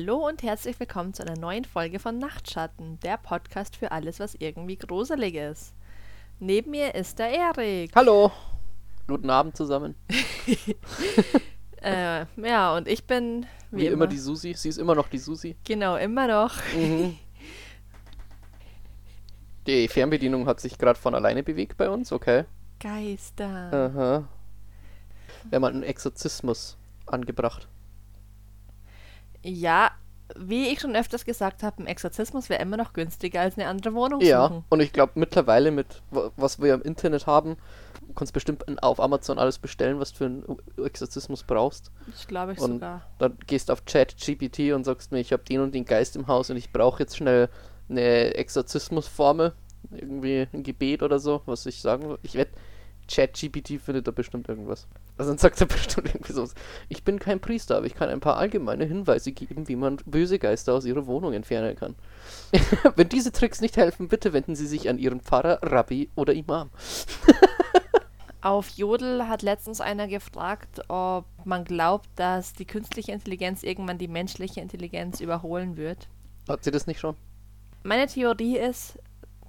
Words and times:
Hallo 0.00 0.26
und 0.26 0.42
herzlich 0.42 0.80
willkommen 0.80 1.12
zu 1.12 1.22
einer 1.22 1.38
neuen 1.38 1.66
Folge 1.66 1.98
von 1.98 2.16
Nachtschatten, 2.16 2.98
der 3.00 3.18
Podcast 3.18 3.76
für 3.76 3.92
alles, 3.92 4.18
was 4.18 4.34
irgendwie 4.34 4.76
gruselig 4.76 5.34
ist. 5.34 5.74
Neben 6.38 6.70
mir 6.70 6.94
ist 6.94 7.18
der 7.18 7.28
Erik. 7.28 7.94
Hallo. 7.94 8.32
Guten 9.06 9.28
Abend 9.28 9.56
zusammen. 9.56 9.94
Äh, 11.82 12.26
ja, 12.36 12.76
und 12.76 12.88
ich 12.88 13.06
bin 13.06 13.46
wie, 13.70 13.82
Wie, 13.82 13.86
immer. 13.86 14.06
die 14.06 14.18
Susi. 14.18 14.52
Sie 14.52 14.68
ist 14.68 14.76
immer 14.76 14.94
noch 14.94 15.08
die 15.08 15.16
Susi. 15.16 15.56
Genau, 15.64 15.96
immer 15.96 16.26
noch. 16.26 16.54
Mhm. 16.74 17.16
Die 19.66 19.88
Fernbedienung 19.88 20.46
hat 20.46 20.60
sich 20.60 20.76
gerade 20.76 20.98
von 20.98 21.14
alleine 21.14 21.42
bewegt 21.42 21.78
bei 21.78 21.88
uns, 21.88 22.12
okay. 22.12 22.44
Geister. 22.80 23.72
Aha. 23.72 24.28
Wir 25.48 25.56
haben 25.56 25.64
einen 25.64 25.82
Exorzismus 25.82 26.76
angebracht. 27.06 27.66
Ja, 29.42 29.90
wie 30.36 30.68
ich 30.68 30.80
schon 30.80 30.94
öfters 30.94 31.24
gesagt 31.24 31.62
habe, 31.64 31.82
ein 31.82 31.86
Exorzismus 31.86 32.48
wäre 32.48 32.62
immer 32.62 32.76
noch 32.76 32.92
günstiger 32.92 33.40
als 33.40 33.56
eine 33.58 33.66
andere 33.66 33.94
Wohnung 33.94 34.20
Ja, 34.20 34.46
suchen. 34.48 34.64
und 34.68 34.80
ich 34.80 34.92
glaube 34.92 35.12
mittlerweile 35.16 35.70
mit, 35.72 36.02
wa- 36.12 36.30
was 36.36 36.60
wir 36.62 36.72
im 36.74 36.82
Internet 36.82 37.26
haben, 37.26 37.56
du 38.06 38.12
kannst 38.14 38.32
bestimmt 38.32 38.64
auf 38.82 39.00
Amazon 39.00 39.38
alles 39.38 39.58
bestellen, 39.58 39.98
was 39.98 40.12
du 40.12 40.18
für 40.18 40.24
einen 40.26 40.56
Exorzismus 40.84 41.42
brauchst. 41.42 41.90
Das 42.06 42.28
glaube 42.28 42.52
ich 42.52 42.60
Und 42.60 42.74
sogar. 42.74 43.02
dann 43.18 43.36
gehst 43.46 43.70
auf 43.72 43.84
ChatGPT 43.86 44.72
und 44.72 44.84
sagst 44.84 45.10
mir, 45.10 45.18
ich 45.18 45.32
habe 45.32 45.42
den 45.42 45.60
und 45.60 45.74
den 45.74 45.84
Geist 45.84 46.14
im 46.14 46.28
Haus 46.28 46.48
und 46.50 46.56
ich 46.56 46.72
brauche 46.72 47.00
jetzt 47.02 47.16
schnell 47.16 47.48
eine 47.88 48.34
Exorzismusformel, 48.34 49.52
irgendwie 49.90 50.46
ein 50.52 50.62
Gebet 50.62 51.02
oder 51.02 51.18
so, 51.18 51.42
was 51.46 51.66
ich 51.66 51.80
sagen 51.80 52.08
will. 52.08 52.18
Ich 52.22 52.34
wette, 52.36 52.52
ChatGPT 53.10 53.80
findet 53.80 54.06
da 54.06 54.10
bestimmt 54.12 54.48
irgendwas. 54.48 54.86
Also 55.18 55.30
dann 55.30 55.38
sagt 55.38 55.60
er 55.60 55.66
bestimmt 55.66 56.14
irgendwie 56.14 56.32
so, 56.32 56.48
ich 56.88 57.02
bin 57.02 57.18
kein 57.18 57.40
Priester, 57.40 57.76
aber 57.76 57.86
ich 57.86 57.94
kann 57.94 58.08
ein 58.08 58.20
paar 58.20 58.36
allgemeine 58.36 58.84
Hinweise 58.84 59.32
geben, 59.32 59.68
wie 59.68 59.76
man 59.76 59.96
böse 60.06 60.38
Geister 60.38 60.74
aus 60.74 60.84
ihrer 60.84 61.06
Wohnung 61.06 61.32
entfernen 61.32 61.76
kann. 61.76 61.96
Wenn 62.96 63.08
diese 63.08 63.32
Tricks 63.32 63.60
nicht 63.60 63.76
helfen, 63.76 64.08
bitte 64.08 64.32
wenden 64.32 64.54
Sie 64.54 64.66
sich 64.66 64.88
an 64.88 64.98
Ihren 64.98 65.20
Pfarrer, 65.20 65.58
Rabbi 65.62 66.08
oder 66.14 66.32
Imam. 66.34 66.70
Auf 68.42 68.70
Jodel 68.70 69.28
hat 69.28 69.42
letztens 69.42 69.82
einer 69.82 70.08
gefragt, 70.08 70.80
ob 70.88 71.26
man 71.44 71.64
glaubt, 71.64 72.08
dass 72.16 72.54
die 72.54 72.64
künstliche 72.64 73.12
Intelligenz 73.12 73.62
irgendwann 73.62 73.98
die 73.98 74.08
menschliche 74.08 74.62
Intelligenz 74.62 75.20
überholen 75.20 75.76
wird. 75.76 76.08
Hat 76.48 76.64
sie 76.64 76.70
das 76.70 76.86
nicht 76.86 77.00
schon? 77.00 77.16
Meine 77.82 78.06
Theorie 78.06 78.56
ist, 78.56 78.98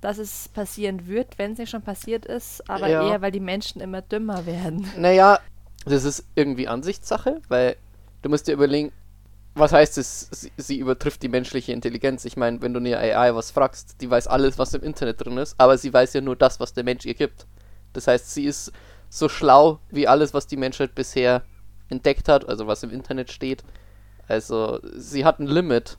dass 0.01 0.17
es 0.17 0.49
passieren 0.49 1.07
wird, 1.07 1.37
wenn 1.37 1.53
es 1.53 1.59
nicht 1.59 1.69
schon 1.69 1.83
passiert 1.83 2.25
ist, 2.25 2.67
aber 2.69 2.87
Ja. 2.87 3.07
eher, 3.07 3.21
weil 3.21 3.31
die 3.31 3.39
Menschen 3.39 3.81
immer 3.81 4.01
dümmer 4.01 4.45
werden. 4.45 4.91
Naja, 4.97 5.39
das 5.85 6.03
ist 6.03 6.25
irgendwie 6.35 6.67
Ansichtssache, 6.67 7.41
weil 7.47 7.75
du 8.21 8.29
musst 8.29 8.47
dir 8.47 8.53
überlegen, 8.53 8.91
was 9.53 9.73
heißt 9.73 9.97
es, 9.97 10.27
sie, 10.31 10.51
sie 10.57 10.77
übertrifft 10.77 11.21
die 11.23 11.29
menschliche 11.29 11.73
Intelligenz. 11.73 12.25
Ich 12.25 12.37
meine, 12.37 12.61
wenn 12.61 12.73
du 12.73 12.79
eine 12.79 12.97
AI 12.97 13.35
was 13.35 13.51
fragst, 13.51 14.01
die 14.01 14.09
weiß 14.09 14.27
alles, 14.27 14.57
was 14.57 14.73
im 14.73 14.81
Internet 14.81 15.23
drin 15.23 15.37
ist, 15.37 15.55
aber 15.57 15.77
sie 15.77 15.93
weiß 15.93 16.13
ja 16.13 16.21
nur 16.21 16.35
das, 16.35 16.59
was 16.59 16.73
der 16.73 16.83
Mensch 16.83 17.05
ihr 17.05 17.15
gibt. 17.15 17.45
Das 17.93 18.07
heißt, 18.07 18.33
sie 18.33 18.45
ist 18.45 18.71
so 19.09 19.27
schlau 19.27 19.79
wie 19.89 20.07
alles, 20.07 20.33
was 20.33 20.47
die 20.47 20.55
Menschheit 20.57 20.95
bisher 20.95 21.43
entdeckt 21.89 22.29
hat, 22.29 22.47
also 22.47 22.65
was 22.67 22.83
im 22.83 22.91
Internet 22.91 23.31
steht. 23.31 23.63
Also, 24.27 24.79
sie 24.95 25.25
hat 25.25 25.39
ein 25.39 25.47
Limit, 25.47 25.97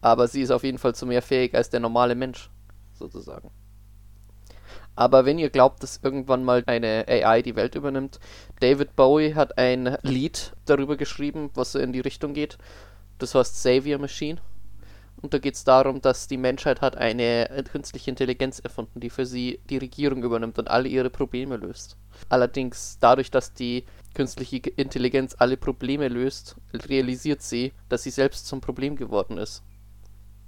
aber 0.00 0.26
sie 0.26 0.40
ist 0.40 0.50
auf 0.50 0.64
jeden 0.64 0.78
Fall 0.78 0.94
zu 0.94 1.04
mehr 1.04 1.20
fähig 1.20 1.54
als 1.54 1.68
der 1.68 1.80
normale 1.80 2.14
Mensch, 2.14 2.48
sozusagen. 3.00 3.50
Aber 4.94 5.24
wenn 5.24 5.38
ihr 5.38 5.50
glaubt, 5.50 5.82
dass 5.82 6.00
irgendwann 6.02 6.44
mal 6.44 6.62
eine 6.66 7.06
AI 7.08 7.42
die 7.42 7.56
Welt 7.56 7.74
übernimmt, 7.74 8.20
David 8.60 8.94
Bowie 8.96 9.34
hat 9.34 9.58
ein 9.58 9.96
Lied 10.02 10.52
darüber 10.66 10.96
geschrieben, 10.96 11.50
was 11.54 11.72
so 11.72 11.78
in 11.78 11.92
die 11.92 12.00
Richtung 12.00 12.34
geht. 12.34 12.58
Das 13.18 13.34
heißt 13.34 13.62
Savior 13.62 13.98
Machine. 13.98 14.40
Und 15.22 15.34
da 15.34 15.38
geht 15.38 15.54
es 15.54 15.64
darum, 15.64 16.00
dass 16.00 16.28
die 16.28 16.38
Menschheit 16.38 16.80
hat 16.80 16.96
eine 16.96 17.64
künstliche 17.70 18.10
Intelligenz 18.10 18.58
erfunden, 18.58 19.00
die 19.00 19.10
für 19.10 19.26
sie 19.26 19.60
die 19.68 19.76
Regierung 19.76 20.22
übernimmt 20.22 20.58
und 20.58 20.68
alle 20.68 20.88
ihre 20.88 21.10
Probleme 21.10 21.56
löst. 21.56 21.96
Allerdings 22.30 22.96
dadurch, 23.00 23.30
dass 23.30 23.52
die 23.52 23.84
künstliche 24.14 24.56
Intelligenz 24.70 25.36
alle 25.38 25.58
Probleme 25.58 26.08
löst, 26.08 26.56
realisiert 26.72 27.42
sie, 27.42 27.72
dass 27.88 28.02
sie 28.02 28.10
selbst 28.10 28.46
zum 28.46 28.60
Problem 28.62 28.96
geworden 28.96 29.36
ist. 29.36 29.62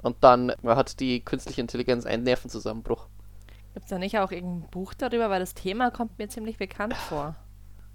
Und 0.02 0.16
dann 0.20 0.52
hat 0.64 1.00
die 1.00 1.24
künstliche 1.24 1.60
Intelligenz 1.60 2.04
einen 2.04 2.24
Nervenzusammenbruch. 2.24 3.06
Gibt 3.72 3.84
es 3.84 3.90
da 3.90 3.98
nicht 3.98 4.18
auch 4.18 4.32
irgendein 4.32 4.68
Buch 4.70 4.92
darüber, 4.92 5.30
weil 5.30 5.40
das 5.40 5.54
Thema 5.54 5.90
kommt 5.90 6.18
mir 6.18 6.28
ziemlich 6.28 6.58
bekannt 6.58 6.94
vor. 6.94 7.36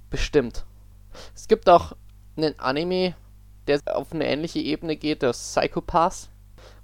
Bestimmt. 0.10 0.66
Es 1.36 1.48
gibt 1.48 1.70
auch 1.70 1.96
einen 2.36 2.58
Anime, 2.60 3.16
der 3.68 3.82
auf 3.86 4.14
eine 4.14 4.26
ähnliche 4.26 4.60
Ebene 4.60 4.96
geht, 4.96 5.22
der 5.22 5.34
Psychopath, 5.34 6.30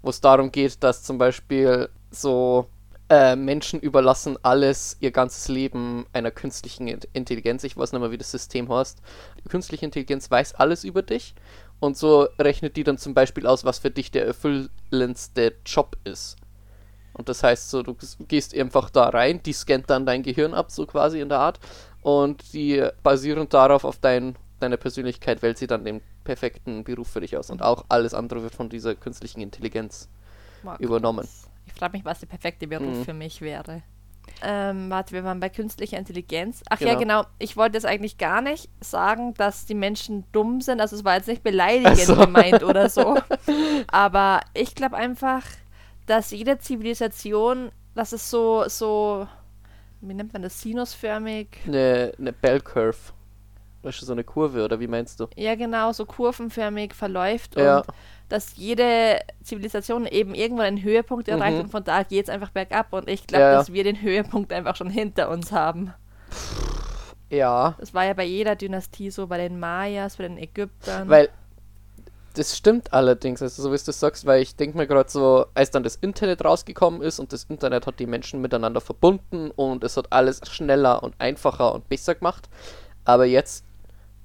wo 0.01 0.09
es 0.09 0.21
darum 0.21 0.51
geht, 0.51 0.83
dass 0.83 1.03
zum 1.03 1.17
Beispiel 1.17 1.89
so 2.11 2.67
äh, 3.09 3.35
Menschen 3.35 3.79
überlassen 3.79 4.37
alles, 4.43 4.97
ihr 4.99 5.11
ganzes 5.11 5.47
Leben 5.47 6.05
einer 6.13 6.31
künstlichen 6.31 6.87
Int- 6.87 7.07
Intelligenz. 7.13 7.63
Ich 7.63 7.77
weiß 7.77 7.93
nicht 7.93 8.01
mehr, 8.01 8.11
wie 8.11 8.17
das 8.17 8.31
System 8.31 8.69
heißt. 8.69 9.01
Die 9.43 9.49
künstliche 9.49 9.85
Intelligenz 9.85 10.29
weiß 10.29 10.55
alles 10.55 10.83
über 10.83 11.01
dich 11.01 11.33
und 11.83 11.97
so 11.97 12.29
rechnet 12.39 12.77
die 12.77 12.85
dann 12.85 12.97
zum 12.97 13.13
Beispiel 13.13 13.45
aus, 13.45 13.65
was 13.65 13.77
für 13.79 13.91
dich 13.91 14.09
der 14.09 14.25
erfüllendste 14.25 15.53
Job 15.65 15.97
ist. 16.05 16.37
Und 17.11 17.27
das 17.27 17.43
heißt 17.43 17.69
so, 17.69 17.83
du 17.83 17.97
gehst 18.29 18.55
einfach 18.55 18.89
da 18.89 19.09
rein, 19.09 19.43
die 19.43 19.51
scannt 19.51 19.89
dann 19.89 20.05
dein 20.05 20.23
Gehirn 20.23 20.53
ab, 20.53 20.71
so 20.71 20.85
quasi 20.85 21.19
in 21.19 21.27
der 21.27 21.39
Art. 21.39 21.59
Und 22.01 22.53
die 22.53 22.87
basierend 23.03 23.53
darauf 23.53 23.83
auf 23.83 23.97
dein, 23.99 24.37
deine 24.61 24.77
Persönlichkeit 24.77 25.41
wählt 25.41 25.57
sie 25.57 25.67
dann 25.67 25.83
den 25.83 25.99
perfekten 26.23 26.85
Beruf 26.85 27.09
für 27.09 27.19
dich 27.19 27.35
aus. 27.35 27.49
Und 27.49 27.61
auch 27.61 27.83
alles 27.89 28.13
andere 28.13 28.43
wird 28.43 28.55
von 28.55 28.69
dieser 28.69 28.95
künstlichen 28.95 29.41
Intelligenz 29.41 30.07
Wow, 30.63 30.79
übernommen. 30.79 31.27
Ich 31.65 31.73
frage 31.73 31.97
mich, 31.97 32.05
was 32.05 32.21
der 32.21 32.27
perfekte 32.27 32.65
Beruf 32.65 32.97
Mhm. 32.97 33.03
für 33.03 33.13
mich 33.13 33.41
wäre. 33.41 33.83
Ähm, 34.41 34.89
warte, 34.89 35.13
wir 35.13 35.23
waren 35.23 35.39
bei 35.39 35.49
künstlicher 35.49 35.97
Intelligenz. 35.97 36.63
Ach 36.69 36.79
ja, 36.79 36.95
Genau. 36.95 36.99
genau. 36.99 37.23
Ich 37.39 37.55
wollte 37.55 37.77
jetzt 37.77 37.85
eigentlich 37.85 38.17
gar 38.17 38.41
nicht 38.41 38.69
sagen, 38.81 39.33
dass 39.35 39.65
die 39.65 39.75
Menschen 39.75 40.25
dumm 40.31 40.59
sind. 40.61 40.81
Also 40.81 40.95
es 40.95 41.05
war 41.05 41.15
jetzt 41.15 41.27
nicht 41.27 41.43
beleidigend 41.43 41.97
so. 41.99 42.15
gemeint 42.15 42.63
oder 42.63 42.89
so. 42.89 43.17
Aber 43.87 44.41
ich 44.53 44.75
glaube 44.75 44.97
einfach, 44.97 45.43
dass 46.05 46.31
jede 46.31 46.59
Zivilisation, 46.59 47.71
dass 47.95 48.11
es 48.11 48.29
so, 48.29 48.65
so, 48.67 49.27
wie 50.01 50.13
nennt 50.13 50.33
man 50.33 50.41
das, 50.41 50.59
sinusförmig, 50.61 51.47
Eine, 51.65 52.11
eine 52.19 52.33
Bell 52.33 52.59
Curve. 52.59 52.97
Weißt 53.83 54.01
du, 54.01 54.05
so 54.05 54.13
eine 54.13 54.23
Kurve, 54.23 54.63
oder 54.63 54.79
wie 54.79 54.87
meinst 54.87 55.19
du? 55.19 55.27
ja 55.35 55.55
genau, 55.55 55.91
so 55.91 56.05
kurvenförmig 56.05 56.93
verläuft 56.95 57.57
Ja. 57.57 57.77
und 57.79 57.87
dass 58.29 58.55
jede 58.55 59.19
Zivilisation 59.43 60.05
eben 60.07 60.33
irgendwann 60.33 60.65
einen 60.65 60.81
Höhepunkt 60.83 61.27
erreicht 61.27 61.57
Mhm. 61.57 61.63
und 61.65 61.69
von 61.69 61.83
da 61.83 62.03
geht 62.03 62.23
es 62.25 62.29
einfach 62.29 62.49
bergab 62.49 62.91
und 62.93 63.07
ich 63.09 63.27
glaube, 63.27 63.43
Ja, 63.43 63.51
dass 63.53 63.71
wir 63.73 63.83
den 63.83 64.01
Höhepunkt 64.01 64.51
einfach 64.53 64.75
schon 64.75 64.89
hinter 64.89 65.29
uns 65.29 65.51
haben. 65.51 65.93
Ja, 67.29 67.75
Das 67.79 67.93
war 67.93 68.05
ja 68.05 68.13
bei 68.13 68.25
jeder 68.25 68.55
Dynastie 68.55 69.09
so, 69.09 69.27
bei 69.27 69.37
den 69.37 69.59
Mayas, 69.59 70.17
bei 70.17 70.23
den 70.27 70.37
Ägyptern. 70.37 71.09
weil 71.09 71.29
das 72.35 72.57
stimmt 72.57 72.91
allerdings, 72.93 73.41
also 73.43 73.61
so 73.61 73.71
wie 73.71 73.77
du 73.77 73.91
sagst, 73.91 74.25
weil 74.25 74.41
ich 74.41 74.55
denke 74.55 74.75
mir 74.77 74.87
gerade 74.87 75.09
so, 75.09 75.45
als 75.53 75.69
dann 75.69 75.83
das 75.83 75.95
Internet 75.97 76.43
rausgekommen 76.43 77.01
ist 77.01 77.19
und 77.19 77.31
das 77.31 77.43
Internet 77.43 77.85
hat 77.85 77.99
die 77.99 78.07
Menschen 78.07 78.41
miteinander 78.41 78.81
verbunden 78.81 79.51
und 79.51 79.83
es 79.83 79.97
hat 79.97 80.11
alles 80.11 80.41
schneller 80.49 81.03
und 81.03 81.13
einfacher 81.19 81.73
und 81.75 81.87
besser 81.89 82.15
gemacht. 82.15 82.49
Aber 83.05 83.25
jetzt, 83.25 83.63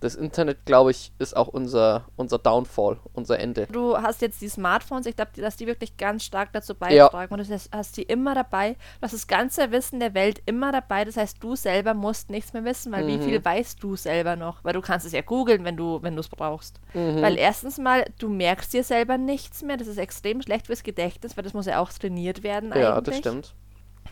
das 0.01 0.15
Internet, 0.15 0.65
glaube 0.65 0.93
ich, 0.93 1.13
ist 1.19 1.37
auch 1.37 1.49
unser, 1.49 2.07
unser 2.17 2.39
Downfall, 2.39 2.99
unser 3.15 3.39
Ende. 3.39 3.67
Du 3.67 3.97
hast 3.97 4.23
jetzt 4.23 4.41
die 4.41 4.49
Smartphones, 4.49 5.07
ich 5.07 5.17
glaube, 5.17 5.33
dass 5.37 5.57
die 5.57 5.67
wirklich 5.67 5.97
ganz 5.97 6.25
stark 6.25 6.53
dazu 6.53 6.75
beitragen. 6.75 7.35
Und 7.35 7.49
du 7.49 7.53
hast- 7.73 7.97
die 7.97 8.03
immer 8.05 8.35
dabei. 8.35 8.75
Du 8.75 9.03
hast 9.03 9.13
das 9.15 9.27
ganze 9.27 9.71
Wissen 9.73 9.99
der 10.01 10.15
Welt 10.15 10.41
immer 10.47 10.71
dabei. 10.73 11.05
Das 11.05 11.17
heißt, 11.17 11.43
du 11.43 11.57
selber 11.57 11.95
musst 11.95 12.31
nichts 12.31 12.53
mehr 12.53 12.65
wissen, 12.65 12.93
weil 12.93 13.07
wie 13.09 13.17
Mhm. 13.17 13.23
viel 13.23 13.45
weißt 13.45 13.83
du 13.83 13.97
selber 13.97 14.37
noch? 14.37 14.63
Weil 14.63 14.75
du 14.75 14.81
kannst 14.81 15.05
es 15.07 15.13
ja 15.13 15.23
googeln, 15.23 15.65
wenn 15.65 15.77
du 15.77 16.03
wenn 16.03 16.15
du 16.15 16.21
es 16.21 16.29
brauchst. 16.29 16.79
Mhm. 16.95 17.21
Weil 17.21 17.37
erstens 17.37 17.79
mal, 17.79 18.05
du 18.19 18.29
merkst 18.29 18.73
dir 18.73 18.85
selber 18.85 19.19
nichts 19.19 19.63
mehr. 19.63 19.77
Das 19.77 19.89
ist 19.89 19.99
extrem 19.99 20.43
schlecht 20.43 20.67
fürs 20.67 20.83
Gedächtnis, 20.85 21.37
weil 21.37 21.45
das 21.45 21.55
muss 21.55 21.67
ja 21.67 21.81
auch 21.81 21.93
trainiert 21.93 22.43
werden 22.43 22.73
Ja, 22.75 22.95
eigentlich. 22.97 23.05
das 23.05 23.19
stimmt. 23.19 23.55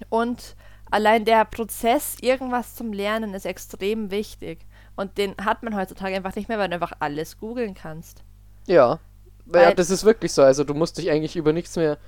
Und 0.08 0.56
allein 0.90 1.24
der 1.24 1.44
Prozess, 1.44 2.16
irgendwas 2.20 2.74
zum 2.74 2.92
Lernen, 2.92 3.34
ist 3.34 3.46
extrem 3.46 4.10
wichtig. 4.10 4.65
Und 4.96 5.18
den 5.18 5.34
hat 5.44 5.62
man 5.62 5.76
heutzutage 5.76 6.16
einfach 6.16 6.34
nicht 6.34 6.48
mehr, 6.48 6.58
weil 6.58 6.68
du 6.68 6.74
einfach 6.74 6.92
alles 7.00 7.38
googeln 7.38 7.74
kannst. 7.74 8.22
Ja. 8.66 8.98
Weil- 9.44 9.62
ja, 9.68 9.74
das 9.74 9.90
ist 9.90 10.04
wirklich 10.04 10.32
so. 10.32 10.42
Also 10.42 10.64
du 10.64 10.74
musst 10.74 10.98
dich 10.98 11.10
eigentlich 11.10 11.36
über 11.36 11.52
nichts 11.52 11.76
mehr. 11.76 11.98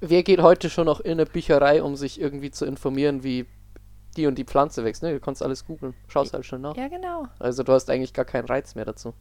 Wer 0.00 0.22
geht 0.22 0.40
heute 0.40 0.70
schon 0.70 0.86
noch 0.86 1.00
in 1.00 1.12
eine 1.12 1.26
Bücherei, 1.26 1.82
um 1.82 1.94
sich 1.96 2.20
irgendwie 2.20 2.50
zu 2.50 2.64
informieren, 2.64 3.22
wie 3.22 3.46
die 4.16 4.26
und 4.26 4.36
die 4.36 4.44
Pflanze 4.44 4.82
wächst? 4.84 5.02
Ne, 5.02 5.12
du 5.12 5.20
kannst 5.20 5.42
alles 5.42 5.66
googeln. 5.66 5.94
Schaust 6.08 6.32
halt 6.32 6.46
schon 6.46 6.62
nach. 6.62 6.74
Ja, 6.76 6.88
genau. 6.88 7.26
Also 7.38 7.62
du 7.62 7.72
hast 7.72 7.90
eigentlich 7.90 8.14
gar 8.14 8.24
keinen 8.24 8.46
Reiz 8.46 8.74
mehr 8.74 8.86
dazu. 8.86 9.12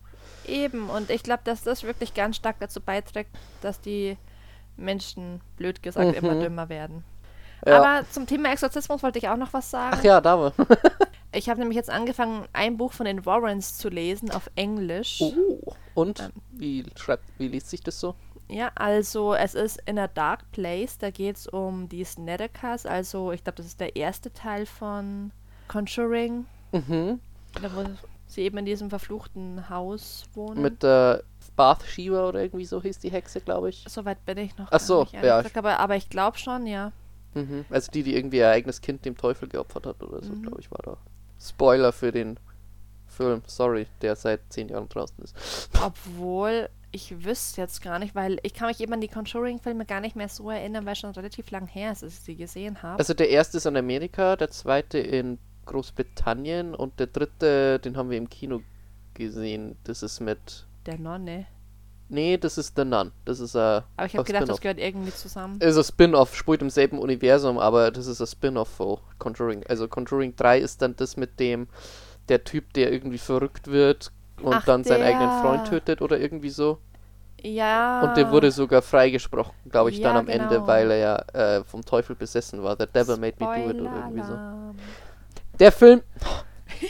Eben. 0.47 0.89
Und 0.89 1.09
ich 1.09 1.21
glaube, 1.21 1.41
dass 1.43 1.61
das 1.63 1.83
wirklich 1.83 2.13
ganz 2.13 2.37
stark 2.37 2.55
dazu 2.61 2.79
beiträgt, 2.81 3.29
dass 3.61 3.81
die 3.81 4.17
Menschen, 4.77 5.41
blöd 5.57 5.83
gesagt, 5.83 6.15
immer 6.15 6.35
Mhm. 6.35 6.39
dümmer 6.39 6.69
werden. 6.69 7.03
Ja. 7.67 7.81
Aber 7.81 8.09
zum 8.09 8.25
Thema 8.25 8.51
Exorzismus 8.53 9.03
wollte 9.03 9.19
ich 9.19 9.27
auch 9.27 9.35
noch 9.35 9.51
was 9.51 9.69
sagen. 9.69 9.97
Ach 9.99 10.03
ja, 10.03 10.21
da 10.21 10.39
war. 10.39 10.53
Ich 11.31 11.47
habe 11.49 11.59
nämlich 11.59 11.75
jetzt 11.75 11.89
angefangen, 11.89 12.47
ein 12.53 12.77
Buch 12.77 12.91
von 12.93 13.05
den 13.05 13.25
Warrens 13.25 13.77
zu 13.77 13.89
lesen 13.89 14.31
auf 14.31 14.49
Englisch. 14.55 15.19
Oh. 15.21 15.73
Und 15.93 16.19
Ähm. 16.21 16.31
wie 16.51 16.85
schreibt, 16.95 17.23
wie 17.37 17.47
liest 17.49 17.69
sich 17.69 17.81
das 17.83 17.99
so? 17.99 18.15
Ja, 18.47 18.71
also 18.73 19.35
es 19.35 19.53
ist 19.53 19.79
in 19.85 19.99
a 19.99 20.07
Dark 20.07 20.51
Place, 20.51 20.97
da 20.97 21.11
geht 21.11 21.35
es 21.35 21.45
um 21.47 21.87
die 21.87 22.03
Snedekers, 22.03 22.87
also 22.87 23.31
ich 23.31 23.43
glaube, 23.43 23.57
das 23.57 23.67
ist 23.67 23.79
der 23.79 23.95
erste 23.95 24.33
Teil 24.33 24.65
von 24.65 25.31
Conjuring, 25.67 26.45
Mhm. 26.71 27.19
da 27.61 27.75
wo 27.75 27.85
sie 28.25 28.41
eben 28.41 28.57
in 28.57 28.65
diesem 28.65 28.89
verfluchten 28.89 29.69
Haus 29.69 30.23
wohnen. 30.33 30.63
Mit 30.63 30.81
der 30.81 31.21
Bathsheba 31.55 32.27
oder 32.27 32.41
irgendwie 32.41 32.65
so 32.65 32.81
hieß 32.81 32.97
die 32.99 33.11
Hexe, 33.11 33.39
glaube 33.41 33.69
ich. 33.69 33.85
Soweit 33.87 34.25
bin 34.25 34.39
ich 34.39 34.57
noch 34.57 34.67
Ach 34.71 34.79
so, 34.79 35.05
ja. 35.11 35.37
gesagt, 35.41 35.57
aber, 35.57 35.77
aber 35.79 35.95
ich 35.95 36.09
glaube 36.09 36.39
schon, 36.39 36.65
ja. 36.65 36.91
Mhm. 37.35 37.65
Also 37.69 37.91
die, 37.91 38.01
die 38.01 38.15
irgendwie 38.15 38.37
ihr 38.37 38.49
eigenes 38.49 38.81
Kind 38.81 39.05
dem 39.05 39.15
Teufel 39.15 39.47
geopfert 39.47 39.85
hat 39.85 40.01
oder 40.01 40.23
so, 40.23 40.33
Mhm. 40.33 40.41
glaube 40.41 40.59
ich, 40.61 40.71
war 40.71 40.79
da. 40.83 40.97
Spoiler 41.39 41.91
für 41.91 42.11
den 42.11 42.39
Film, 43.07 43.41
sorry, 43.47 43.87
der 44.01 44.15
seit 44.15 44.41
zehn 44.49 44.69
Jahren 44.69 44.87
draußen 44.87 45.23
ist. 45.23 45.69
Obwohl, 45.83 46.69
ich 46.91 47.23
wüsste 47.25 47.61
jetzt 47.61 47.81
gar 47.81 47.99
nicht, 47.99 48.15
weil 48.15 48.39
ich 48.43 48.53
kann 48.53 48.67
mich 48.67 48.79
eben 48.79 48.93
an 48.93 49.01
die 49.01 49.07
Conjuring-Filme 49.07 49.85
gar 49.85 49.99
nicht 49.99 50.15
mehr 50.15 50.29
so 50.29 50.49
erinnern, 50.49 50.85
weil 50.85 50.95
schon 50.95 51.11
relativ 51.11 51.51
lang 51.51 51.67
her 51.67 51.91
ist, 51.91 52.03
dass 52.03 52.13
ich 52.13 52.19
sie 52.19 52.35
gesehen 52.35 52.81
habe. 52.81 52.99
Also 52.99 53.13
der 53.13 53.29
erste 53.29 53.57
ist 53.57 53.65
in 53.65 53.77
Amerika, 53.77 54.35
der 54.35 54.49
zweite 54.49 54.99
in 54.99 55.37
Großbritannien 55.65 56.75
und 56.75 56.99
der 56.99 57.07
dritte, 57.07 57.79
den 57.79 57.95
haben 57.97 58.09
wir 58.09 58.17
im 58.17 58.29
Kino 58.29 58.61
gesehen. 59.13 59.77
Das 59.83 60.01
ist 60.03 60.19
mit. 60.19 60.65
der 60.85 60.97
Nonne. 60.97 61.45
Nee, 62.11 62.37
das 62.37 62.57
ist 62.57 62.75
The 62.75 62.85
Nun. 62.85 63.11
Das 63.25 63.39
ist 63.39 63.55
ein. 63.55 63.83
Aber 63.95 64.05
ich 64.07 64.15
habe 64.15 64.23
gedacht, 64.23 64.49
das 64.49 64.59
gehört 64.61 64.79
irgendwie 64.79 65.13
zusammen. 65.13 65.59
ist 65.61 65.77
ein 65.77 65.83
Spin-off, 65.83 66.35
spielt 66.35 66.61
im 66.61 66.69
selben 66.71 66.97
Universum, 66.97 67.59
aber 67.59 67.91
das 67.91 68.07
ist 68.07 68.19
ein 68.19 68.27
Spin-off 68.27 68.67
von 68.69 68.97
Conjuring. 69.19 69.63
Also 69.67 69.87
Conjuring 69.87 70.35
3 70.35 70.59
ist 70.59 70.81
dann 70.81 70.95
das 70.95 71.17
mit 71.17 71.39
dem, 71.39 71.67
der 72.27 72.43
Typ, 72.43 72.73
der 72.73 72.91
irgendwie 72.91 73.19
verrückt 73.19 73.67
wird 73.67 74.11
und 74.41 74.53
Ach, 74.55 74.65
dann 74.65 74.83
seinen 74.83 75.03
eigenen 75.03 75.29
der. 75.29 75.41
Freund 75.41 75.67
tötet 75.67 76.01
oder 76.01 76.19
irgendwie 76.19 76.49
so. 76.49 76.79
Ja. 77.41 78.01
Und 78.01 78.17
der 78.17 78.31
wurde 78.31 78.51
sogar 78.51 78.81
freigesprochen, 78.81 79.53
glaube 79.69 79.91
ich, 79.91 80.01
dann 80.01 80.15
Ja, 80.15 80.19
am 80.19 80.27
Ende, 80.27 80.55
genau. 80.55 80.67
weil 80.67 80.91
er 80.91 80.97
ja 80.97 81.15
äh, 81.57 81.63
vom 81.63 81.85
Teufel 81.85 82.15
besessen 82.15 82.63
war. 82.63 82.75
The 82.77 82.85
Devil 82.87 83.17
made 83.17 83.35
me 83.39 83.45
do 83.45 83.69
it 83.69 83.79
oder 83.81 83.95
irgendwie 83.95 84.23
so. 84.23 84.37
Der 85.59 85.71
Film. 85.71 86.01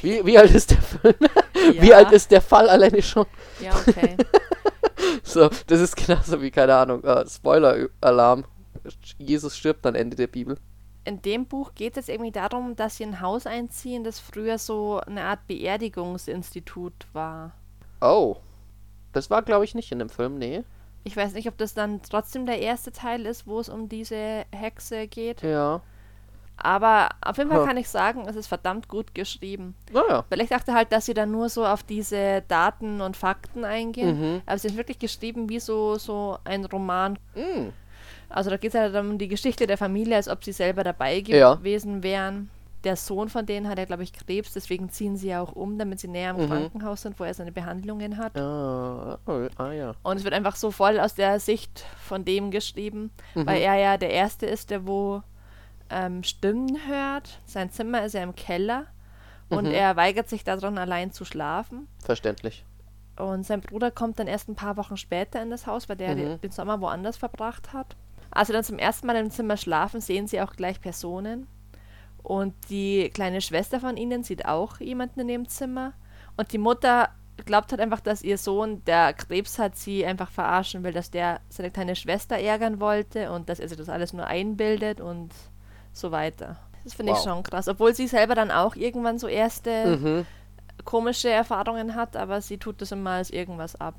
Wie, 0.02 0.26
wie 0.26 0.38
alt 0.38 0.52
ist 0.52 0.72
der 0.72 0.82
Film? 0.82 1.16
Wie 1.80 1.90
Ja. 1.90 1.98
alt 1.98 2.12
ist 2.12 2.32
der 2.32 2.42
Fall 2.42 2.70
alleine 2.70 3.02
schon? 3.02 3.26
Ja, 3.60 3.72
okay. 3.76 4.16
So, 5.30 5.48
das 5.68 5.80
ist 5.80 5.96
genauso 5.96 6.42
wie, 6.42 6.50
keine 6.50 6.76
Ahnung, 6.76 7.04
äh, 7.04 7.24
Spoiler-Alarm. 7.28 8.46
Jesus 9.20 9.56
stirbt 9.56 9.86
am 9.86 9.94
Ende 9.94 10.16
der 10.16 10.26
Bibel. 10.26 10.58
In 11.06 11.22
dem 11.22 11.46
Buch 11.46 11.76
geht 11.76 11.98
es 11.98 12.10
irgendwie 12.10 12.32
darum, 12.32 12.76
dass 12.76 12.98
sie 12.98 13.04
in 13.04 13.10
ein 13.10 13.22
Haus 13.22 13.46
einziehen, 13.46 14.04
das 14.04 14.20
früher 14.20 14.58
so 14.58 15.00
eine 15.00 15.24
Art 15.24 15.46
Beerdigungsinstitut 15.46 17.06
war. 17.14 17.52
Oh. 18.02 18.38
Das 19.14 19.30
war, 19.30 19.44
glaube 19.44 19.66
ich, 19.66 19.76
nicht 19.76 19.92
in 19.92 20.00
dem 20.00 20.10
Film, 20.10 20.40
nee. 20.40 20.64
Ich 21.04 21.16
weiß 21.16 21.34
nicht, 21.34 21.48
ob 21.48 21.58
das 21.58 21.76
dann 21.76 22.02
trotzdem 22.02 22.48
der 22.48 22.60
erste 22.60 22.92
Teil 22.92 23.28
ist, 23.28 23.46
wo 23.46 23.60
es 23.60 23.70
um 23.70 23.88
diese 23.88 24.46
Hexe 24.52 25.08
geht. 25.08 25.44
Ja. 25.44 25.82
Aber 26.64 27.10
auf 27.22 27.38
jeden 27.38 27.50
Fall 27.50 27.62
Ha. 27.62 27.66
kann 27.66 27.78
ich 27.78 27.90
sagen, 27.90 28.26
es 28.28 28.36
ist 28.36 28.48
verdammt 28.48 28.88
gut 28.88 29.14
geschrieben. 29.16 29.76
Naja. 29.92 30.26
Weil 30.30 30.42
ich 30.42 30.50
dachte 30.50 30.74
halt, 30.74 30.92
dass 30.92 31.06
sie 31.06 31.14
dann 31.14 31.32
nur 31.32 31.50
so 31.50 31.66
auf 31.66 31.84
diese 31.84 32.44
Daten 32.48 33.02
und 33.02 33.18
Fakten 33.18 33.64
eingehen. 33.66 34.20
Mhm. 34.36 34.42
Aber 34.46 34.58
sie 34.58 34.68
sind 34.70 34.78
wirklich 34.78 35.00
geschrieben 35.00 35.50
wie 35.50 35.60
so, 35.60 35.96
so 35.96 36.38
ein 36.44 36.66
Roman. 36.66 37.18
Mm. 37.36 37.70
Also 38.30 38.50
da 38.50 38.58
geht 38.58 38.74
es 38.74 38.80
halt 38.80 38.96
um 38.96 39.18
die 39.18 39.28
Geschichte 39.28 39.66
der 39.66 39.78
Familie, 39.78 40.16
als 40.16 40.28
ob 40.28 40.44
sie 40.44 40.52
selber 40.52 40.84
dabei 40.84 41.18
Ja. 41.26 41.56
gewesen 41.56 42.04
wären. 42.04 42.50
Der 42.86 42.96
Sohn 42.96 43.28
von 43.28 43.46
denen 43.46 43.68
hat 43.68 43.78
ja, 43.78 43.84
glaube 43.84 44.04
ich, 44.04 44.14
Krebs, 44.14 44.54
deswegen 44.54 44.90
ziehen 44.90 45.18
sie 45.18 45.28
ja 45.28 45.42
auch 45.42 45.52
um, 45.52 45.78
damit 45.78 46.00
sie 46.00 46.08
näher 46.08 46.30
am 46.30 46.38
Mhm. 46.38 46.48
Krankenhaus 46.48 47.02
sind, 47.02 47.20
wo 47.20 47.26
er 47.26 47.34
seine 47.34 47.52
Behandlungen 47.52 48.16
hat. 48.18 48.38
Ah, 48.38 49.18
oh, 49.26 49.48
ah 49.58 49.72
ja. 49.74 49.92
Und 50.02 50.16
es 50.18 50.24
wird 50.24 50.34
einfach 50.34 50.56
so 50.56 50.72
voll 50.72 50.98
aus 51.00 51.14
der 51.14 51.42
Sicht 51.42 51.86
von 52.06 52.24
dem 52.24 52.52
geschrieben, 52.52 53.12
Mhm. 53.36 53.48
weil 53.48 53.62
er 53.62 53.76
ja 53.76 53.98
der 53.98 54.12
Erste 54.12 54.46
ist, 54.46 54.70
der 54.70 54.88
wo 54.88 55.24
ähm, 55.90 56.24
Stimmen 56.24 56.78
hört. 56.88 57.40
Sein 57.46 57.72
Zimmer 57.72 58.04
ist 58.04 58.14
ja 58.14 58.24
im 58.24 58.36
Keller 58.36 58.86
und 59.50 59.66
Mhm. 59.66 59.72
er 59.72 59.96
weigert 59.96 60.30
sich 60.30 60.44
daran, 60.44 60.78
allein 60.78 61.12
zu 61.12 61.26
schlafen. 61.26 61.88
Verständlich. 62.04 62.66
Und 63.18 63.46
sein 63.46 63.62
Bruder 63.62 63.92
kommt 63.92 64.20
dann 64.20 64.28
erst 64.28 64.48
ein 64.48 64.56
paar 64.56 64.78
Wochen 64.78 64.96
später 64.96 65.42
in 65.42 65.50
das 65.50 65.68
Haus, 65.68 65.90
weil 65.90 65.98
der 65.98 66.16
Mhm. 66.16 66.42
den, 66.42 66.52
Sommer 66.52 66.80
woanders 66.82 67.18
verbracht 67.18 67.74
hat. 67.74 67.96
Als 68.32 68.48
sie 68.48 68.54
dann 68.54 68.64
zum 68.64 68.78
ersten 68.80 69.08
Mal 69.08 69.16
im 69.18 69.32
Zimmer 69.32 69.58
schlafen, 69.58 70.00
sehen 70.02 70.28
sie 70.28 70.40
auch 70.42 70.54
gleich 70.54 70.80
Personen. 70.80 71.48
Und 72.22 72.54
die 72.70 73.10
kleine 73.14 73.42
Schwester 73.42 73.80
von 73.80 73.98
ihnen 73.98 74.24
sieht 74.24 74.46
auch 74.46 74.80
jemanden 74.80 75.22
in 75.22 75.28
dem 75.28 75.48
Zimmer. 75.50 75.94
Und 76.38 76.52
die 76.54 76.58
Mutter 76.58 77.10
glaubt 77.46 77.72
halt 77.72 77.82
einfach, 77.82 78.02
dass 78.02 78.22
ihr 78.22 78.38
Sohn, 78.38 78.84
der 78.86 79.14
Krebs 79.14 79.58
hat, 79.60 79.76
sie 79.78 80.06
einfach 80.06 80.30
verarschen 80.30 80.84
will, 80.84 80.92
dass 80.94 81.10
der 81.12 81.40
seine 81.50 81.72
kleine 81.72 81.96
Schwester 81.96 82.38
ärgern 82.38 82.80
wollte 82.80 83.32
und 83.32 83.50
dass 83.50 83.60
er 83.60 83.68
sich 83.70 83.78
das 83.78 83.90
alles 83.90 84.14
nur 84.14 84.28
einbildet 84.28 85.00
und 85.02 85.30
so 86.00 86.12
weiter. 86.12 86.58
Das 86.84 86.94
finde 86.94 87.12
ich 87.12 87.18
Wow. 87.20 87.24
schon 87.26 87.44
krass. 87.44 87.68
Obwohl 87.68 87.94
sie 87.94 88.08
selber 88.08 88.36
dann 88.36 88.52
auch 88.52 88.76
irgendwann 88.76 89.20
so 89.20 89.28
erste 89.28 89.98
Mhm. 89.98 90.26
komische 90.86 91.30
Erfahrungen 91.30 91.96
hat, 91.96 92.16
aber 92.16 92.42
sie 92.42 92.58
tut 92.58 92.82
das 92.82 92.92
immer 92.92 93.12
als 93.12 93.30
irgendwas 93.30 93.76
ab. 93.80 93.96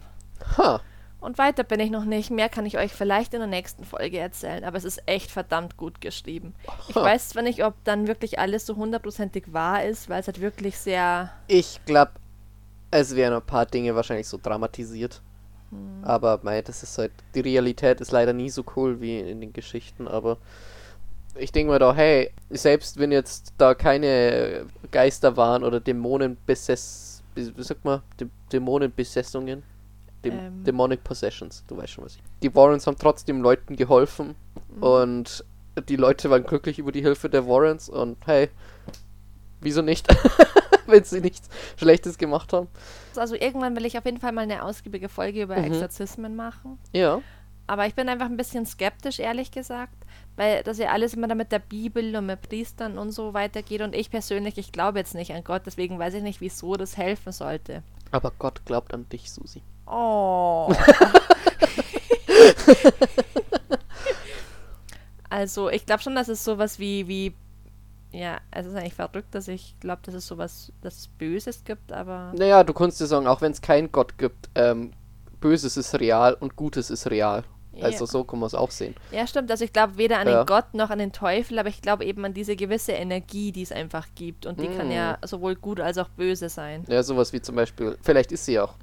Ha. 0.56 0.80
Und 1.20 1.36
weiter 1.36 1.64
bin 1.64 1.80
ich 1.80 1.90
noch 1.90 2.06
nicht. 2.06 2.30
Mehr 2.30 2.48
kann 2.48 2.64
ich 2.64 2.78
euch 2.78 2.92
vielleicht 2.92 3.34
in 3.34 3.40
der 3.40 3.46
nächsten 3.48 3.84
Folge 3.84 4.18
erzählen, 4.18 4.64
aber 4.64 4.78
es 4.78 4.84
ist 4.84 5.02
echt 5.04 5.30
verdammt 5.30 5.76
gut 5.76 6.00
geschrieben. 6.00 6.54
Ich 6.88 6.96
weiß 6.96 7.28
zwar 7.28 7.42
nicht, 7.42 7.62
ob 7.62 7.74
dann 7.84 8.06
wirklich 8.06 8.38
alles 8.38 8.64
so 8.64 8.76
hundertprozentig 8.76 9.52
wahr 9.52 9.84
ist, 9.84 10.08
weil 10.08 10.20
es 10.20 10.26
halt 10.26 10.40
wirklich 10.40 10.78
sehr. 10.78 11.30
Ich 11.46 11.78
glaube, 11.84 12.12
es 12.90 13.14
wären 13.14 13.34
ein 13.34 13.42
paar 13.42 13.66
Dinge 13.66 13.94
wahrscheinlich 13.94 14.26
so 14.28 14.38
dramatisiert. 14.42 15.20
Hm. 15.70 16.02
Aber 16.02 16.40
mei, 16.42 16.62
das 16.62 16.82
ist 16.82 16.96
halt, 16.96 17.12
die 17.34 17.40
Realität 17.40 18.00
ist 18.00 18.12
leider 18.12 18.32
nie 18.32 18.48
so 18.48 18.64
cool 18.74 19.02
wie 19.02 19.20
in 19.20 19.42
den 19.42 19.52
Geschichten, 19.52 20.08
aber 20.08 20.38
ich 21.36 21.52
denke 21.52 21.72
mir 21.72 21.78
doch, 21.78 21.94
hey, 21.96 22.30
selbst 22.50 22.98
wenn 22.98 23.12
jetzt 23.12 23.52
da 23.58 23.74
keine 23.74 24.66
Geister 24.90 25.36
waren 25.36 25.64
oder 25.64 25.80
Dämonen 25.80 26.36
besess, 26.46 27.22
wie 27.34 27.50
sagt 27.62 27.84
man, 27.84 28.02
Dä 28.20 28.26
Dämonenbesessungen, 28.52 29.62
Däm 30.24 30.38
Ähm. 30.38 30.64
Demonic 30.64 31.02
Possessions, 31.04 31.64
du 31.68 31.76
weißt 31.76 31.90
schon 31.92 32.04
was 32.04 32.16
ich. 32.16 32.22
Die 32.42 32.54
Warrens 32.54 32.86
haben 32.86 32.96
trotzdem 32.98 33.40
Leuten 33.42 33.76
geholfen 33.76 34.34
Mhm. 34.76 34.82
und 34.82 35.44
die 35.88 35.96
Leute 35.96 36.28
waren 36.30 36.44
glücklich 36.44 36.78
über 36.78 36.92
die 36.92 37.00
Hilfe 37.02 37.30
der 37.30 37.46
Warrens 37.46 37.88
und 37.88 38.18
hey, 38.26 38.50
wieso 39.60 39.82
nicht? 39.82 40.06
wenn 40.86 41.04
sie 41.04 41.20
nichts 41.20 41.48
Schlechtes 41.76 42.18
gemacht 42.18 42.52
haben. 42.52 42.66
Also 43.14 43.36
irgendwann 43.36 43.76
will 43.76 43.86
ich 43.86 43.96
auf 43.96 44.04
jeden 44.04 44.18
Fall 44.18 44.32
mal 44.32 44.40
eine 44.42 44.64
ausgiebige 44.64 45.08
Folge 45.08 45.42
über 45.42 45.56
Mhm. 45.56 45.64
Exorzismen 45.64 46.34
machen. 46.34 46.78
Ja. 46.92 47.22
Aber 47.70 47.86
ich 47.86 47.94
bin 47.94 48.08
einfach 48.08 48.26
ein 48.26 48.36
bisschen 48.36 48.66
skeptisch, 48.66 49.20
ehrlich 49.20 49.52
gesagt, 49.52 49.94
weil 50.34 50.64
das 50.64 50.78
ja 50.78 50.88
alles 50.88 51.14
immer 51.14 51.28
da 51.28 51.36
mit 51.36 51.52
der 51.52 51.60
Bibel 51.60 52.16
und 52.16 52.26
mit 52.26 52.42
Priestern 52.42 52.98
und 52.98 53.12
so 53.12 53.32
weitergeht. 53.32 53.80
Und 53.80 53.94
ich 53.94 54.10
persönlich, 54.10 54.58
ich 54.58 54.72
glaube 54.72 54.98
jetzt 54.98 55.14
nicht 55.14 55.32
an 55.32 55.44
Gott, 55.44 55.62
deswegen 55.66 55.96
weiß 55.96 56.14
ich 56.14 56.22
nicht, 56.24 56.40
wieso 56.40 56.74
das 56.74 56.96
helfen 56.96 57.30
sollte. 57.30 57.84
Aber 58.10 58.32
Gott 58.40 58.64
glaubt 58.64 58.92
an 58.92 59.08
dich, 59.08 59.30
Susi. 59.30 59.62
Oh. 59.86 60.74
also, 65.30 65.70
ich 65.70 65.86
glaube 65.86 66.02
schon, 66.02 66.16
dass 66.16 66.26
es 66.26 66.42
sowas 66.42 66.80
wie, 66.80 67.06
wie, 67.06 67.36
ja, 68.10 68.38
es 68.50 68.66
ist 68.66 68.74
eigentlich 68.74 68.94
verrückt, 68.94 69.32
dass 69.32 69.46
ich 69.46 69.78
glaube, 69.78 70.02
dass 70.02 70.14
es 70.14 70.26
sowas, 70.26 70.72
dass 70.80 70.98
es 70.98 71.06
Böses 71.06 71.62
gibt, 71.62 71.92
aber 71.92 72.32
Naja, 72.36 72.64
du 72.64 72.72
kannst 72.72 73.00
dir 73.00 73.06
sagen, 73.06 73.28
auch 73.28 73.40
wenn 73.42 73.52
es 73.52 73.60
keinen 73.60 73.92
Gott 73.92 74.18
gibt, 74.18 74.50
ähm, 74.56 74.90
Böses 75.38 75.76
ist 75.76 75.94
real 76.00 76.34
und 76.34 76.56
Gutes 76.56 76.90
ist 76.90 77.08
real. 77.08 77.44
Also 77.82 78.04
Ja. 78.04 78.10
so 78.10 78.24
kann 78.24 78.38
man 78.40 78.46
es 78.46 78.54
auch 78.54 78.70
sehen. 78.70 78.94
ja, 79.12 79.26
stimmt. 79.26 79.50
Also 79.50 79.64
ich 79.64 79.72
glaube 79.72 79.96
weder 79.96 80.18
an 80.18 80.28
Ja. 80.28 80.42
den 80.42 80.46
Gott 80.46 80.74
noch 80.74 80.90
an 80.90 80.98
den 80.98 81.12
Teufel, 81.12 81.58
aber 81.58 81.68
ich 81.68 81.82
glaube 81.82 82.04
eben 82.04 82.24
an 82.24 82.34
diese 82.34 82.56
gewisse 82.56 82.92
Energie, 82.92 83.52
die 83.52 83.62
es 83.62 83.72
einfach 83.72 84.06
gibt. 84.14 84.46
Und 84.46 84.60
die 84.60 84.68
kann 84.68 84.88
Mm. 84.88 84.92
ja 84.92 85.18
sowohl 85.24 85.54
gut 85.56 85.80
als 85.80 85.98
auch 85.98 86.08
böse 86.10 86.48
sein. 86.48 86.84
Ja, 86.88 87.02
sowas 87.02 87.32
wie 87.32 87.40
zum 87.40 87.56
Beispiel, 87.56 87.96
vielleicht 88.02 88.32
ist 88.32 88.44
sie 88.44 88.58
auch, 88.60 88.74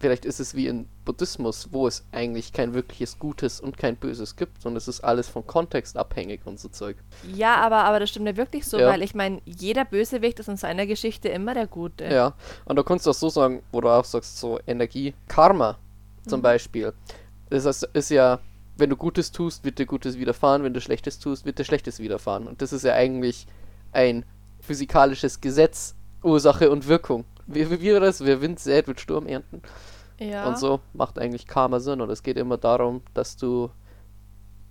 vielleicht 0.00 0.24
ist 0.26 0.38
es 0.40 0.54
wie 0.54 0.66
in 0.66 0.86
Buddhismus, 1.06 1.68
wo 1.72 1.86
es 1.86 2.04
eigentlich 2.12 2.52
kein 2.52 2.74
wirkliches 2.74 3.18
Gutes 3.18 3.60
und 3.60 3.78
kein 3.78 3.96
Böses 3.96 4.36
gibt 4.36 4.66
und 4.66 4.76
es 4.76 4.86
ist 4.88 5.00
alles 5.02 5.28
vom 5.28 5.46
Kontext 5.46 5.96
abhängig 5.96 6.40
und 6.46 6.58
so 6.60 6.68
Zeug. 6.68 6.96
Ja, 7.34 7.56
aber, 7.56 7.84
aber 7.84 8.00
das 8.00 8.10
stimmt 8.10 8.26
ja 8.26 8.36
wirklich 8.36 8.66
so, 8.66 8.78
Ja. 8.78 8.88
weil 8.88 9.02
ich 9.02 9.14
meine, 9.14 9.40
jeder 9.44 9.84
Bösewicht 9.84 10.38
ist 10.40 10.48
in 10.48 10.56
seiner 10.56 10.86
Geschichte 10.86 11.28
immer 11.28 11.54
der 11.54 11.66
Gute. 11.66 12.04
Ja, 12.04 12.34
und 12.66 12.76
da 12.76 12.82
kannst 12.82 13.06
du 13.06 13.10
auch 13.10 13.14
so 13.14 13.28
sagen, 13.30 13.62
wo 13.72 13.80
du 13.80 13.88
auch 13.88 14.04
sagst, 14.04 14.38
so 14.38 14.58
Energie, 14.66 15.14
Karma 15.28 15.78
zum 16.26 16.40
Mhm. 16.40 16.42
Beispiel. 16.42 16.92
Das 17.50 17.64
ist, 17.64 17.82
ist 17.92 18.10
ja, 18.10 18.40
wenn 18.76 18.90
du 18.90 18.96
Gutes 18.96 19.32
tust, 19.32 19.64
wird 19.64 19.78
dir 19.78 19.86
Gutes 19.86 20.18
widerfahren, 20.18 20.62
wenn 20.62 20.74
du 20.74 20.80
Schlechtes 20.80 21.18
tust, 21.18 21.44
wird 21.44 21.58
dir 21.58 21.64
Schlechtes 21.64 21.98
widerfahren. 21.98 22.46
Und 22.46 22.62
das 22.62 22.72
ist 22.72 22.84
ja 22.84 22.94
eigentlich 22.94 23.46
ein 23.92 24.24
physikalisches 24.60 25.40
Gesetz, 25.40 25.94
Ursache 26.22 26.70
und 26.70 26.88
Wirkung. 26.88 27.24
Wie, 27.46 27.70
wie, 27.70 27.80
wie 27.80 27.92
war 27.92 28.00
das? 28.00 28.24
Wer 28.24 28.40
Wind 28.40 28.58
sät, 28.58 28.88
wird 28.88 29.00
Sturm 29.00 29.26
ernten. 29.26 29.60
Ja. 30.18 30.46
Und 30.46 30.58
so 30.58 30.80
macht 30.92 31.18
eigentlich 31.18 31.46
Karma 31.46 31.80
Sinn. 31.80 32.00
Und 32.00 32.10
es 32.10 32.22
geht 32.22 32.38
immer 32.38 32.56
darum, 32.56 33.02
dass 33.12 33.36
du 33.36 33.70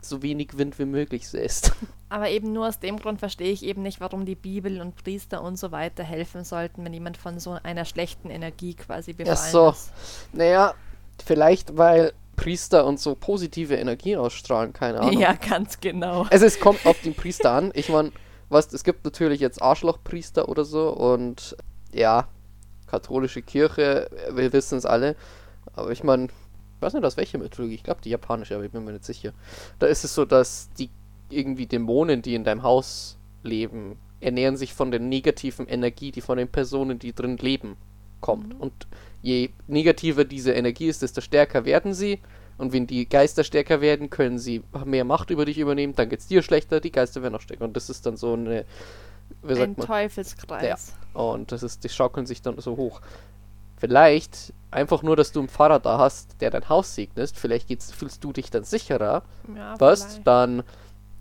so 0.01 0.22
wenig 0.22 0.58
Wind 0.58 0.80
wie 0.80 0.86
möglich 0.86 1.30
säst. 1.30 1.74
Aber 2.10 2.30
eben 2.30 2.51
nur 2.51 2.68
aus 2.68 2.80
dem 2.80 2.98
Grund 2.98 3.20
verstehe 3.20 3.51
ich 3.51 3.63
eben 3.63 3.84
nicht, 3.84 4.01
warum 4.01 4.25
die 4.25 4.36
Bibel 4.36 4.82
und 4.82 4.96
Priester 4.96 5.42
und 5.42 5.58
so 5.58 5.72
weiter 5.72 6.03
helfen 6.03 6.44
sollten, 6.44 6.84
wenn 6.84 6.94
jemand 6.94 7.18
von 7.18 7.39
so 7.39 7.58
einer 7.63 7.86
schlechten 7.86 8.30
Energie 8.30 8.74
quasi 8.74 9.13
befallen 9.13 9.51
so. 9.51 9.70
ist. 9.70 9.94
Naja, 10.34 10.74
Vielleicht, 11.24 11.77
weil 11.77 12.13
Priester 12.36 12.86
und 12.86 13.00
so 13.00 13.16
positive 13.16 13.75
Energie 13.75 14.16
ausstrahlen, 14.16 14.74
keine 14.74 15.00
Ahnung. 15.02 15.20
Ja, 15.20 15.34
ganz 15.34 15.80
genau. 15.80 16.25
Also 16.30 16.46
es 16.46 16.60
kommt 16.60 16.86
auf 16.86 17.00
den 17.02 17.13
Priester 17.13 17.52
an. 17.52 17.72
Ich 17.75 17.90
meine, 17.90 18.12
was, 18.50 18.72
es 18.74 18.84
gibt 18.84 19.06
natürlich 19.06 19.40
jetzt 19.40 19.62
Arschlochpriester 19.62 20.50
oder 20.50 20.66
so 20.66 20.90
und 20.90 21.56
ja, 21.92 22.28
katholische 22.88 23.42
Kirche, 23.42 24.10
wir 24.32 24.54
wissen 24.54 24.78
es 24.78 24.86
alle. 24.86 25.16
Aber 25.74 25.92
ich 25.92 26.04
meine, 26.04 26.25
ich 26.25 26.82
weiß 26.82 26.94
nicht, 26.94 27.06
aus 27.06 27.18
welcher 27.18 27.38
Mythologie. 27.38 27.75
Ich 27.75 27.84
glaube 27.84 28.02
die 28.04 28.10
japanische, 28.10 28.56
aber 28.56 28.66
ich 28.66 28.72
bin 28.72 28.84
mir 28.84 28.92
nicht 28.92 29.06
sicher. 29.06 29.34
Da 29.80 29.88
ist 29.88 30.04
es 30.04 30.13
so, 30.13 30.25
dass 30.25 30.70
die 30.78 30.90
irgendwie 31.30 31.66
Dämonen, 31.66 32.22
die 32.22 32.36
in 32.36 32.44
deinem 32.44 32.63
Haus 32.63 33.18
leben, 33.42 33.98
ernähren 34.20 34.58
sich 34.58 34.74
von 34.74 34.92
der 34.92 35.00
negativen 35.00 35.68
Energie, 35.68 36.12
die 36.12 36.22
von 36.22 36.38
den 36.38 36.48
Personen, 36.48 37.00
die 37.00 37.13
drin 37.13 37.38
leben, 37.38 37.78
kommt. 38.22 38.54
Mhm. 38.54 38.62
Und 38.62 38.88
je 39.24 39.50
negativer 39.68 40.25
diese 40.25 40.51
Energie 40.53 40.88
ist, 40.88 41.01
desto 41.01 41.22
stärker 41.22 41.65
werden 41.65 41.96
sie. 41.96 42.20
Und 42.60 42.72
wenn 42.72 42.86
die 42.86 43.10
Geister 43.10 43.44
stärker 43.44 43.82
werden, 43.82 44.12
können 44.12 44.38
sie 44.38 44.62
mehr 44.86 45.06
Macht 45.06 45.32
über 45.32 45.46
dich 45.46 45.58
übernehmen, 45.58 45.96
dann 45.96 46.10
geht's 46.10 46.27
dir 46.27 46.44
schlechter, 46.44 46.80
die 46.80 46.92
Geister 46.92 47.24
werden 47.24 47.34
noch 47.34 47.42
stärker. 47.42 47.63
Und 47.65 47.75
das 47.75 47.89
ist 47.89 48.06
dann 48.06 48.15
so 48.15 48.34
eine, 48.34 48.65
wie 49.42 49.53
Ein 49.53 49.58
sagt 49.58 49.77
man? 49.80 49.88
Teufelskreis. 49.88 50.94
Und 51.13 51.51
das 51.51 51.63
ist, 51.63 51.84
die 51.84 51.89
schaukeln 51.89 52.27
sich 52.27 52.44
dann 52.44 52.60
so 52.60 52.77
hoch. 52.77 53.01
Vielleicht 53.77 54.53
einfach 54.72 55.03
nur, 55.03 55.15
dass 55.15 55.32
du 55.32 55.39
einen 55.39 55.50
Pfarrer 55.50 55.80
da 55.80 55.98
hast, 55.98 56.39
der 56.42 56.51
dein 56.51 56.70
Haus 56.70 56.94
segnest, 56.94 57.38
vielleicht 57.38 57.68
geht's, 57.68 57.92
fühlst 57.92 58.24
du 58.24 58.32
dich 58.34 58.50
dann 58.51 58.63
sicherer, 58.63 59.24
Ja, 59.56 59.75
was? 59.80 60.03
vielleicht. 60.03 60.27
Dann 60.27 60.63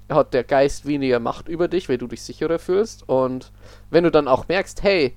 hat 0.09 0.35
der 0.35 0.45
Geist 0.45 0.87
weniger 0.87 1.19
Macht 1.21 1.49
über 1.49 1.69
dich, 1.69 1.89
weil 1.89 1.99
du 1.99 2.07
dich 2.07 2.23
sicherer 2.23 2.59
fühlst. 2.59 3.09
Und 3.09 3.53
wenn 3.91 4.05
du 4.05 4.11
dann 4.11 4.29
auch 4.29 4.49
merkst, 4.49 4.83
hey, 4.83 5.17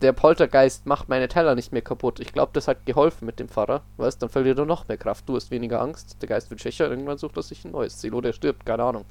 der 0.00 0.12
Poltergeist 0.12 0.86
macht 0.86 1.08
meine 1.08 1.28
Teller 1.28 1.54
nicht 1.54 1.72
mehr 1.72 1.82
kaputt. 1.82 2.20
Ich 2.20 2.32
glaube, 2.32 2.50
das 2.54 2.68
hat 2.68 2.86
geholfen 2.86 3.26
mit 3.26 3.40
dem 3.40 3.48
Pfarrer. 3.48 3.82
Weißt, 3.96 4.22
dann 4.22 4.28
verliert 4.28 4.58
er 4.58 4.64
noch 4.64 4.86
mehr 4.88 4.96
Kraft. 4.96 5.28
Du 5.28 5.34
hast 5.34 5.50
weniger 5.50 5.80
Angst. 5.80 6.16
Der 6.22 6.28
Geist 6.28 6.50
wird 6.50 6.60
schwächer. 6.60 6.88
Irgendwann 6.88 7.18
sucht 7.18 7.36
er 7.36 7.42
sich 7.42 7.64
ein 7.64 7.72
neues 7.72 7.98
Ziel. 7.98 8.14
Oder 8.14 8.30
er 8.30 8.32
stirbt. 8.32 8.64
Keine 8.64 8.84
Ahnung. 8.84 9.04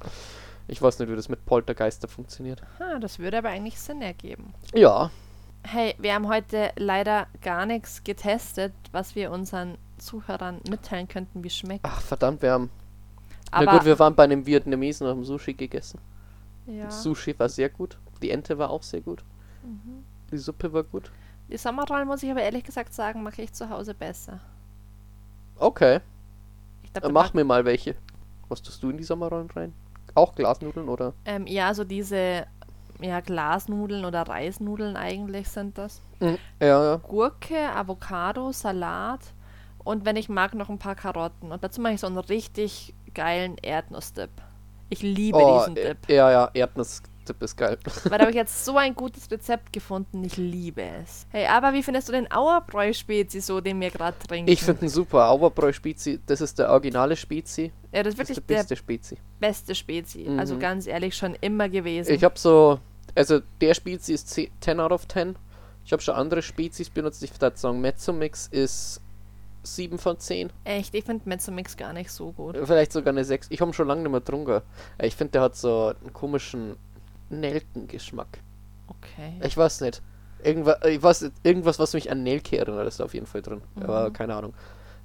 Ich 0.66 0.80
weiß 0.80 0.98
nicht, 0.98 1.10
wie 1.10 1.16
das 1.16 1.28
mit 1.28 1.44
Poltergeister 1.46 2.08
funktioniert. 2.08 2.62
Ah, 2.78 2.98
das 2.98 3.18
würde 3.18 3.38
aber 3.38 3.48
eigentlich 3.50 3.78
Sinn 3.78 4.02
ergeben. 4.02 4.54
Ja. 4.74 5.10
Hey, 5.62 5.94
wir 5.98 6.14
haben 6.14 6.28
heute 6.28 6.70
leider 6.76 7.26
gar 7.42 7.66
nichts 7.66 8.04
getestet, 8.04 8.72
was 8.92 9.14
wir 9.14 9.30
unseren 9.30 9.76
Zuhörern 9.98 10.60
mitteilen 10.70 11.08
könnten, 11.08 11.42
wie 11.42 11.48
es 11.48 11.56
schmeckt. 11.56 11.80
Ach, 11.84 12.00
verdammt, 12.00 12.42
wir 12.42 12.52
haben. 12.52 12.70
Aber 13.50 13.64
Na 13.64 13.72
gut, 13.72 13.84
wir 13.84 13.98
waren 13.98 14.14
bei 14.14 14.24
einem 14.24 14.46
Vietnamesen 14.46 15.06
und 15.06 15.10
haben 15.12 15.24
Sushi 15.24 15.54
gegessen. 15.54 16.00
ja, 16.66 16.90
Sushi 16.90 17.38
war 17.38 17.48
sehr 17.48 17.68
gut. 17.70 17.98
Die 18.22 18.30
Ente 18.30 18.58
war 18.58 18.70
auch 18.70 18.82
sehr 18.82 19.00
gut. 19.00 19.24
Mhm. 19.62 20.04
Die 20.30 20.38
Suppe 20.38 20.72
war 20.72 20.84
gut. 20.84 21.10
die 21.50 21.56
Sommerrollen, 21.56 22.06
muss 22.06 22.22
ich 22.22 22.30
aber 22.30 22.42
ehrlich 22.42 22.64
gesagt 22.64 22.92
sagen, 22.94 23.22
mache 23.22 23.42
ich 23.42 23.52
zu 23.52 23.68
Hause 23.70 23.94
besser. 23.94 24.40
Okay. 25.56 26.00
Glaub, 26.92 27.04
Äh, 27.04 27.12
mach 27.12 27.34
mir 27.34 27.44
mal 27.44 27.64
welche. 27.64 27.96
Was 28.48 28.62
tust 28.62 28.82
du 28.82 28.90
in 28.90 28.96
die 28.98 29.04
Sommerrollen 29.04 29.50
rein? 29.50 29.74
Auch 30.14 30.34
Glasnudeln 30.34 30.88
oder? 30.88 31.12
Ähm, 31.24 31.46
ja, 31.46 31.74
so 31.74 31.84
diese 31.84 32.46
ja, 33.00 33.20
Glasnudeln 33.20 34.04
oder 34.04 34.22
Reisnudeln 34.22 34.96
eigentlich 34.96 35.48
sind 35.48 35.78
das. 35.78 36.02
Ja, 36.20 36.36
ja. 36.60 36.96
Gurke, 36.96 37.70
Avocado, 37.74 38.50
Salat 38.52 39.20
und 39.84 40.04
wenn 40.04 40.16
ich 40.16 40.28
mag, 40.28 40.54
noch 40.54 40.68
ein 40.68 40.78
paar 40.78 40.96
Karotten. 40.96 41.52
Und 41.52 41.62
dazu 41.62 41.80
mache 41.80 41.94
ich 41.94 42.00
so 42.00 42.06
einen 42.08 42.18
richtig 42.18 42.94
geilen 43.14 43.56
Erdnussdip. 43.58 44.30
Ich 44.88 45.02
liebe 45.02 45.44
Oh, 45.44 45.58
diesen 45.58 45.74
Dip. 45.74 46.08
ja, 46.08 46.30
ja, 46.30 46.50
Erdnussdip 47.28 47.42
ist 47.42 47.56
geil. 47.56 47.78
Weil 48.04 48.18
da 48.18 48.24
habe 48.24 48.30
ich 48.30 48.36
jetzt 48.36 48.64
so 48.64 48.76
ein 48.76 48.94
gutes 48.94 49.30
Rezept 49.30 49.72
gefunden. 49.72 50.24
Ich 50.24 50.36
liebe 50.36 50.82
es. 50.82 51.26
Hey, 51.30 51.46
aber 51.46 51.72
wie 51.72 51.82
findest 51.82 52.08
du 52.08 52.12
den 52.12 52.30
Auerbräu-Spezi 52.30 53.40
so, 53.40 53.60
den 53.60 53.80
wir 53.80 53.90
gerade 53.90 54.16
trinken? 54.26 54.50
Ich 54.50 54.62
finde 54.62 54.86
ihn 54.86 54.88
super. 54.88 55.28
Auerbräu 55.30 55.72
Spezi, 55.72 56.20
das 56.26 56.40
ist 56.40 56.58
der 56.58 56.70
originale 56.70 57.16
Spezi. 57.16 57.72
Ja, 57.92 58.02
das 58.02 58.14
ist 58.14 58.20
Das 58.20 58.30
ist 58.30 58.36
wirklich 58.36 58.46
der 58.46 58.54
beste 58.56 58.76
Spezi. 58.76 59.16
beste 59.40 59.74
Spezi. 59.74 60.26
Also 60.36 60.54
Mhm. 60.54 60.60
ganz 60.60 60.86
ehrlich, 60.86 61.16
schon 61.16 61.34
immer 61.40 61.68
gewesen. 61.68 62.12
Ich 62.12 62.24
habe 62.24 62.38
so, 62.38 62.80
also 63.14 63.40
der 63.60 63.74
Spezi 63.74 64.12
ist 64.14 64.28
10 64.28 64.50
10 64.60 64.80
out 64.80 64.92
of 64.92 65.06
10. 65.08 65.36
Ich 65.84 65.92
habe 65.92 66.02
schon 66.02 66.14
andere 66.14 66.42
Spezis 66.42 66.90
benutzt. 66.90 67.22
Ich 67.22 67.32
würde 67.40 67.56
sagen, 67.56 67.80
Mezzomix 67.80 68.46
ist 68.48 69.00
7 69.62 69.98
von 69.98 70.18
10. 70.18 70.50
Echt, 70.64 70.94
ich 70.94 71.04
finde 71.04 71.26
Mezzomix 71.28 71.76
gar 71.76 71.92
nicht 71.94 72.10
so 72.10 72.32
gut. 72.32 72.56
Vielleicht 72.64 72.92
sogar 72.92 73.12
eine 73.12 73.24
6. 73.24 73.46
Ich 73.50 73.60
habe 73.60 73.70
ihn 73.70 73.74
schon 73.74 73.88
lange 73.88 74.02
nicht 74.02 74.10
mehr 74.10 74.20
getrunken. 74.20 74.60
Ich 75.00 75.16
finde, 75.16 75.32
der 75.32 75.42
hat 75.42 75.56
so 75.56 75.94
einen 76.00 76.12
komischen 76.12 76.76
Nelkengeschmack. 77.30 78.40
Okay. 78.88 79.40
Ich 79.44 79.56
weiß 79.56 79.80
nicht. 79.82 80.02
Irgendwas, 80.42 80.78
ich 80.84 81.02
weiß, 81.02 81.22
nicht, 81.22 81.34
irgendwas, 81.42 81.78
was 81.78 81.94
mich 81.94 82.10
an 82.10 82.22
Nelke 82.22 82.58
erinnert, 82.58 82.86
ist 82.86 83.00
da 83.00 83.04
auf 83.04 83.14
jeden 83.14 83.26
Fall 83.26 83.42
drin. 83.42 83.60
Aber 83.80 84.08
Mhm. 84.08 84.12
keine 84.12 84.34
Ahnung. 84.34 84.54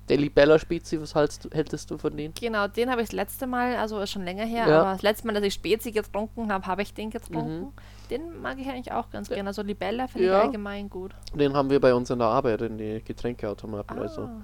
Der 0.10 0.18
Libella 0.18 0.60
Spezi, 0.60 1.00
was 1.01 1.15
hältst 1.15 1.46
du, 1.46 1.50
hältst 1.51 1.89
du 1.89 1.98
von 1.98 2.15
denen? 2.15 2.34
Genau, 2.34 2.68
den 2.68 2.92
habe 2.92 3.01
ich 3.01 3.08
das 3.08 3.13
letzte 3.15 3.48
Mal, 3.48 3.77
also 3.77 4.06
schon 4.06 4.25
länger 4.25 4.44
her, 4.46 4.68
Ja. 4.68 4.82
aber 4.82 4.92
das 4.92 5.01
letzte 5.01 5.25
Mal, 5.27 5.34
dass 5.34 5.44
ich 5.44 5.53
Spezi 5.53 5.92
getrunken 5.94 6.51
habe, 6.51 6.68
habe 6.68 6.82
ich 6.82 6.94
den 6.94 7.10
getrunken. 7.10 7.62
Mhm. 7.62 7.74
Den 8.12 8.42
mag 8.42 8.60
ich 8.60 8.68
eigentlich 8.68 8.92
auch 8.92 9.10
ganz 9.12 9.30
Ja. 9.30 9.36
gerne. 9.36 9.50
Also 9.50 9.62
Libella 9.62 10.08
finde 10.08 10.27
Ja. 10.27 10.39
ich 10.39 10.44
allgemein 10.46 10.89
gut. 10.89 11.15
Den 11.34 11.53
haben 11.53 11.70
wir 11.70 11.80
bei 11.80 11.94
uns 11.96 12.10
in 12.10 12.20
der 12.20 12.27
Arbeit 12.27 12.62
in 12.62 12.77
die 12.77 13.01
Getränkeautomaten. 13.03 13.98
Also 13.98 14.24
Ah. 14.24 14.42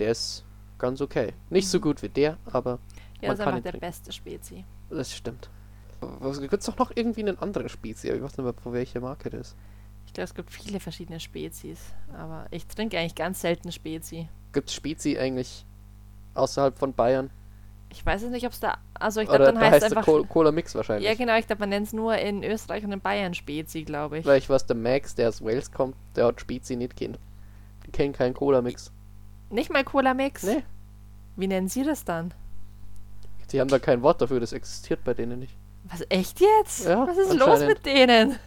der 0.00 0.10
ist 0.10 0.44
ganz 0.78 1.00
okay. 1.00 1.32
Nicht 1.48 1.68
so 1.68 1.78
gut 1.80 2.02
wie 2.02 2.08
der, 2.08 2.36
aber 2.46 2.78
Ja, 3.20 3.28
man 3.28 3.30
das 3.30 3.38
ist 3.38 3.46
einfach 3.46 3.62
der 3.72 3.78
beste 3.78 4.12
Spezi. 4.12 4.64
das 4.90 5.12
stimmt. 5.14 5.48
Was 6.00 6.40
gibt 6.40 6.52
es 6.52 6.66
doch 6.66 6.78
noch 6.78 6.92
irgendwie 6.94 7.20
einen 7.22 7.38
anderen 7.38 7.68
Spezi? 7.68 8.08
aber 8.08 8.16
Ich 8.16 8.22
weiß 8.22 8.38
nicht 8.38 8.44
mehr, 8.44 8.54
von 8.54 8.72
welcher 8.72 9.00
Marke 9.00 9.30
das 9.30 9.48
ist. 9.48 9.56
Ich 10.06 10.14
glaube, 10.14 10.24
es 10.24 10.34
gibt 10.34 10.50
viele 10.50 10.80
verschiedene 10.80 11.20
Spezies, 11.20 11.78
aber 12.16 12.46
ich 12.50 12.66
trinke 12.66 12.98
eigentlich 12.98 13.14
ganz 13.14 13.42
selten 13.42 13.70
Spezi. 13.70 14.28
Gibt 14.52 14.70
es 14.70 14.74
Spezi 14.74 15.18
eigentlich 15.18 15.66
außerhalb 16.34 16.78
von 16.78 16.94
Bayern? 16.94 17.30
Ich 17.90 18.04
weiß 18.04 18.22
es 18.22 18.30
nicht, 18.30 18.46
ob 18.46 18.52
es 18.52 18.60
da, 18.60 18.78
also 18.94 19.20
ich 19.20 19.28
glaube, 19.28 19.44
dann 19.44 19.54
da 19.56 19.60
heißt 19.62 19.86
es 19.86 19.92
einfach, 19.92 20.04
Col 20.04 20.24
Cola 20.26 20.50
Mix 20.52 20.74
wahrscheinlich. 20.74 21.08
ja 21.08 21.14
genau, 21.14 21.36
ich 21.36 21.46
glaube, 21.46 21.60
man 21.60 21.70
nennt 21.70 21.86
es 21.86 21.92
nur 21.92 22.16
in 22.16 22.42
Österreich 22.42 22.84
und 22.84 22.92
in 22.92 23.00
Bayern 23.00 23.34
Spezi, 23.34 23.82
glaube 23.82 24.18
ich. 24.18 24.26
Weil 24.26 24.38
ich 24.38 24.48
weiß, 24.48 24.66
der 24.66 24.76
Max, 24.76 25.14
der 25.14 25.28
aus 25.28 25.42
Wales 25.42 25.72
kommt, 25.72 25.96
der 26.16 26.26
hat 26.26 26.40
Spezi 26.40 26.76
nicht 26.76 26.96
kennt. 26.96 27.18
Die 27.86 27.90
kennen 27.90 28.12
keinen 28.12 28.34
Cola 28.34 28.62
Mix. 28.62 28.92
Nicht 29.50 29.70
mal 29.70 29.84
Cola 29.84 30.14
Mix? 30.14 30.42
Nee. 30.42 30.64
Wie 31.36 31.46
nennen 31.46 31.68
Sie 31.68 31.84
das 31.84 32.04
dann? 32.04 32.32
Die 33.52 33.60
haben 33.60 33.68
da 33.68 33.78
kein 33.78 34.02
Wort 34.02 34.20
dafür, 34.20 34.40
das 34.40 34.52
existiert 34.52 35.04
bei 35.04 35.14
denen 35.14 35.38
nicht. 35.38 35.56
Was, 35.90 36.04
echt 36.08 36.40
jetzt? 36.40 36.86
Ja, 36.86 37.06
Was 37.06 37.16
ist 37.16 37.34
los 37.34 37.60
mit 37.60 37.84
denen? 37.86 38.38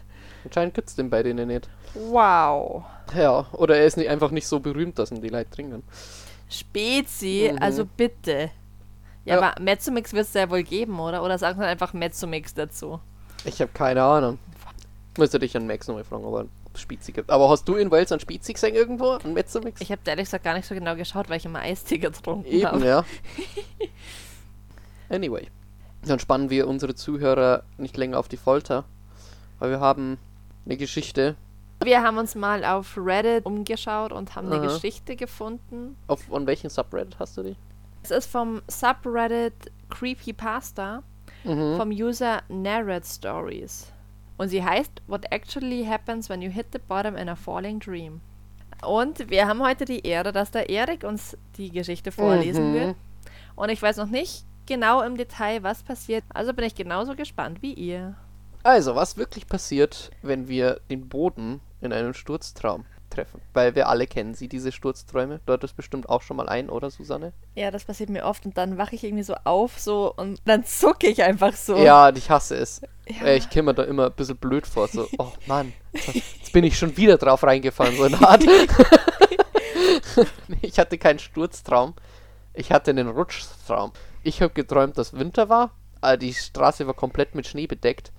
Anscheinend 0.44 0.74
gibt's 0.74 0.94
den 0.96 1.10
bei 1.10 1.22
denen 1.22 1.48
nicht. 1.48 1.68
Wow. 1.94 2.84
Ja, 3.16 3.46
oder 3.52 3.76
er 3.76 3.84
ist 3.86 3.96
nicht, 3.96 4.08
einfach 4.08 4.30
nicht 4.30 4.46
so 4.46 4.60
berühmt, 4.60 4.98
dass 4.98 5.10
ihn 5.10 5.20
die 5.20 5.28
Leute 5.28 5.50
trinken. 5.50 5.82
Spezi, 6.48 7.50
Mhm. 7.52 7.58
also 7.62 7.84
bitte. 7.84 8.50
Ja, 9.24 9.36
Ja. 9.36 9.38
aber 9.40 9.60
Mezzomix 9.60 10.12
wird 10.12 10.26
es 10.26 10.34
ja 10.34 10.48
wohl 10.50 10.62
geben, 10.62 10.98
oder? 10.98 11.22
Oder 11.22 11.38
sagen 11.38 11.60
wir 11.60 11.66
einfach 11.66 11.92
Mezzomix 11.92 12.54
dazu? 12.54 13.00
Ich 13.44 13.60
habe 13.60 13.70
keine 13.72 14.02
Ahnung. 14.02 14.38
Müsste 15.18 15.38
dich 15.38 15.56
an 15.56 15.66
Max 15.66 15.86
nochmal 15.88 16.04
fragen, 16.04 16.24
ob 16.24 16.48
es 16.74 16.80
Spezi 16.80 17.12
gibt. 17.12 17.30
Aber 17.30 17.48
hast 17.50 17.68
du 17.68 17.74
in 17.76 17.90
Wales 17.90 18.10
einen 18.12 18.20
Spezi 18.20 18.54
gesehen 18.54 18.74
irgendwo? 18.74 19.18
Ein 19.22 19.34
Mezzomix? 19.34 19.80
Ich 19.80 19.92
habe 19.92 20.00
ehrlich 20.06 20.24
gesagt 20.24 20.44
gar 20.44 20.54
nicht 20.54 20.66
so 20.66 20.74
genau 20.74 20.96
geschaut, 20.96 21.28
weil 21.28 21.36
ich 21.36 21.44
immer 21.44 21.60
Eistee 21.60 21.98
getrunken 21.98 22.46
Eben, 22.50 22.66
habe. 22.66 22.86
ja. 22.86 23.04
Anyway. 25.10 25.48
Dann 26.04 26.18
spannen 26.18 26.50
wir 26.50 26.66
unsere 26.68 26.94
Zuhörer 26.94 27.62
nicht 27.78 27.96
länger 27.96 28.18
auf 28.18 28.28
die 28.28 28.36
Folter. 28.36 28.84
Weil 29.58 29.70
wir 29.70 29.80
haben 29.80 30.18
eine 30.66 30.76
Geschichte. 30.76 31.36
Wir 31.82 32.02
haben 32.02 32.18
uns 32.18 32.34
mal 32.34 32.64
auf 32.64 32.96
Reddit 32.96 33.44
umgeschaut 33.44 34.12
und 34.12 34.34
haben 34.36 34.46
eine 34.52 34.56
Aha. 34.60 34.72
Geschichte 34.74 35.16
gefunden. 35.16 35.96
Auf 36.06 36.32
an 36.32 36.46
welchen 36.46 36.70
Subreddit 36.70 37.18
hast 37.18 37.36
du 37.36 37.42
die? 37.42 37.56
Es 38.02 38.10
ist 38.10 38.26
vom 38.30 38.62
Subreddit 38.68 39.54
Creepypasta 39.90 41.02
Mhm. 41.44 41.76
vom 41.76 41.90
User 41.90 42.42
Narrate 42.48 43.06
Stories. 43.06 43.90
Und 44.36 44.48
sie 44.48 44.62
heißt 44.64 45.02
What 45.08 45.24
actually 45.30 45.84
happens 45.84 46.28
when 46.28 46.40
you 46.42 46.50
hit 46.50 46.66
the 46.72 46.78
bottom 46.78 47.16
in 47.16 47.28
a 47.28 47.34
falling 47.36 47.78
dream. 47.80 48.20
Und 48.86 49.28
wir 49.30 49.46
haben 49.46 49.62
heute 49.62 49.84
die 49.84 50.00
Ehre, 50.06 50.32
dass 50.32 50.50
der 50.50 50.68
Erik 50.68 51.04
uns 51.04 51.36
die 51.56 51.70
Geschichte 51.70 52.10
vorlesen 52.12 52.70
Mhm. 52.70 52.74
wird. 52.74 52.96
Und 53.56 53.68
ich 53.70 53.80
weiß 53.82 53.96
noch 53.98 54.06
nicht 54.06 54.44
genau 54.66 55.02
im 55.02 55.16
Detail, 55.16 55.62
was 55.62 55.82
passiert. 55.82 56.24
Also 56.32 56.52
bin 56.52 56.64
ich 56.64 56.74
genauso 56.74 57.14
gespannt 57.14 57.62
wie 57.62 57.74
ihr. 57.74 58.16
Also, 58.64 58.94
was 58.94 59.16
wirklich 59.16 59.46
passiert, 59.48 60.10
wenn 60.22 60.46
wir 60.46 60.80
den 60.88 61.08
Boden 61.08 61.60
in 61.80 61.92
einen 61.92 62.14
Sturztraum 62.14 62.84
treffen? 63.10 63.40
Weil 63.52 63.74
wir 63.74 63.88
alle 63.88 64.06
kennen 64.06 64.34
sie, 64.34 64.48
diese 64.48 64.70
Sturzträume. 64.70 65.40
Dort 65.46 65.64
ist 65.64 65.76
bestimmt 65.76 66.08
auch 66.08 66.22
schon 66.22 66.36
mal 66.36 66.48
ein, 66.48 66.70
oder 66.70 66.90
Susanne? 66.90 67.32
Ja, 67.56 67.72
das 67.72 67.84
passiert 67.84 68.08
mir 68.08 68.24
oft 68.24 68.46
und 68.46 68.56
dann 68.56 68.78
wache 68.78 68.94
ich 68.94 69.02
irgendwie 69.02 69.24
so 69.24 69.34
auf 69.44 69.80
so 69.80 70.14
und 70.14 70.40
dann 70.44 70.64
zucke 70.64 71.08
ich 71.08 71.22
einfach 71.24 71.54
so. 71.54 71.76
Ja, 71.76 72.10
ich 72.10 72.30
hasse 72.30 72.56
es. 72.56 72.82
Ja. 73.08 73.26
Äh, 73.26 73.36
Ich 73.36 73.50
käme 73.50 73.72
mir 73.72 73.74
da 73.74 73.82
immer 73.82 74.06
ein 74.06 74.12
bisschen 74.12 74.36
blöd 74.36 74.66
vor. 74.66 74.86
So, 74.86 75.08
oh 75.18 75.32
Mann, 75.46 75.72
jetzt 75.92 76.52
bin 76.52 76.62
ich 76.62 76.78
schon 76.78 76.96
wieder 76.96 77.18
drauf 77.18 77.42
reingefallen, 77.42 77.96
so 77.96 78.04
eine 78.04 78.20
Art. 78.20 78.44
ich 80.62 80.78
hatte 80.78 80.98
keinen 80.98 81.18
Sturztraum. 81.18 81.94
Ich 82.54 82.70
hatte 82.70 82.90
einen 82.90 83.08
Rutschtraum. 83.08 83.92
Ich 84.22 84.40
habe 84.40 84.54
geträumt, 84.54 84.98
dass 84.98 85.14
Winter 85.14 85.48
war. 85.48 85.72
äh, 86.02 86.16
Die 86.16 86.32
Straße 86.32 86.86
war 86.86 86.94
komplett 86.94 87.34
mit 87.34 87.46
Schnee 87.46 87.66
bedeckt. 87.66 88.12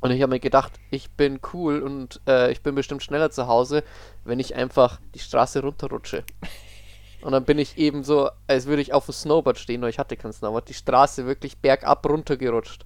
Und 0.00 0.12
ich 0.12 0.22
habe 0.22 0.30
mir 0.30 0.40
gedacht, 0.40 0.72
ich 0.90 1.10
bin 1.10 1.40
cool 1.52 1.82
und 1.82 2.20
äh, 2.28 2.52
ich 2.52 2.62
bin 2.62 2.76
bestimmt 2.76 3.02
schneller 3.02 3.30
zu 3.30 3.48
Hause, 3.48 3.82
wenn 4.24 4.38
ich 4.38 4.54
einfach 4.54 5.00
die 5.14 5.18
Straße 5.18 5.60
runterrutsche. 5.60 6.22
Und 7.20 7.32
dann 7.32 7.44
bin 7.44 7.58
ich 7.58 7.78
eben 7.78 8.04
so, 8.04 8.30
als 8.46 8.66
würde 8.66 8.80
ich 8.80 8.92
auf 8.92 9.06
dem 9.06 9.12
Snowboard 9.14 9.58
stehen, 9.58 9.80
nur 9.80 9.88
ich 9.88 9.98
hatte 9.98 10.16
kein 10.16 10.32
Snowboard, 10.32 10.68
die 10.68 10.74
Straße 10.74 11.26
wirklich 11.26 11.58
bergab 11.58 12.08
runtergerutscht. 12.08 12.84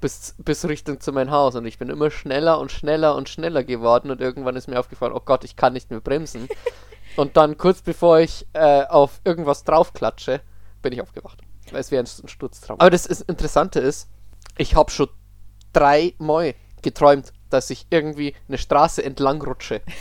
Bis, 0.00 0.34
bis 0.38 0.66
Richtung 0.66 1.00
zu 1.00 1.12
meinem 1.12 1.30
Haus. 1.30 1.54
Und 1.54 1.66
ich 1.66 1.78
bin 1.78 1.90
immer 1.90 2.10
schneller 2.10 2.58
und 2.58 2.72
schneller 2.72 3.14
und 3.14 3.28
schneller 3.28 3.62
geworden. 3.62 4.10
Und 4.10 4.20
irgendwann 4.20 4.56
ist 4.56 4.68
mir 4.68 4.80
aufgefallen, 4.80 5.12
oh 5.14 5.20
Gott, 5.24 5.44
ich 5.44 5.56
kann 5.56 5.74
nicht 5.74 5.90
mehr 5.90 6.00
bremsen. 6.00 6.48
und 7.16 7.36
dann 7.36 7.58
kurz 7.58 7.82
bevor 7.82 8.20
ich 8.20 8.46
äh, 8.54 8.84
auf 8.84 9.20
irgendwas 9.24 9.64
draufklatsche, 9.64 10.40
bin 10.82 10.92
ich 10.92 11.02
aufgewacht. 11.02 11.40
Es 11.72 11.90
wäre 11.90 12.02
ein 12.04 12.28
Sturztraum. 12.28 12.80
Aber 12.80 12.90
das 12.90 13.06
Interessante 13.06 13.80
ist, 13.80 14.08
ich 14.58 14.74
habe 14.74 14.90
schon 14.90 15.08
dreimal 15.72 16.54
geträumt, 16.82 17.32
dass 17.50 17.70
ich 17.70 17.86
irgendwie 17.90 18.34
eine 18.48 18.58
Straße 18.58 19.02
entlang 19.04 19.42
rutsche. 19.42 19.80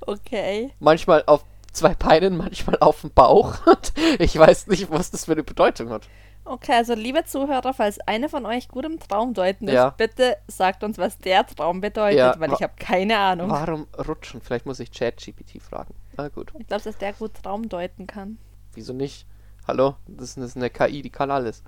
Okay. 0.00 0.70
Manchmal 0.78 1.24
auf 1.26 1.44
zwei 1.72 1.94
Beinen, 1.94 2.36
manchmal 2.36 2.78
auf 2.80 3.00
dem 3.00 3.10
Bauch. 3.10 3.56
ich 4.18 4.38
weiß 4.38 4.68
nicht, 4.68 4.90
was 4.90 5.10
das 5.10 5.24
für 5.24 5.32
eine 5.32 5.42
Bedeutung 5.42 5.90
hat. 5.90 6.08
Okay, 6.44 6.74
also 6.74 6.94
liebe 6.94 7.24
Zuhörer, 7.24 7.72
falls 7.72 7.98
einer 8.00 8.28
von 8.28 8.44
euch 8.44 8.68
gut 8.68 8.84
im 8.84 9.00
Traum 9.00 9.32
deuten 9.32 9.66
ist, 9.66 9.74
Ja. 9.74 9.90
bitte 9.90 10.36
sagt 10.46 10.84
uns, 10.84 10.98
was 10.98 11.16
der 11.18 11.46
Traum 11.46 11.80
bedeutet, 11.80 12.18
Ja, 12.18 12.34
weil 12.38 12.52
ich 12.52 12.62
habe 12.62 12.74
keine 12.78 13.18
Ahnung. 13.18 13.48
Warum 13.50 13.86
rutschen? 14.06 14.42
Vielleicht 14.42 14.66
muss 14.66 14.78
ich 14.78 14.92
ChatGPT 14.92 15.62
fragen. 15.62 15.94
Na 16.18 16.28
gut, 16.28 16.52
Ich 16.58 16.66
glaube, 16.66 16.84
dass 16.84 16.98
der 16.98 17.14
gut 17.14 17.32
Traum 17.42 17.68
deuten 17.68 18.06
kann. 18.06 18.38
wieso 18.74 18.92
nicht? 18.92 19.26
Hallo, 19.66 19.96
das 20.06 20.36
ist 20.36 20.56
eine 20.56 20.68
KI, 20.68 21.00
die 21.00 21.08
kann 21.08 21.30
alles. 21.30 21.62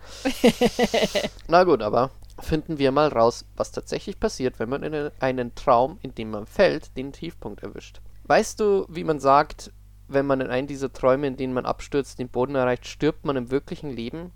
Na 1.49 1.65
gut, 1.65 1.81
aber 1.81 2.11
finden 2.41 2.79
wir 2.79 2.93
mal 2.93 3.09
raus, 3.09 3.47
was 3.57 3.73
tatsächlich 3.73 4.21
passiert, 4.21 4.59
wenn 4.59 4.69
man 4.69 4.83
in 4.83 5.11
einen 5.19 5.55
Traum, 5.55 5.99
in 6.03 6.15
dem 6.15 6.31
man 6.31 6.45
fällt, 6.45 6.95
den 6.99 7.13
Tiefpunkt 7.13 7.63
erwischt. 7.63 8.03
Weißt 8.25 8.61
du, 8.61 8.85
wie 8.91 9.05
man 9.05 9.19
sagt, 9.19 9.73
wenn 10.09 10.27
man 10.27 10.43
in 10.43 10.49
einen 10.49 10.67
dieser 10.67 10.93
Träume, 10.93 11.27
in 11.27 11.39
denen 11.39 11.55
man 11.55 11.65
abstürzt, 11.65 12.19
den 12.19 12.29
Boden 12.29 12.55
erreicht, 12.55 12.87
stirbt 12.87 13.25
man 13.25 13.37
im 13.37 13.51
wirklichen 13.51 13.91
Leben? 13.91 14.31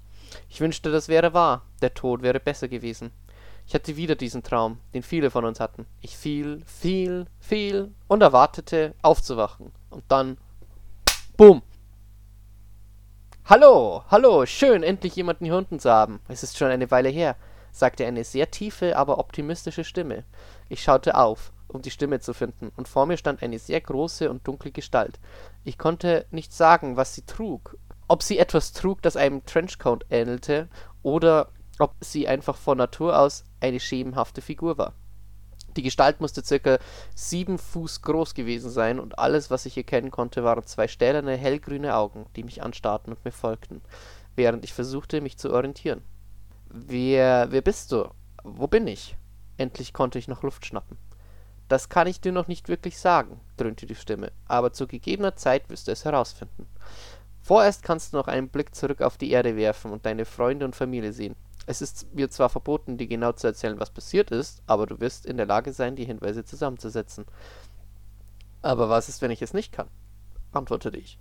Ich 0.49 0.63
wünschte, 0.63 0.91
das 0.91 1.09
wäre 1.09 1.35
wahr. 1.35 1.63
Der 1.83 1.93
Tod 1.93 2.23
wäre 2.23 2.41
besser 2.41 2.69
gewesen. 2.69 3.11
Ich 3.67 3.75
hatte 3.75 3.97
wieder 3.97 4.15
diesen 4.15 4.43
Traum, 4.43 4.79
den 4.95 5.03
viele 5.03 5.31
von 5.31 5.45
uns 5.45 5.61
hatten. 5.61 5.85
Ich 6.01 6.17
fiel, 6.17 6.63
fiel, 6.65 7.27
fiel 7.41 7.93
und 8.09 8.23
erwartete, 8.23 8.95
aufzuwachen. 9.03 9.71
Und 9.91 10.05
dann. 10.09 10.39
Bumm! 11.37 11.63
Hallo, 13.47 14.05
hallo, 14.09 14.47
schön, 14.47 14.85
endlich 14.85 15.17
jemanden 15.17 15.45
hier 15.45 15.57
unten 15.57 15.81
zu 15.81 15.91
haben. 15.91 16.21
Es 16.29 16.45
ist 16.45 16.57
schon 16.57 16.69
eine 16.69 16.91
Weile 16.93 17.09
her, 17.09 17.35
sagte 17.73 18.07
eine 18.07 18.23
sehr 18.23 18.53
tiefe, 18.53 18.97
aber 18.97 19.19
optimistische 19.19 19.83
Stimme. 19.83 20.25
Ich 20.69 20.85
schaute 20.85 21.17
auf, 21.17 21.53
um 21.67 21.83
die 21.83 21.91
Stimme 21.91 22.21
zu 22.21 22.33
finden, 22.33 22.71
und 22.77 22.87
vor 22.87 23.07
mir 23.07 23.17
stand 23.17 23.43
eine 23.43 23.59
sehr 23.59 23.81
große 23.81 24.31
und 24.31 24.47
dunkle 24.47 24.71
Gestalt. 24.71 25.19
Ich 25.65 25.79
konnte 25.79 26.27
nicht 26.31 26.53
sagen, 26.53 26.97
was 26.97 27.17
sie 27.17 27.23
trug. 27.23 27.77
Ob 28.07 28.23
sie 28.23 28.39
etwas 28.39 28.73
trug, 28.73 29.03
das 29.03 29.17
einem 29.17 29.45
Trenchcoat 29.45 30.07
ähnelte, 30.11 30.69
oder 31.03 31.49
ob 31.81 31.95
sie 32.01 32.29
einfach 32.29 32.57
von 32.57 32.79
Natur 32.79 33.19
aus 33.19 33.45
eine 33.61 33.81
schemenhafte 33.81 34.43
Figur 34.43 34.79
war. 34.79 34.93
Die 35.77 35.83
Gestalt 35.83 36.21
musste 36.21 36.45
circa 36.45 36.79
sieben 37.15 37.59
Fuß 37.59 38.03
groß 38.03 38.35
gewesen 38.35 38.71
sein 38.71 38.99
und 38.99 39.19
alles, 39.19 39.51
was 39.51 39.67
ich 39.67 39.77
erkennen 39.77 40.11
konnte, 40.11 40.45
waren 40.45 40.65
zwei 40.65 40.89
stählerne, 40.89 41.37
hellgrüne 41.37 41.95
Augen, 41.95 42.27
die 42.37 42.45
mich 42.45 42.63
anstarrten 42.63 43.13
und 43.13 43.25
mir 43.25 43.33
folgten, 43.33 43.81
während 44.37 44.65
ich 44.65 44.73
versuchte, 44.73 45.21
mich 45.21 45.39
zu 45.39 45.53
orientieren. 45.53 46.03
Wer, 46.69 47.49
wer 47.51 47.63
bist 47.63 47.93
du? 47.93 48.09
Wo 48.43 48.67
bin 48.67 48.87
ich? 48.87 49.17
Endlich 49.57 49.93
konnte 49.93 50.19
ich 50.19 50.29
noch 50.29 50.43
Luft 50.43 50.67
schnappen. 50.67 50.97
Das 51.69 51.89
kann 51.89 52.09
ich 52.09 52.21
dir 52.21 52.33
noch 52.33 52.49
nicht 52.49 52.69
wirklich 52.69 52.99
sagen, 52.99 53.41
dröhnte 53.57 53.87
die 53.87 53.95
Stimme, 53.95 54.33
aber 54.47 54.73
zu 54.73 54.89
gegebener 54.89 55.37
Zeit 55.37 55.69
wirst 55.71 55.87
du 55.87 55.93
es 55.93 56.05
herausfinden. 56.05 56.67
Vorerst 57.43 57.83
kannst 57.83 58.13
du 58.13 58.17
noch 58.17 58.27
einen 58.27 58.49
Blick 58.49 58.75
zurück 58.75 59.03
auf 59.03 59.17
die 59.17 59.31
Erde 59.31 59.57
werfen 59.57 59.93
und 59.93 60.05
deine 60.05 60.25
Freunde 60.25 60.65
und 60.65 60.75
Familie 60.75 61.13
sehen. 61.13 61.37
Es 61.71 61.81
ist 61.81 62.13
mir 62.13 62.29
zwar 62.29 62.49
verboten, 62.49 62.97
dir 62.97 63.07
genau 63.07 63.31
zu 63.31 63.47
erzählen, 63.47 63.79
was 63.79 63.93
passiert 63.93 64.33
ist, 64.33 64.61
aber 64.67 64.87
du 64.87 64.99
wirst 64.99 65.25
in 65.25 65.37
der 65.37 65.47
Lage 65.47 65.73
sein, 65.73 65.95
die 65.95 66.05
Hinweise 66.05 66.45
zusammenzusetzen. 66.45 67.27
Aber 68.61 68.89
was 68.89 69.09
ist, 69.09 69.23
wenn 69.23 69.31
ich 69.31 69.41
es 69.41 69.55
nicht 69.55 69.71
kann? 69.71 69.87
antwortete 70.51 70.99
ich. 70.99 71.17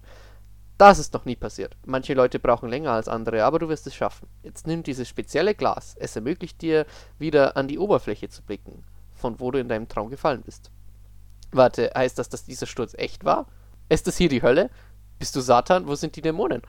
Das 0.79 0.97
ist 0.97 1.13
noch 1.13 1.25
nie 1.25 1.35
passiert. 1.35 1.77
Manche 1.85 2.15
Leute 2.15 2.39
brauchen 2.39 2.67
länger 2.67 2.93
als 2.93 3.07
andere, 3.07 3.43
aber 3.43 3.59
du 3.59 3.69
wirst 3.69 3.85
es 3.85 3.93
schaffen. 3.93 4.27
Jetzt 4.41 4.65
nimm 4.65 4.81
dieses 4.81 5.07
spezielle 5.07 5.53
Glas. 5.53 5.95
Es 5.99 6.15
ermöglicht 6.15 6.59
dir, 6.63 6.87
wieder 7.19 7.55
an 7.55 7.67
die 7.67 7.77
Oberfläche 7.77 8.29
zu 8.29 8.41
blicken, 8.41 8.83
von 9.11 9.39
wo 9.39 9.51
du 9.51 9.59
in 9.59 9.69
deinem 9.69 9.87
Traum 9.87 10.09
gefallen 10.09 10.41
bist. 10.41 10.71
Warte, 11.51 11.91
heißt 11.93 12.17
das, 12.17 12.27
dass 12.27 12.45
dieser 12.45 12.65
Sturz 12.65 12.95
echt 12.97 13.23
war? 13.23 13.45
Ist 13.87 14.07
das 14.07 14.17
hier 14.17 14.29
die 14.29 14.41
Hölle? 14.41 14.71
Bist 15.19 15.35
du 15.35 15.41
Satan? 15.41 15.87
Wo 15.87 15.93
sind 15.93 16.15
die 16.15 16.23
Dämonen? 16.23 16.63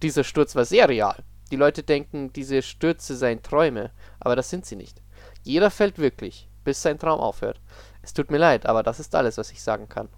Dieser 0.00 0.24
Sturz 0.24 0.56
war 0.56 0.64
sehr 0.64 0.88
real. 0.88 1.22
Die 1.50 1.56
Leute 1.56 1.82
denken, 1.82 2.32
diese 2.32 2.62
Stürze 2.62 3.16
seien 3.16 3.42
Träume, 3.42 3.90
aber 4.20 4.36
das 4.36 4.50
sind 4.50 4.66
sie 4.66 4.76
nicht. 4.76 5.02
Jeder 5.42 5.70
fällt 5.70 5.98
wirklich, 5.98 6.48
bis 6.64 6.82
sein 6.82 6.98
Traum 6.98 7.20
aufhört. 7.20 7.60
Es 8.02 8.14
tut 8.14 8.30
mir 8.30 8.38
leid, 8.38 8.66
aber 8.66 8.82
das 8.82 9.00
ist 9.00 9.14
alles, 9.14 9.38
was 9.38 9.52
ich 9.52 9.62
sagen 9.62 9.88
kann. 9.88 10.08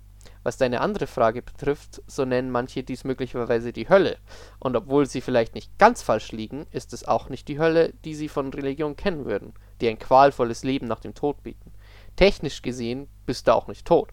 Was 0.43 0.57
deine 0.57 0.81
andere 0.81 1.09
Frage 1.09 1.43
betrifft, 1.43 2.03
so 2.07 2.25
nennen 2.25 2.53
manche 2.53 2.85
dies 2.85 3.03
möglicherweise 3.03 3.73
die 3.73 3.89
Hölle. 3.89 4.19
Und 4.61 4.77
obwohl 4.77 5.07
sie 5.07 5.21
vielleicht 5.21 5.57
nicht 5.57 5.77
ganz 5.77 6.03
falsch 6.03 6.31
liegen, 6.31 6.67
ist 6.71 6.93
es 6.93 7.07
auch 7.07 7.29
nicht 7.29 7.49
die 7.49 7.59
Hölle, 7.59 7.93
die 8.05 8.15
sie 8.15 8.29
von 8.29 8.53
Religion 8.53 8.95
kennen 8.95 9.25
würden, 9.25 9.55
die 9.81 9.89
ein 9.89 9.99
qualvolles 9.99 10.63
Leben 10.63 10.87
nach 10.87 11.01
dem 11.01 11.15
Tod 11.15 11.43
bieten. 11.43 11.73
Technisch 12.15 12.63
gesehen 12.63 13.09
bist 13.27 13.49
du 13.49 13.55
auch 13.57 13.67
nicht 13.67 13.87
tot. 13.87 14.11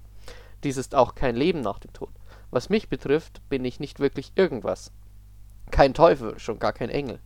Dies 0.63 0.77
ist 0.77 0.95
auch 0.95 1.13
kein 1.13 1.35
Leben 1.35 1.61
nach 1.61 1.77
dem 1.77 1.93
Tod. 1.93 2.09
Was 2.49 2.69
mich 2.69 2.89
betrifft, 2.89 3.47
bin 3.49 3.63
ich 3.63 3.79
nicht 3.79 3.99
wirklich 3.99 4.31
irgendwas. 4.35 4.91
Kein 5.73 5.95
Teufel, 5.95 6.37
schon 6.37 6.59
gar 6.59 6.71
kein 6.71 6.91
Engel. 6.91 7.19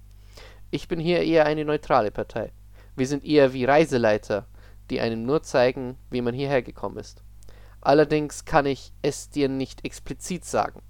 Ich 0.71 0.87
bin 0.87 1.01
hier 1.01 1.21
eher 1.21 1.45
eine 1.45 1.65
neutrale 1.65 2.11
Partei. 2.11 2.53
Wir 2.95 3.05
sind 3.05 3.25
eher 3.25 3.51
wie 3.51 3.65
Reiseleiter, 3.65 4.47
die 4.89 5.01
einem 5.01 5.23
nur 5.25 5.43
zeigen, 5.43 5.97
wie 6.11 6.21
man 6.21 6.33
hierher 6.33 6.61
gekommen 6.61 6.95
ist. 6.95 7.21
Allerdings 7.81 8.45
kann 8.45 8.65
ich 8.65 8.93
es 9.01 9.29
dir 9.29 9.49
nicht 9.49 9.83
explizit 9.83 10.45
sagen. 10.45 10.81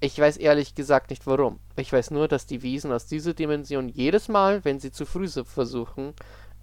Ich 0.00 0.18
weiß 0.18 0.36
ehrlich 0.36 0.74
gesagt 0.74 1.10
nicht 1.10 1.28
warum. 1.28 1.60
Ich 1.76 1.92
weiß 1.92 2.10
nur, 2.10 2.26
dass 2.26 2.46
die 2.46 2.64
Wesen 2.64 2.90
aus 2.90 3.06
dieser 3.06 3.34
Dimension 3.34 3.88
jedes 3.88 4.26
Mal, 4.26 4.64
wenn 4.64 4.80
sie 4.80 4.90
zu 4.90 5.06
früh 5.06 5.28
versuchen, 5.28 6.12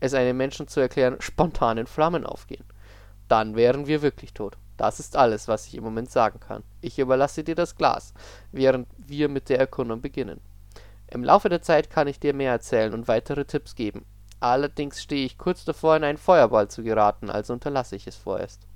es 0.01 0.13
einem 0.13 0.36
Menschen 0.36 0.67
zu 0.67 0.82
erklären, 0.82 1.15
spontan 1.21 1.77
in 1.77 1.88
Flammen 1.88 2.25
aufgehen. 2.25 2.65
Dann 3.29 3.56
wären 3.56 3.88
wir 3.88 4.01
wirklich 4.01 4.34
tot. 4.34 4.58
Das 4.78 5.00
ist 5.00 5.16
alles, 5.16 5.48
was 5.48 5.68
ich 5.68 5.76
im 5.76 5.84
Moment 5.84 6.10
sagen 6.10 6.40
kann. 6.40 6.64
Ich 6.82 7.00
überlasse 7.00 7.44
dir 7.44 7.56
das 7.56 7.76
Glas, 7.76 8.14
während 8.52 8.88
wir 8.98 9.30
mit 9.30 9.50
der 9.50 9.60
Erkundung 9.60 10.02
beginnen. 10.02 10.42
Im 11.08 11.24
Laufe 11.24 11.50
der 11.50 11.62
Zeit 11.62 11.90
kann 11.90 12.08
ich 12.08 12.20
dir 12.20 12.34
mehr 12.34 12.52
erzählen 12.52 12.94
und 12.94 13.08
weitere 13.08 13.46
Tipps 13.46 13.76
geben. 13.76 14.06
Allerdings 14.40 15.02
stehe 15.02 15.26
ich 15.26 15.38
kurz 15.38 15.64
davor, 15.64 15.96
in 15.96 16.04
einen 16.04 16.18
Feuerball 16.18 16.68
zu 16.68 16.84
geraten, 16.84 17.30
also 17.30 17.54
unterlasse 17.54 17.96
ich 17.96 18.08
es 18.08 18.16
vorerst. 18.16 18.68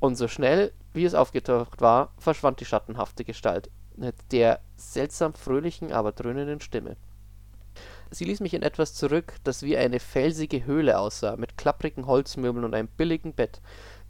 Und 0.00 0.16
so 0.16 0.28
schnell, 0.28 0.72
wie 0.94 1.04
es 1.04 1.14
aufgetaucht 1.14 1.80
war, 1.80 2.12
verschwand 2.18 2.60
die 2.60 2.64
schattenhafte 2.64 3.24
Gestalt 3.24 3.70
mit 3.96 4.14
der 4.32 4.60
seltsam 4.76 5.34
fröhlichen, 5.34 5.92
aber 5.92 6.12
dröhnenden 6.12 6.60
Stimme. 6.60 6.96
Sie 8.10 8.24
ließ 8.24 8.40
mich 8.40 8.54
in 8.54 8.62
etwas 8.62 8.94
zurück, 8.94 9.34
das 9.44 9.62
wie 9.62 9.76
eine 9.76 10.00
felsige 10.00 10.64
Höhle 10.64 10.98
aussah, 10.98 11.36
mit 11.36 11.56
klapprigen 11.56 12.06
Holzmöbeln 12.06 12.64
und 12.64 12.74
einem 12.74 12.88
billigen 12.88 13.34
Bett, 13.34 13.60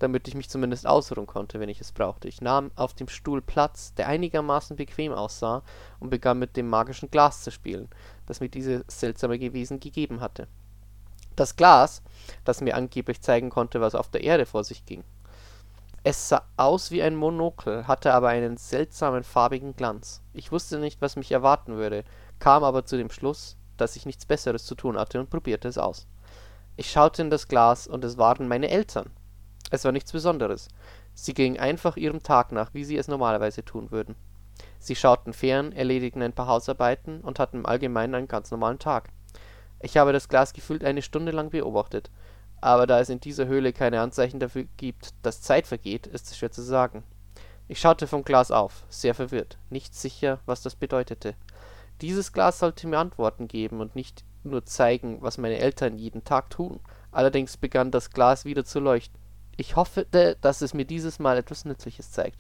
damit 0.01 0.27
ich 0.27 0.35
mich 0.35 0.51
zumindest 0.51 0.87
ausruhen 0.87 1.27
konnte, 1.27 1.61
wenn 1.61 1.69
ich 1.69 1.81
es 1.81 1.93
brauchte. 1.93 2.27
Ich 2.27 2.41
nahm 2.41 2.73
auf 2.75 2.95
dem 2.95 3.09
Stuhl 3.09 3.41
Platz, 3.41 3.95
der 3.95 4.09
einigermaßen 4.09 4.77
bequem 4.77 5.13
aussah, 5.13 5.63
und 6.01 6.11
begann 6.11 6.39
mit 6.39 6.57
dem 6.57 6.69
magischen 6.69 7.11
Glas 7.11 7.43
zu 7.43 7.53
spielen, 7.53 7.89
das 8.27 8.41
mir 8.41 8.49
dieses 8.49 8.83
seltsame 8.89 9.39
Gewesen 9.39 9.79
gegeben 9.79 10.21
hatte. 10.21 10.49
Das 11.37 11.55
Glas, 11.55 12.03
das 12.45 12.61
mir 12.61 12.75
angeblich 12.75 13.21
zeigen 13.21 13.51
konnte, 13.51 13.81
was 13.81 13.95
auf 13.95 14.09
der 14.09 14.25
Erde 14.25 14.47
vor 14.47 14.65
sich 14.65 14.85
ging. 14.85 15.05
Es 16.03 16.31
sah 16.31 16.43
aus 16.57 16.91
wie 16.91 17.03
ein 17.03 17.15
Monokel, 17.15 17.87
hatte 17.87 18.15
aber 18.15 18.29
einen 18.29 18.57
seltsamen 18.57 19.23
farbigen 19.23 19.77
Glanz. 19.77 20.23
Ich 20.33 20.51
wusste 20.51 20.79
nicht, 20.79 21.03
was 21.03 21.17
mich 21.17 21.31
erwarten 21.31 21.77
würde, 21.77 22.05
kam 22.39 22.65
aber 22.65 22.87
zu 22.87 22.97
dem 22.97 23.11
Schluss, 23.11 23.59
dass 23.77 23.97
ich 23.97 24.07
nichts 24.07 24.25
Besseres 24.25 24.65
zu 24.65 24.75
tun 24.75 24.99
hatte 24.99 25.21
und 25.21 25.29
probierte 25.29 25.69
es 25.69 25.77
aus. 25.77 26.07
Ich 26.77 26.91
schaute 26.91 27.21
in 27.21 27.29
das 27.29 27.49
Glas 27.49 27.87
und 27.87 28.03
es 28.03 28.17
waren 28.17 28.49
meine 28.49 28.71
Eltern. 28.71 29.11
Es 29.71 29.85
war 29.85 29.93
nichts 29.93 30.13
Besonderes. 30.13 30.69
Sie 31.15 31.33
gingen 31.33 31.59
einfach 31.59 31.97
ihrem 31.97 32.23
Tag 32.23 32.53
nach, 32.53 32.75
wie 32.75 32.85
sie 32.85 32.97
es 32.97 33.09
normalerweise 33.09 33.65
tun 33.65 33.91
würden. 33.91 34.17
Sie 34.79 34.97
schauten 34.97 35.33
fern, 35.33 35.73
erledigten 35.73 36.23
ein 36.23 36.33
paar 36.33 36.49
Hausarbeiten 36.49 37.21
und 37.21 37.39
hatten 37.39 37.59
im 37.59 37.67
Allgemeinen 37.67 38.15
einen 38.15 38.29
ganz 38.29 38.51
normalen 38.51 38.79
Tag. 38.79 39.11
Ich 39.81 39.97
habe 39.97 40.13
das 40.13 40.29
Glas 40.29 40.53
gefühlt 40.53 40.85
eine 40.85 41.03
Stunde 41.03 41.33
lang 41.33 41.51
beobachtet, 41.51 42.11
aber 42.61 42.87
da 42.87 43.01
es 43.01 43.09
in 43.09 43.21
dieser 43.21 43.47
Höhle 43.47 43.73
keine 43.73 44.01
Anzeichen 44.01 44.41
dafür 44.41 44.65
gibt, 44.77 45.15
dass 45.23 45.41
Zeit 45.41 45.67
vergeht, 45.67 46.07
ist 46.07 46.31
es 46.31 46.37
schwer 46.37 46.51
zu 46.51 46.63
sagen. 46.63 47.05
Ich 47.69 47.81
schaute 47.81 48.07
vom 48.07 48.25
Glas 48.25 48.51
auf, 48.51 48.85
sehr 48.89 49.15
verwirrt, 49.15 49.59
nicht 49.71 49.95
sicher, 49.95 50.41
was 50.45 50.63
das 50.63 50.75
bedeutete. 50.75 51.35
Dieses 52.01 52.33
Glas 52.33 52.59
sollte 52.59 52.89
mir 52.89 52.99
Antworten 52.99 53.47
geben 53.47 53.81
und 53.81 53.95
nicht 53.95 54.25
nur 54.43 54.65
zeigen, 54.65 55.19
was 55.21 55.39
meine 55.39 55.59
Eltern 55.59 55.97
jeden 55.97 56.25
Tag 56.25 56.51
tun. 56.51 56.81
Allerdings 57.13 57.57
begann 57.57 57.91
das 57.91 58.11
Glas 58.11 58.45
wieder 58.45 58.65
zu 58.65 58.81
leuchten. 58.81 59.21
Ich 59.57 59.77
hoffte, 59.77 60.37
dass 60.41 60.63
es 60.63 60.75
mir 60.75 60.85
dieses 60.85 61.19
Mal 61.19 61.37
etwas 61.37 61.65
Nützliches 61.65 62.11
zeigt. 62.11 62.39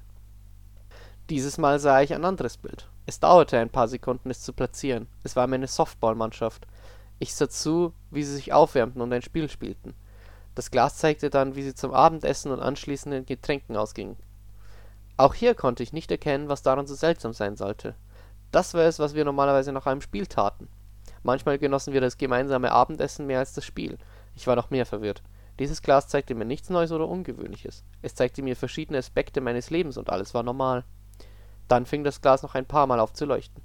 Dieses 1.28 1.58
Mal 1.58 1.78
sah 1.78 2.00
ich 2.00 2.12
ein 2.12 2.24
anderes 2.24 2.56
Bild. 2.56 2.88
Es 3.06 3.20
dauerte 3.20 3.58
ein 3.58 3.70
paar 3.70 3.88
Sekunden, 3.88 4.30
es 4.30 4.40
zu 4.40 4.52
platzieren. 4.52 5.06
Es 5.22 5.36
war 5.36 5.46
meine 5.46 5.68
Softballmannschaft. 5.68 6.66
Ich 7.18 7.34
sah 7.34 7.48
zu, 7.48 7.92
wie 8.10 8.24
sie 8.24 8.34
sich 8.34 8.52
aufwärmten 8.52 9.00
und 9.02 9.12
ein 9.12 9.22
Spiel 9.22 9.48
spielten. 9.48 9.94
Das 10.54 10.70
Glas 10.70 10.96
zeigte 10.96 11.30
dann, 11.30 11.54
wie 11.54 11.62
sie 11.62 11.74
zum 11.74 11.92
Abendessen 11.92 12.50
und 12.50 12.60
anschließenden 12.60 13.26
Getränken 13.26 13.76
ausgingen. 13.76 14.16
Auch 15.16 15.34
hier 15.34 15.54
konnte 15.54 15.82
ich 15.82 15.92
nicht 15.92 16.10
erkennen, 16.10 16.48
was 16.48 16.62
daran 16.62 16.86
so 16.86 16.94
seltsam 16.94 17.32
sein 17.32 17.56
sollte. 17.56 17.94
Das 18.50 18.74
war 18.74 18.82
es, 18.82 18.98
was 18.98 19.14
wir 19.14 19.24
normalerweise 19.24 19.72
nach 19.72 19.86
einem 19.86 20.00
Spiel 20.00 20.26
taten. 20.26 20.68
Manchmal 21.22 21.58
genossen 21.58 21.92
wir 21.92 22.00
das 22.00 22.18
gemeinsame 22.18 22.72
Abendessen 22.72 23.26
mehr 23.26 23.38
als 23.38 23.52
das 23.52 23.64
Spiel. 23.64 23.98
Ich 24.34 24.46
war 24.46 24.56
noch 24.56 24.70
mehr 24.70 24.86
verwirrt. 24.86 25.22
Dieses 25.60 25.82
Glas 25.82 26.08
zeigte 26.08 26.34
mir 26.34 26.46
nichts 26.46 26.70
Neues 26.70 26.90
oder 26.90 27.06
Ungewöhnliches. 27.06 27.84
Es 28.00 28.14
zeigte 28.14 28.40
mir 28.40 28.56
verschiedene 28.56 28.96
Aspekte 28.96 29.42
meines 29.42 29.68
Lebens 29.68 29.98
und 29.98 30.08
alles 30.08 30.32
war 30.32 30.42
normal. 30.42 30.84
Dann 31.68 31.84
fing 31.84 32.02
das 32.02 32.22
Glas 32.22 32.42
noch 32.42 32.54
ein 32.54 32.64
paar 32.64 32.86
Mal 32.86 32.98
auf 32.98 33.12
zu 33.12 33.26
leuchten. 33.26 33.62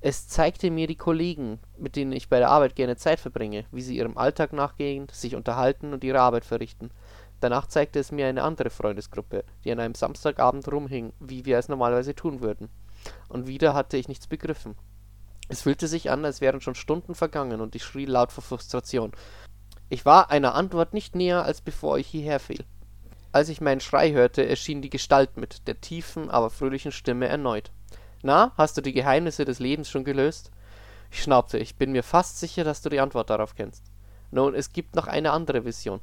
Es 0.00 0.28
zeigte 0.28 0.70
mir 0.70 0.86
die 0.86 0.96
Kollegen, 0.96 1.58
mit 1.76 1.96
denen 1.96 2.12
ich 2.12 2.30
bei 2.30 2.38
der 2.38 2.48
Arbeit 2.48 2.74
gerne 2.74 2.96
Zeit 2.96 3.20
verbringe, 3.20 3.66
wie 3.70 3.82
sie 3.82 3.98
ihrem 3.98 4.16
Alltag 4.16 4.54
nachgehen, 4.54 5.06
sich 5.12 5.36
unterhalten 5.36 5.92
und 5.92 6.04
ihre 6.04 6.20
Arbeit 6.20 6.46
verrichten. 6.46 6.90
Danach 7.38 7.66
zeigte 7.66 7.98
es 7.98 8.10
mir 8.10 8.26
eine 8.26 8.42
andere 8.42 8.70
Freundesgruppe, 8.70 9.44
die 9.62 9.72
an 9.72 9.80
einem 9.80 9.94
Samstagabend 9.94 10.66
rumhing, 10.72 11.12
wie 11.20 11.44
wir 11.44 11.58
es 11.58 11.68
normalerweise 11.68 12.14
tun 12.14 12.40
würden. 12.40 12.70
Und 13.28 13.46
wieder 13.46 13.74
hatte 13.74 13.98
ich 13.98 14.08
nichts 14.08 14.26
begriffen. 14.26 14.74
Es 15.50 15.60
fühlte 15.60 15.86
sich 15.86 16.10
an, 16.10 16.24
als 16.24 16.40
wären 16.40 16.62
schon 16.62 16.74
Stunden 16.74 17.14
vergangen, 17.14 17.60
und 17.60 17.74
ich 17.74 17.84
schrie 17.84 18.06
laut 18.06 18.32
vor 18.32 18.42
Frustration. 18.42 19.12
Ich 19.94 20.04
war 20.04 20.32
einer 20.32 20.56
Antwort 20.56 20.92
nicht 20.92 21.14
näher, 21.14 21.44
als 21.44 21.60
bevor 21.60 21.98
ich 21.98 22.08
hierher 22.08 22.40
fiel. 22.40 22.64
Als 23.30 23.48
ich 23.48 23.60
meinen 23.60 23.78
Schrei 23.78 24.10
hörte, 24.10 24.44
erschien 24.44 24.82
die 24.82 24.90
Gestalt 24.90 25.36
mit 25.36 25.68
der 25.68 25.80
tiefen, 25.80 26.30
aber 26.30 26.50
fröhlichen 26.50 26.90
Stimme 26.90 27.28
erneut. 27.28 27.70
Na, 28.20 28.50
hast 28.56 28.76
du 28.76 28.80
die 28.80 28.92
Geheimnisse 28.92 29.44
des 29.44 29.60
Lebens 29.60 29.88
schon 29.88 30.02
gelöst? 30.02 30.50
Ich 31.12 31.22
schnaubte, 31.22 31.58
ich 31.58 31.76
bin 31.76 31.92
mir 31.92 32.02
fast 32.02 32.40
sicher, 32.40 32.64
dass 32.64 32.82
du 32.82 32.88
die 32.88 32.98
Antwort 32.98 33.30
darauf 33.30 33.54
kennst. 33.54 33.84
Nun, 34.32 34.56
es 34.56 34.72
gibt 34.72 34.96
noch 34.96 35.06
eine 35.06 35.30
andere 35.30 35.64
Vision, 35.64 36.00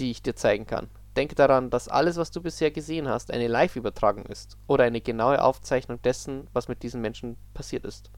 die 0.00 0.10
ich 0.10 0.20
dir 0.20 0.34
zeigen 0.34 0.66
kann. 0.66 0.90
Denke 1.16 1.36
daran, 1.36 1.70
dass 1.70 1.86
alles, 1.86 2.16
was 2.16 2.32
du 2.32 2.42
bisher 2.42 2.72
gesehen 2.72 3.08
hast, 3.08 3.30
eine 3.30 3.46
Live-Übertragung 3.46 4.26
ist 4.26 4.58
oder 4.66 4.82
eine 4.82 5.00
genaue 5.00 5.40
Aufzeichnung 5.40 6.02
dessen, 6.02 6.48
was 6.52 6.66
mit 6.66 6.82
diesen 6.82 7.00
Menschen 7.00 7.36
passiert 7.54 7.84
ist. 7.84 8.10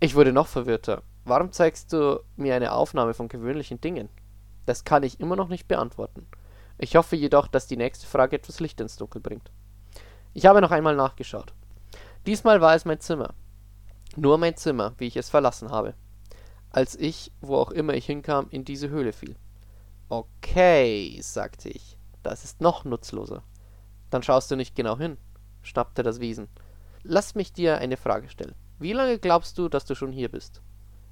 Ich 0.00 0.14
wurde 0.14 0.32
noch 0.32 0.46
verwirrter. 0.46 1.02
Warum 1.24 1.52
zeigst 1.52 1.92
du 1.92 2.20
mir 2.36 2.54
eine 2.54 2.72
Aufnahme 2.72 3.14
von 3.14 3.28
gewöhnlichen 3.28 3.80
Dingen? 3.80 4.08
Das 4.66 4.84
kann 4.84 5.02
ich 5.02 5.20
immer 5.20 5.36
noch 5.36 5.48
nicht 5.48 5.68
beantworten. 5.68 6.26
Ich 6.78 6.96
hoffe 6.96 7.16
jedoch, 7.16 7.46
dass 7.46 7.66
die 7.66 7.76
nächste 7.76 8.06
Frage 8.06 8.36
etwas 8.36 8.60
Licht 8.60 8.80
ins 8.80 8.96
Dunkel 8.96 9.20
bringt. 9.20 9.50
Ich 10.32 10.46
habe 10.46 10.60
noch 10.60 10.72
einmal 10.72 10.96
nachgeschaut. 10.96 11.54
Diesmal 12.26 12.60
war 12.60 12.74
es 12.74 12.84
mein 12.84 13.00
Zimmer. 13.00 13.34
Nur 14.16 14.38
mein 14.38 14.56
Zimmer, 14.56 14.94
wie 14.98 15.06
ich 15.06 15.16
es 15.16 15.30
verlassen 15.30 15.70
habe. 15.70 15.94
Als 16.70 16.96
ich, 16.96 17.30
wo 17.40 17.56
auch 17.56 17.70
immer 17.70 17.94
ich 17.94 18.06
hinkam, 18.06 18.48
in 18.50 18.64
diese 18.64 18.88
Höhle 18.88 19.12
fiel. 19.12 19.36
Okay, 20.08 21.18
sagte 21.22 21.68
ich. 21.68 21.96
Das 22.22 22.44
ist 22.44 22.60
noch 22.60 22.84
nutzloser. 22.84 23.42
Dann 24.10 24.22
schaust 24.22 24.50
du 24.50 24.56
nicht 24.56 24.74
genau 24.74 24.98
hin, 24.98 25.18
schnappte 25.62 26.02
das 26.02 26.20
Wesen. 26.20 26.48
Lass 27.02 27.34
mich 27.34 27.52
dir 27.52 27.78
eine 27.78 27.96
Frage 27.96 28.28
stellen. 28.28 28.54
Wie 28.78 28.92
lange 28.92 29.18
glaubst 29.18 29.56
du, 29.58 29.68
dass 29.68 29.84
du 29.84 29.94
schon 29.94 30.12
hier 30.12 30.28
bist? 30.28 30.60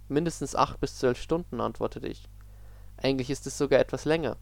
Mindestens 0.08 0.56
acht 0.56 0.80
bis 0.80 0.98
zwölf 0.98 1.20
Stunden, 1.20 1.60
antwortete 1.60 2.08
ich. 2.08 2.28
Eigentlich 2.96 3.30
ist 3.30 3.46
es 3.46 3.56
sogar 3.56 3.78
etwas 3.78 4.04
länger. 4.04 4.36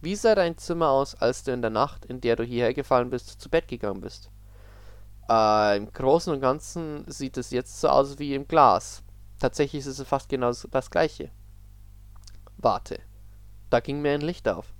Wie 0.00 0.16
sah 0.16 0.34
dein 0.34 0.58
Zimmer 0.58 0.90
aus, 0.90 1.14
als 1.14 1.44
du 1.44 1.52
in 1.52 1.62
der 1.62 1.70
Nacht, 1.70 2.04
in 2.04 2.20
der 2.20 2.36
du 2.36 2.42
hierher 2.42 2.74
gefallen 2.74 3.10
bist, 3.10 3.40
zu 3.40 3.48
Bett 3.48 3.68
gegangen 3.68 4.00
bist? 4.00 4.30
Äh, 5.30 5.76
Im 5.78 5.92
Großen 5.92 6.32
und 6.32 6.40
Ganzen 6.40 7.04
sieht 7.10 7.36
es 7.36 7.50
jetzt 7.50 7.80
so 7.80 7.88
aus 7.88 8.18
wie 8.18 8.34
im 8.34 8.46
Glas. 8.46 9.02
Tatsächlich 9.38 9.86
ist 9.86 9.98
es 9.98 10.06
fast 10.06 10.28
genau 10.28 10.52
das 10.52 10.90
gleiche. 10.90 11.30
Warte. 12.58 13.00
Da 13.70 13.80
ging 13.80 14.02
mir 14.02 14.12
ein 14.12 14.20
Licht 14.20 14.48
auf. 14.48 14.74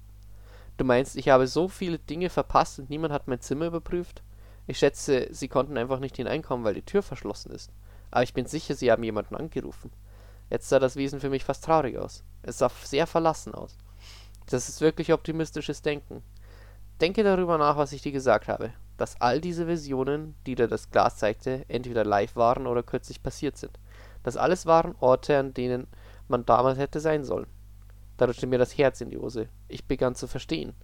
Du 0.76 0.84
meinst, 0.84 1.16
ich 1.16 1.28
habe 1.28 1.46
so 1.46 1.68
viele 1.68 1.98
Dinge 1.98 2.28
verpasst 2.28 2.78
und 2.78 2.90
niemand 2.90 3.12
hat 3.12 3.28
mein 3.28 3.40
Zimmer 3.40 3.66
überprüft? 3.66 4.22
Ich 4.66 4.78
schätze, 4.78 5.28
sie 5.30 5.48
konnten 5.48 5.78
einfach 5.78 6.00
nicht 6.00 6.16
hineinkommen, 6.16 6.64
weil 6.64 6.74
die 6.74 6.82
Tür 6.82 7.02
verschlossen 7.02 7.52
ist. 7.52 7.70
Aber 8.14 8.22
ich 8.22 8.32
bin 8.32 8.46
sicher, 8.46 8.76
sie 8.76 8.92
haben 8.92 9.02
jemanden 9.02 9.34
angerufen. 9.34 9.90
Jetzt 10.48 10.68
sah 10.68 10.78
das 10.78 10.94
Wesen 10.94 11.18
für 11.18 11.30
mich 11.30 11.42
fast 11.42 11.64
traurig 11.64 11.98
aus. 11.98 12.22
Es 12.42 12.58
sah 12.58 12.70
sehr 12.84 13.08
verlassen 13.08 13.56
aus. 13.56 13.76
Das 14.46 14.68
ist 14.68 14.80
wirklich 14.80 15.12
optimistisches 15.12 15.82
Denken. 15.82 16.22
Denke 17.00 17.24
darüber 17.24 17.58
nach, 17.58 17.76
was 17.76 17.90
ich 17.90 18.02
dir 18.02 18.12
gesagt 18.12 18.46
habe. 18.46 18.70
Dass 18.98 19.20
all 19.20 19.40
diese 19.40 19.66
Visionen, 19.66 20.36
die 20.46 20.54
dir 20.54 20.68
das 20.68 20.92
Glas 20.92 21.16
zeigte, 21.16 21.64
entweder 21.66 22.04
live 22.04 22.36
waren 22.36 22.68
oder 22.68 22.84
kürzlich 22.84 23.20
passiert 23.20 23.56
sind. 23.56 23.80
Das 24.22 24.36
alles 24.36 24.64
waren 24.64 24.94
Orte, 25.00 25.36
an 25.36 25.52
denen 25.52 25.88
man 26.28 26.46
damals 26.46 26.78
hätte 26.78 27.00
sein 27.00 27.24
sollen. 27.24 27.48
Da 28.16 28.26
rutschte 28.26 28.46
mir 28.46 28.58
das 28.58 28.78
Herz 28.78 29.00
in 29.00 29.10
die 29.10 29.18
Hose. 29.18 29.48
Ich 29.66 29.88
begann 29.88 30.14
zu 30.14 30.28
verstehen. 30.28 30.74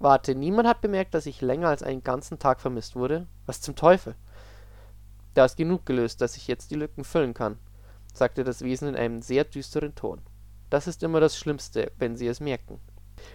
Warte, 0.00 0.34
niemand 0.34 0.66
hat 0.66 0.80
bemerkt, 0.80 1.14
dass 1.14 1.26
ich 1.26 1.40
länger 1.40 1.68
als 1.68 1.84
einen 1.84 2.02
ganzen 2.02 2.40
Tag 2.40 2.60
vermisst 2.60 2.96
wurde? 2.96 3.28
Was 3.46 3.60
zum 3.60 3.76
Teufel? 3.76 4.16
Da 5.34 5.44
ist 5.44 5.56
genug 5.56 5.84
gelöst, 5.84 6.20
dass 6.20 6.36
ich 6.36 6.46
jetzt 6.46 6.70
die 6.70 6.76
Lücken 6.76 7.04
füllen 7.04 7.34
kann, 7.34 7.58
sagte 8.12 8.44
das 8.44 8.62
Wesen 8.62 8.88
in 8.88 8.96
einem 8.96 9.20
sehr 9.20 9.44
düsteren 9.44 9.94
Ton. 9.94 10.20
Das 10.70 10.86
ist 10.86 11.02
immer 11.02 11.20
das 11.20 11.36
Schlimmste, 11.36 11.92
wenn 11.98 12.16
sie 12.16 12.28
es 12.28 12.40
merken. 12.40 12.80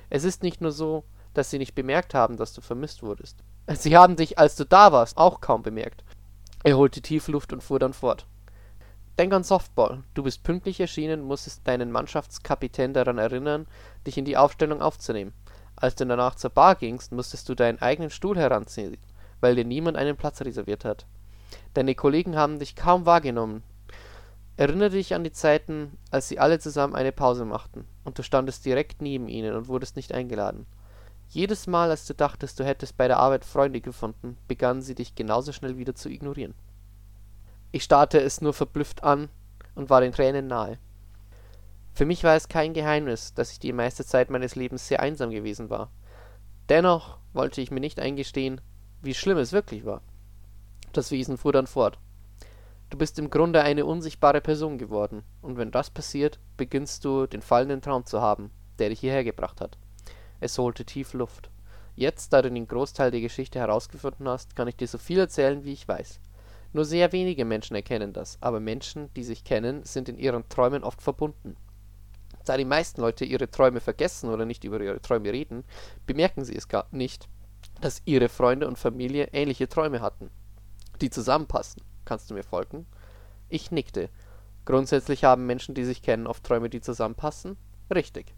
Es 0.10 0.24
ist 0.24 0.42
nicht 0.42 0.62
nur 0.62 0.72
so, 0.72 1.04
dass 1.34 1.50
sie 1.50 1.60
nicht 1.60 1.76
bemerkt 1.76 2.14
haben, 2.14 2.38
dass 2.38 2.54
du 2.54 2.62
vermisst 2.62 3.04
wurdest. 3.04 3.44
Sie 3.68 3.96
haben 3.96 4.16
dich, 4.16 4.40
als 4.40 4.56
du 4.56 4.66
da 4.66 4.92
warst, 4.92 5.18
auch 5.18 5.42
kaum 5.42 5.62
bemerkt. 5.62 6.04
Er 6.64 6.78
holte 6.78 7.02
tief 7.02 7.28
Luft 7.28 7.54
und 7.54 7.62
fuhr 7.62 7.80
dann 7.80 7.94
fort. 7.94 8.26
Denk 9.18 9.34
an 9.34 9.44
Softball. 9.44 10.04
Du 10.14 10.24
bist 10.24 10.44
pünktlich 10.44 10.80
erschienen, 10.80 11.22
musstest 11.22 11.68
deinen 11.68 11.92
Mannschaftskapitän 11.92 12.94
daran 12.94 13.18
erinnern, 13.18 13.68
dich 14.08 14.18
in 14.18 14.26
die 14.26 14.38
Aufstellung 14.38 14.82
aufzunehmen. 14.82 15.34
Als 15.76 15.96
du 15.96 16.06
danach 16.06 16.36
zur 16.36 16.50
Bar 16.50 16.76
gingst, 16.76 17.12
musstest 17.12 17.48
du 17.48 17.56
deinen 17.56 17.82
eigenen 17.82 18.10
Stuhl 18.10 18.38
heranziehen, 18.38 18.98
weil 19.40 19.56
dir 19.56 19.66
niemand 19.66 19.98
einen 19.98 20.18
Platz 20.18 20.42
reserviert 20.42 20.84
hat. 20.84 21.06
Deine 21.74 21.96
Kollegen 21.96 22.36
haben 22.36 22.60
dich 22.60 22.76
kaum 22.76 23.06
wahrgenommen. 23.06 23.64
Erinnere 24.58 24.90
dich 24.90 25.14
an 25.14 25.24
die 25.24 25.32
Zeiten, 25.32 25.98
als 26.12 26.28
sie 26.28 26.40
alle 26.40 26.60
zusammen 26.60 26.96
eine 26.96 27.12
Pause 27.12 27.46
machten, 27.46 27.86
und 28.04 28.20
du 28.20 28.24
standest 28.24 28.66
direkt 28.66 29.02
neben 29.02 29.30
ihnen 29.30 29.56
und 29.56 29.68
wurdest 29.70 29.96
nicht 29.96 30.14
eingeladen. 30.14 30.66
Jedes 31.30 31.68
Mal, 31.68 31.92
als 31.92 32.06
du 32.08 32.14
dachtest, 32.14 32.60
du 32.60 32.66
hättest 32.66 32.98
bei 32.98 33.08
der 33.08 33.20
Arbeit 33.20 33.46
Freunde 33.46 33.82
gefunden, 33.82 34.36
begannen 34.48 34.82
sie 34.82 34.96
dich 34.96 35.16
genauso 35.16 35.54
schnell 35.54 35.78
wieder 35.78 35.96
zu 35.96 36.10
ignorieren. 36.10 36.56
Ich 37.72 37.84
starrte 37.84 38.20
es 38.20 38.42
nur 38.42 38.54
verblüfft 38.54 39.04
an 39.04 39.30
und 39.76 39.90
war 39.90 40.02
den 40.02 40.12
Tränen 40.12 40.48
nahe. 40.48 40.80
Für 41.94 42.06
mich 42.06 42.24
war 42.24 42.36
es 42.36 42.48
kein 42.50 42.74
Geheimnis, 42.74 43.34
dass 43.34 43.52
ich 43.52 43.60
die 43.60 43.74
meiste 43.74 44.04
Zeit 44.04 44.30
meines 44.30 44.56
Lebens 44.56 44.88
sehr 44.88 45.02
einsam 45.02 45.30
gewesen 45.30 45.70
war. 45.70 45.92
Dennoch 46.68 47.18
wollte 47.34 47.62
ich 47.62 47.72
mir 47.72 47.80
nicht 47.80 48.00
eingestehen, 48.00 48.60
wie 49.02 49.14
schlimm 49.14 49.38
es 49.38 49.54
wirklich 49.54 49.86
war. 49.86 50.02
Das 50.94 51.12
Wesen 51.12 51.38
fuhr 51.38 51.54
dann 51.54 51.68
fort. 51.68 52.00
Du 52.90 52.98
bist 52.98 53.20
im 53.20 53.30
Grunde 53.30 53.62
eine 53.62 53.86
unsichtbare 53.86 54.42
Person 54.42 54.80
geworden, 54.80 55.22
und 55.44 55.58
wenn 55.58 55.70
das 55.70 55.92
passiert, 55.92 56.40
beginnst 56.58 57.06
du 57.06 57.28
den 57.28 57.44
fallenden 57.44 57.82
Traum 57.82 58.06
zu 58.06 58.20
haben, 58.22 58.50
der 58.80 58.90
dich 58.90 59.00
hierher 59.00 59.24
gebracht 59.24 59.62
hat. 59.62 59.78
Es 60.40 60.58
holte 60.58 60.86
tief 60.86 61.14
Luft. 61.14 61.52
Jetzt, 61.96 62.34
da 62.34 62.42
du 62.42 62.50
den 62.50 62.68
Großteil 62.68 63.12
der 63.12 63.22
Geschichte 63.22 63.60
herausgefunden 63.60 64.28
hast, 64.28 64.56
kann 64.56 64.68
ich 64.68 64.76
dir 64.76 64.88
so 64.88 64.98
viel 64.98 65.20
erzählen, 65.20 65.64
wie 65.64 65.74
ich 65.74 65.88
weiß. 65.88 66.20
Nur 66.74 66.86
sehr 66.86 67.12
wenige 67.12 67.46
Menschen 67.46 67.76
erkennen 67.76 68.14
das, 68.14 68.38
aber 68.42 68.60
Menschen, 68.60 69.14
die 69.14 69.24
sich 69.24 69.44
kennen, 69.44 69.84
sind 69.84 70.10
in 70.10 70.18
ihren 70.18 70.48
Träumen 70.50 70.84
oft 70.84 71.02
verbunden. 71.02 71.58
Da 72.46 72.58
die 72.58 72.66
meisten 72.66 73.02
Leute 73.02 73.26
ihre 73.26 73.52
Träume 73.52 73.82
vergessen 73.82 74.30
oder 74.30 74.46
nicht 74.46 74.64
über 74.64 74.82
ihre 74.82 75.02
Träume 75.02 75.32
reden, 75.32 75.64
bemerken 76.08 76.44
sie 76.44 76.56
es 76.56 76.68
gar 76.68 76.88
nicht, 76.92 77.28
dass 77.82 78.02
ihre 78.06 78.30
Freunde 78.30 78.68
und 78.68 78.80
Familie 78.80 79.30
ähnliche 79.32 79.70
Träume 79.70 80.02
hatten, 80.02 80.32
die 81.02 81.10
zusammenpassen. 81.10 81.82
Kannst 82.06 82.30
du 82.30 82.34
mir 82.34 82.44
folgen? 82.44 82.86
Ich 83.50 83.72
nickte. 83.72 84.10
Grundsätzlich 84.66 85.24
haben 85.24 85.46
Menschen, 85.46 85.76
die 85.76 85.86
sich 85.86 86.02
kennen, 86.02 86.28
oft 86.28 86.44
Träume, 86.44 86.70
die 86.70 86.82
zusammenpassen? 86.82 87.58
Richtig. 87.94 88.34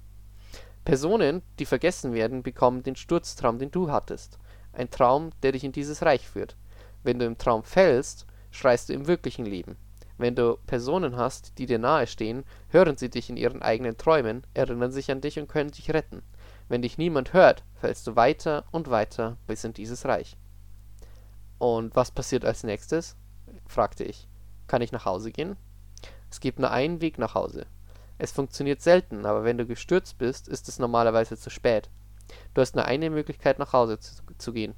Personen, 0.85 1.41
die 1.59 1.65
vergessen 1.65 2.13
werden, 2.13 2.43
bekommen 2.43 2.83
den 2.83 2.95
Sturztraum, 2.95 3.59
den 3.59 3.71
du 3.71 3.91
hattest. 3.91 4.39
Ein 4.73 4.89
Traum, 4.89 5.31
der 5.43 5.51
dich 5.51 5.63
in 5.63 5.71
dieses 5.71 6.01
Reich 6.03 6.27
führt. 6.27 6.55
Wenn 7.03 7.19
du 7.19 7.25
im 7.25 7.37
Traum 7.37 7.63
fällst, 7.63 8.25
schreist 8.51 8.89
du 8.89 8.93
im 8.93 9.07
wirklichen 9.07 9.45
Leben. 9.45 9.77
Wenn 10.17 10.35
du 10.35 10.57
Personen 10.67 11.17
hast, 11.17 11.57
die 11.57 11.65
dir 11.65 11.79
nahestehen, 11.79 12.43
hören 12.69 12.95
sie 12.95 13.09
dich 13.09 13.29
in 13.29 13.37
ihren 13.37 13.61
eigenen 13.61 13.97
Träumen, 13.97 14.45
erinnern 14.53 14.91
sich 14.91 15.11
an 15.11 15.19
dich 15.19 15.39
und 15.39 15.47
können 15.47 15.71
dich 15.71 15.91
retten. 15.93 16.21
Wenn 16.69 16.81
dich 16.81 16.97
niemand 16.97 17.33
hört, 17.33 17.63
fällst 17.73 18.07
du 18.07 18.15
weiter 18.15 18.65
und 18.71 18.89
weiter 18.89 19.37
bis 19.47 19.63
in 19.63 19.73
dieses 19.73 20.05
Reich. 20.05 20.37
Und 21.61 21.95
was 21.95 22.09
passiert 22.09 22.43
als 22.43 22.63
nächstes? 22.63 23.15
fragte 23.67 24.03
ich. 24.03 24.27
Kann 24.65 24.81
ich 24.81 24.91
nach 24.91 25.05
Hause 25.05 25.31
gehen? 25.31 25.57
Es 26.31 26.39
gibt 26.39 26.57
nur 26.57 26.71
einen 26.71 27.01
Weg 27.01 27.19
nach 27.19 27.35
Hause. 27.35 27.67
Es 28.17 28.31
funktioniert 28.31 28.81
selten, 28.81 29.27
aber 29.27 29.43
wenn 29.43 29.59
du 29.59 29.67
gestürzt 29.67 30.17
bist, 30.17 30.47
ist 30.47 30.67
es 30.69 30.79
normalerweise 30.79 31.37
zu 31.37 31.51
spät. 31.51 31.91
Du 32.55 32.61
hast 32.61 32.75
nur 32.75 32.85
eine 32.85 33.11
Möglichkeit 33.11 33.59
nach 33.59 33.73
Hause 33.73 33.99
zu, 33.99 34.23
zu 34.39 34.53
gehen. 34.53 34.73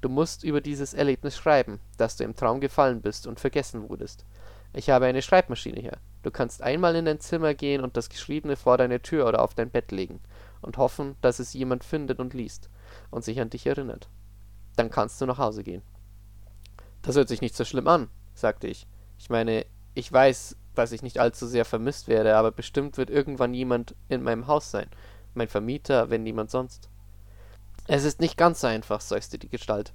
Du 0.00 0.08
musst 0.08 0.42
über 0.42 0.60
dieses 0.60 0.92
Erlebnis 0.92 1.36
schreiben, 1.36 1.78
dass 1.98 2.16
du 2.16 2.24
im 2.24 2.34
Traum 2.34 2.60
gefallen 2.60 3.00
bist 3.00 3.28
und 3.28 3.38
vergessen 3.38 3.88
wurdest. 3.88 4.24
Ich 4.72 4.90
habe 4.90 5.06
eine 5.06 5.22
Schreibmaschine 5.22 5.80
hier. 5.80 5.98
Du 6.24 6.32
kannst 6.32 6.62
einmal 6.62 6.96
in 6.96 7.04
dein 7.04 7.20
Zimmer 7.20 7.54
gehen 7.54 7.80
und 7.84 7.96
das 7.96 8.08
Geschriebene 8.08 8.56
vor 8.56 8.76
deine 8.76 8.98
Tür 8.98 9.28
oder 9.28 9.40
auf 9.40 9.54
dein 9.54 9.70
Bett 9.70 9.92
legen 9.92 10.18
und 10.62 10.78
hoffen, 10.78 11.14
dass 11.20 11.38
es 11.38 11.52
jemand 11.52 11.84
findet 11.84 12.18
und 12.18 12.34
liest 12.34 12.70
und 13.12 13.22
sich 13.22 13.40
an 13.40 13.50
dich 13.50 13.68
erinnert. 13.68 14.08
Dann 14.74 14.90
kannst 14.90 15.20
du 15.20 15.26
nach 15.26 15.38
Hause 15.38 15.62
gehen. 15.62 15.82
Das 17.08 17.16
hört 17.16 17.28
sich 17.28 17.40
nicht 17.40 17.56
so 17.56 17.64
schlimm 17.64 17.88
an, 17.88 18.10
sagte 18.34 18.66
ich. 18.66 18.86
Ich 19.18 19.30
meine, 19.30 19.64
ich 19.94 20.12
weiß, 20.12 20.56
dass 20.74 20.92
ich 20.92 21.00
nicht 21.00 21.18
allzu 21.18 21.46
sehr 21.46 21.64
vermisst 21.64 22.06
werde, 22.06 22.36
aber 22.36 22.52
bestimmt 22.52 22.98
wird 22.98 23.08
irgendwann 23.08 23.54
jemand 23.54 23.94
in 24.10 24.22
meinem 24.22 24.46
Haus 24.46 24.70
sein. 24.70 24.90
Mein 25.32 25.48
Vermieter, 25.48 26.10
wenn 26.10 26.22
niemand 26.22 26.50
sonst. 26.50 26.90
Es 27.86 28.04
ist 28.04 28.20
nicht 28.20 28.36
ganz 28.36 28.60
so 28.60 28.66
einfach, 28.66 29.00
seufzte 29.00 29.38
die 29.38 29.48
Gestalt. 29.48 29.94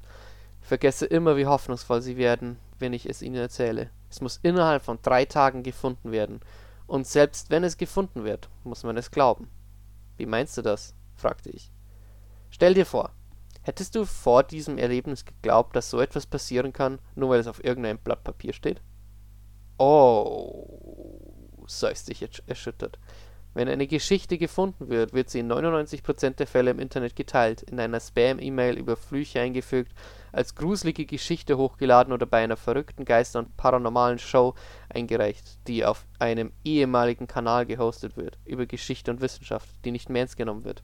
Ich 0.64 0.68
vergesse 0.68 1.06
immer, 1.06 1.38
wie 1.38 1.46
hoffnungsvoll 1.46 2.02
sie 2.02 2.18
werden, 2.18 2.58
wenn 2.80 2.94
ich 2.94 3.08
es 3.08 3.22
ihnen 3.22 3.36
erzähle. 3.36 3.92
Es 4.10 4.20
muss 4.20 4.40
innerhalb 4.42 4.84
von 4.84 4.98
drei 5.04 5.26
Tagen 5.26 5.62
gefunden 5.62 6.12
werden. 6.12 6.40
Und 6.88 7.06
selbst 7.06 7.52
wenn 7.52 7.64
es 7.64 7.78
gefunden 7.78 8.24
wird, 8.24 8.50
muss 8.64 8.84
man 8.84 8.98
es 8.98 9.12
glauben. 9.12 9.52
Wie 10.18 10.26
meinst 10.26 10.58
du 10.58 10.64
das? 10.64 10.96
fragte 11.16 11.52
ich. 11.52 11.70
Stell 12.50 12.74
dir 12.74 12.88
vor, 12.88 13.12
hättest 13.64 13.96
du 13.96 14.06
vor 14.06 14.44
diesem 14.44 14.78
Erlebnis 14.78 15.26
geglaubt, 15.26 15.76
dass 15.76 15.90
so 15.90 16.00
etwas 16.00 16.26
passieren 16.26 16.74
kann, 16.74 17.00
nur 17.16 17.30
weil 17.30 17.40
es 17.40 17.48
auf 17.48 17.64
irgendeinem 17.64 17.98
Blatt 17.98 18.24
Papier 18.24 18.54
steht? 18.54 18.82
Oh, 19.78 21.64
seufzte 21.68 22.12
ich 22.12 22.28
erschüttert. 22.48 23.00
Wenn 23.56 23.70
eine 23.70 23.86
Geschichte 23.86 24.40
gefunden 24.40 24.90
wird, 24.90 25.14
wird 25.14 25.30
sie 25.30 25.40
in 25.40 25.52
99% 25.52 26.32
der 26.32 26.48
Fälle 26.48 26.72
im 26.72 26.80
Internet 26.80 27.16
geteilt, 27.16 27.62
in 27.62 27.80
einer 27.80 28.00
Spam-E-Mail 28.00 28.78
über 28.78 28.96
Flüche 28.96 29.42
eingefügt, 29.42 29.92
als 30.32 30.56
gruselige 30.56 31.06
Geschichte 31.06 31.58
hochgeladen 31.58 32.14
oder 32.14 32.26
bei 32.26 32.44
einer 32.44 32.58
verrückten 32.58 33.06
Geister- 33.06 33.40
und 33.40 33.56
paranormalen 33.56 34.18
Show 34.18 34.56
eingereicht, 34.90 35.60
die 35.68 35.86
auf 35.86 36.08
einem 36.18 36.52
ehemaligen 36.64 37.28
Kanal 37.28 37.68
gehostet 37.68 38.18
wird, 38.18 38.40
über 38.44 38.66
Geschichte 38.66 39.12
und 39.12 39.22
Wissenschaft, 39.22 39.70
die 39.86 39.92
nicht 39.92 40.10
mehr 40.10 40.22
ernst 40.22 40.38
genommen 40.38 40.64
wird. 40.64 40.84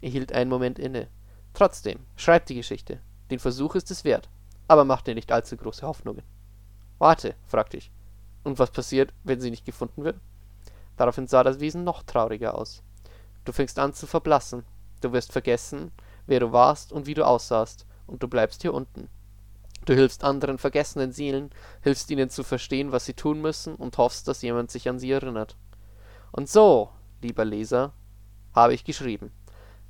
Er 0.00 0.08
hielt 0.08 0.32
einen 0.32 0.48
Moment 0.48 0.78
inne. 0.78 1.08
Trotzdem, 1.54 2.00
schreib 2.16 2.46
die 2.46 2.54
Geschichte. 2.54 3.00
Den 3.30 3.38
Versuch 3.38 3.74
ist 3.74 3.90
es 3.90 4.04
wert. 4.04 4.28
Aber 4.68 4.84
mach 4.84 5.02
dir 5.02 5.14
nicht 5.14 5.32
allzu 5.32 5.56
große 5.56 5.86
Hoffnungen. 5.86 6.22
Warte, 6.98 7.34
fragte 7.46 7.76
ich. 7.76 7.90
Und 8.44 8.58
was 8.58 8.70
passiert, 8.70 9.12
wenn 9.24 9.40
sie 9.40 9.50
nicht 9.50 9.64
gefunden 9.64 10.04
wird? 10.04 10.18
Daraufhin 10.96 11.26
sah 11.26 11.42
das 11.42 11.60
Wesen 11.60 11.84
noch 11.84 12.02
trauriger 12.02 12.54
aus. 12.54 12.82
Du 13.44 13.52
fängst 13.52 13.78
an 13.78 13.94
zu 13.94 14.06
verblassen. 14.06 14.64
Du 15.00 15.12
wirst 15.12 15.32
vergessen, 15.32 15.92
wer 16.26 16.40
du 16.40 16.52
warst 16.52 16.92
und 16.92 17.06
wie 17.06 17.14
du 17.14 17.26
aussahst, 17.26 17.86
und 18.06 18.22
du 18.22 18.28
bleibst 18.28 18.62
hier 18.62 18.74
unten. 18.74 19.08
Du 19.86 19.94
hilfst 19.94 20.24
anderen 20.24 20.58
vergessenen 20.58 21.10
Seelen, 21.10 21.50
hilfst 21.80 22.10
ihnen 22.10 22.28
zu 22.28 22.44
verstehen, 22.44 22.92
was 22.92 23.06
sie 23.06 23.14
tun 23.14 23.40
müssen, 23.40 23.74
und 23.76 23.96
hoffst, 23.96 24.28
dass 24.28 24.42
jemand 24.42 24.70
sich 24.70 24.88
an 24.88 24.98
sie 24.98 25.10
erinnert. 25.10 25.56
Und 26.32 26.48
so, 26.48 26.90
lieber 27.22 27.44
Leser, 27.44 27.92
habe 28.54 28.74
ich 28.74 28.84
geschrieben. 28.84 29.32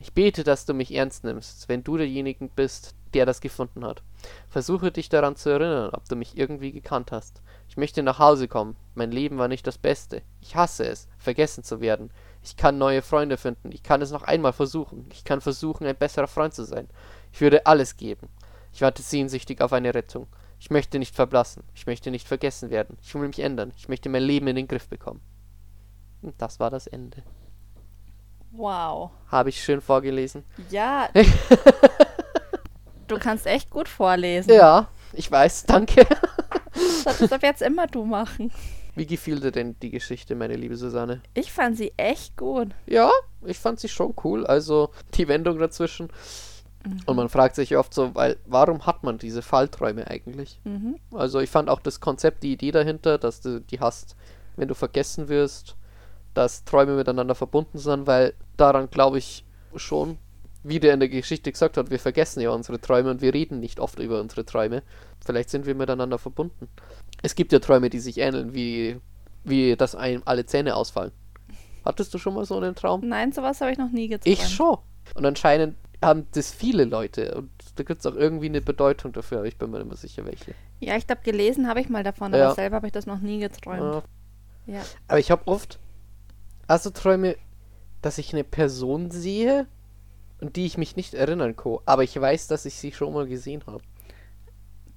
Ich 0.03 0.15
bete, 0.15 0.45
dass 0.45 0.65
du 0.65 0.73
mich 0.73 0.95
ernst 0.95 1.25
nimmst, 1.25 1.69
wenn 1.69 1.85
du 1.85 1.99
derjenige 1.99 2.49
bist, 2.49 2.95
der 3.13 3.27
das 3.27 3.43
gefunden 3.43 3.85
hat. 3.85 4.03
Versuche 4.49 4.91
dich 4.91 5.11
daran 5.11 5.37
zu 5.37 5.51
erinnern, 5.51 5.91
ob 5.93 6.09
du 6.09 6.17
mich 6.17 6.39
irgendwie 6.39 6.73
gekannt 6.73 7.13
hast. 7.13 7.43
Ich 7.69 7.77
möchte 7.77 8.03
nach 8.03 8.19
Hause 8.19 8.49
kommen. 8.49 8.77
Mein 8.95 9.13
Leben 9.13 9.37
war 9.37 9.47
nicht 9.47 9.67
das 9.67 9.77
Beste. 9.77 10.23
Ich 10.41 10.57
hasse 10.57 10.87
es, 10.87 11.07
vergessen 11.19 11.65
zu 11.65 11.83
werden. 11.83 12.11
Ich 12.43 12.57
kann 12.57 12.79
neue 12.79 13.03
Freunde 13.03 13.37
finden. 13.37 13.73
Ich 13.73 13.83
kann 13.83 14.01
es 14.01 14.11
noch 14.11 14.23
einmal 14.23 14.55
versuchen. 14.55 15.07
Ich 15.13 15.23
kann 15.23 15.43
versuchen, 15.43 15.87
ein 15.87 15.97
besserer 15.97 16.29
Freund 16.29 16.55
zu 16.55 16.65
sein. 16.65 16.89
Ich 17.31 17.43
würde 17.43 17.67
alles 17.67 17.99
geben. 17.99 18.29
Ich 18.73 18.81
warte 18.81 19.03
sehnsüchtig 19.03 19.61
auf 19.61 19.75
eine 19.75 19.95
Rettung. 19.95 20.29
Ich 20.59 20.71
möchte 20.71 20.99
nicht 20.99 21.15
verblassen. 21.15 21.63
Ich 21.75 21.87
möchte 21.87 22.11
nicht 22.11 22.27
vergessen 22.27 22.71
werden. 22.71 22.97
Ich 23.03 23.15
will 23.15 23.29
mich 23.29 23.41
ändern. 23.41 23.73
Ich 23.77 23.89
möchte 23.89 24.09
mein 24.09 24.23
Leben 24.23 24.47
in 24.47 24.57
den 24.57 24.69
Griff 24.69 24.89
bekommen. 24.89 25.21
Und 26.23 26.41
das 26.41 26.59
war 26.59 26.71
das 26.71 26.87
Ende. 26.87 27.23
Wow. 28.53 29.11
Habe 29.29 29.49
ich 29.49 29.63
schön 29.63 29.81
vorgelesen? 29.81 30.45
Ja. 30.71 31.09
du 33.09 33.19
kannst 33.19 33.47
echt 33.47 33.71
gut 33.71 33.89
vorlesen. 33.89 34.53
Ja, 34.53 34.89
ich 35.13 35.31
weiß, 35.31 35.67
danke. 35.67 36.07
Das 37.05 37.19
darf 37.19 37.43
jetzt 37.43 37.63
immer 37.63 37.87
du 37.87 38.05
machen. 38.05 38.53
Wie 38.95 39.07
gefiel 39.07 39.41
dir 39.41 39.53
denn 39.53 39.77
die 39.81 39.91
Geschichte, 39.91 40.35
meine 40.35 40.57
liebe 40.57 40.77
Susanne? 40.77 41.23
Ich 41.35 41.53
fand 41.53 41.77
sie 41.77 41.93
echt 41.97 42.37
gut. 42.37 42.69
Ja, 42.87 43.11
ich 43.45 43.59
fand 43.59 43.81
sie 43.81 43.89
schon 43.89 44.15
cool. 44.25 44.47
Also 44.47 44.91
die 45.15 45.29
Wendung 45.29 45.59
dazwischen. 45.59 46.09
Mhm. 46.85 47.01
Und 47.07 47.17
man 47.17 47.29
fragt 47.29 47.55
sich 47.57 47.77
oft 47.77 47.95
so, 47.95 48.15
weil, 48.15 48.39
warum 48.47 48.87
hat 48.87 49.05
man 49.05 49.19
diese 49.19 49.43
Fallträume 49.43 50.07
eigentlich? 50.09 50.61
Mhm. 50.65 50.97
Also 51.13 51.41
ich 51.41 51.51
fand 51.51 51.69
auch 51.69 51.81
das 51.81 52.01
Konzept, 52.01 52.43
die 52.43 52.53
Idee 52.53 52.73
dahinter, 52.73 53.19
dass 53.19 53.41
du 53.41 53.61
die 53.61 53.81
hast, 53.81 54.17
wenn 54.57 54.69
du 54.69 54.75
vergessen 54.75 55.29
wirst, 55.29 55.77
dass 56.35 56.65
Träume 56.65 56.97
miteinander 56.97 57.35
verbunden 57.35 57.79
sind, 57.79 58.07
weil 58.07 58.35
daran 58.57 58.91
glaube 58.91 59.19
ich 59.19 59.45
schon, 59.77 60.19
wie 60.63 60.81
der 60.81 60.95
in 60.95 61.01
der 61.01 61.09
Geschichte 61.09 61.51
gesagt 61.51 61.77
hat, 61.77 61.91
wir 61.91 61.99
vergessen 61.99 62.41
ja 62.41 62.51
unsere 62.51 62.81
Träume 62.81 63.11
und 63.11 63.23
wir 63.23 63.33
reden 63.33 63.61
nicht 63.61 63.81
oft 63.81 63.99
über 63.99 64.21
unsere 64.21 64.45
Träume. 64.45 64.83
Vielleicht 65.25 65.51
sind 65.51 65.67
wir 65.67 65.75
miteinander 65.75 66.19
verbunden. 66.19 66.69
Es 67.23 67.35
gibt 67.35 67.53
ja 67.53 67.59
Träume, 67.59 67.91
die 67.91 68.01
sich 68.01 68.19
ähneln, 68.19 68.55
wie, 68.55 69.01
wie 69.45 69.77
dass 69.77 69.95
einem 69.95 70.23
alle 70.25 70.45
Zähne 70.45 70.77
ausfallen. 70.77 71.13
Hattest 71.85 72.13
du 72.13 72.19
schon 72.19 72.35
mal 72.35 72.45
so 72.45 72.59
einen 72.59 72.75
Traum? 72.75 73.01
Nein, 73.09 73.33
sowas 73.33 73.61
habe 73.61 73.73
ich 73.73 73.79
noch 73.79 73.91
nie 73.91 74.09
geträumt. 74.09 74.39
Ich 74.39 74.49
schon. 74.49 74.77
Und 75.15 75.25
anscheinend 75.25 75.77
haben 76.03 76.27
das 76.33 76.51
viele 76.51 76.85
Leute. 76.85 77.35
Und 77.35 77.51
da 77.77 77.83
gibt 77.83 78.01
es 78.01 78.07
auch 78.07 78.17
irgendwie 78.17 78.47
eine 78.47 78.61
Bedeutung 78.61 79.13
dafür, 79.13 79.39
aber 79.39 79.47
ich 79.47 79.57
bin 79.57 79.71
mir 79.71 79.79
nicht 79.79 79.89
mehr 79.89 79.97
sicher, 79.97 80.25
welche. 80.27 80.55
Ja, 80.81 80.97
ich 80.97 81.07
glaube, 81.07 81.23
gelesen 81.23 81.69
habe 81.69 81.81
ich 81.81 81.89
mal 81.89 82.05
davon, 82.05 82.35
aber 82.35 82.55
selber 82.55 82.77
habe 82.77 82.87
ich 82.87 82.93
das 82.93 83.07
noch 83.07 83.21
nie 83.21 83.39
geträumt. 83.39 84.05
Ja. 84.67 84.75
ja. 84.75 84.83
Aber 85.09 85.19
ich 85.19 85.31
habe 85.31 85.47
oft 85.47 85.79
also 86.71 86.91
Träume, 86.91 87.37
dass 88.01 88.19
ich 88.19 88.33
eine 88.33 88.45
Person 88.45 89.11
sehe 89.11 89.67
und 90.41 90.55
die 90.55 90.67
ich 90.67 90.79
mich 90.79 90.95
nicht 90.95 91.15
erinnern 91.15 91.57
kann, 91.57 91.79
aber 91.85 92.05
ich 92.05 92.19
weiß, 92.19 92.47
dass 92.47 92.65
ich 92.65 92.75
sie 92.75 92.93
schon 92.93 93.13
mal 93.13 93.27
gesehen 93.27 93.63
habe. 93.67 93.83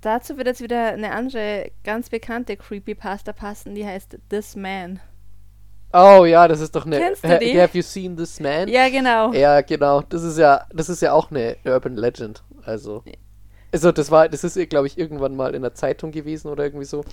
Dazu 0.01 0.37
wird 0.37 0.47
jetzt 0.47 0.61
wieder 0.61 0.89
eine 0.89 1.11
andere 1.13 1.71
ganz 1.83 2.09
bekannte 2.09 2.57
Creepypasta 2.57 3.33
passen, 3.33 3.73
die 3.73 3.85
heißt 3.85 4.19
This 4.29 4.55
Man. 4.55 4.99
Oh 5.93 6.25
ja, 6.25 6.47
das 6.47 6.59
ist 6.59 6.75
doch 6.75 6.85
eine. 6.85 6.99
Kennst 6.99 7.23
du 7.23 7.39
die? 7.39 7.59
Have 7.59 7.75
you 7.75 7.83
seen 7.83 8.17
this 8.17 8.39
man? 8.39 8.67
Ja, 8.67 8.89
genau. 8.89 9.31
Ja, 9.33 9.61
genau. 9.61 10.01
Das 10.01 10.23
ist 10.23 10.37
ja, 10.37 10.65
das 10.73 10.89
ist 10.89 11.01
ja 11.01 11.13
auch 11.13 11.31
eine 11.31 11.57
Urban 11.65 11.95
Legend. 11.95 12.43
Also. 12.65 13.03
Also 13.71 13.91
das 13.91 14.11
war, 14.11 14.29
das 14.29 14.43
ist, 14.43 14.69
glaube 14.69 14.85
ich, 14.85 14.99
irgendwann 14.99 15.35
mal 15.35 15.55
in 15.55 15.63
der 15.63 15.73
Zeitung 15.73 16.11
gewesen 16.11 16.49
oder 16.49 16.63
irgendwie 16.63 16.85
so. 16.85 17.03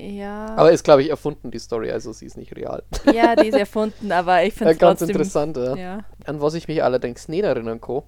Ja. 0.00 0.56
Aber 0.56 0.72
ist, 0.72 0.84
glaube 0.84 1.02
ich, 1.02 1.10
erfunden, 1.10 1.50
die 1.50 1.58
Story, 1.58 1.90
also 1.90 2.12
sie 2.12 2.26
ist 2.26 2.36
nicht 2.36 2.56
real. 2.56 2.82
Ja, 3.12 3.36
die 3.36 3.48
ist 3.48 3.54
erfunden, 3.58 4.10
aber 4.12 4.42
ich 4.44 4.54
finde 4.54 4.72
es 4.72 4.78
ganz 4.78 5.00
trotzdem... 5.00 5.16
interessant, 5.16 5.56
ja. 5.56 5.76
ja. 5.76 6.04
An 6.24 6.40
was 6.40 6.54
ich 6.54 6.68
mich 6.68 6.82
allerdings 6.82 7.28
nicht 7.28 7.44
erinnern 7.44 7.80
kann, 7.80 8.02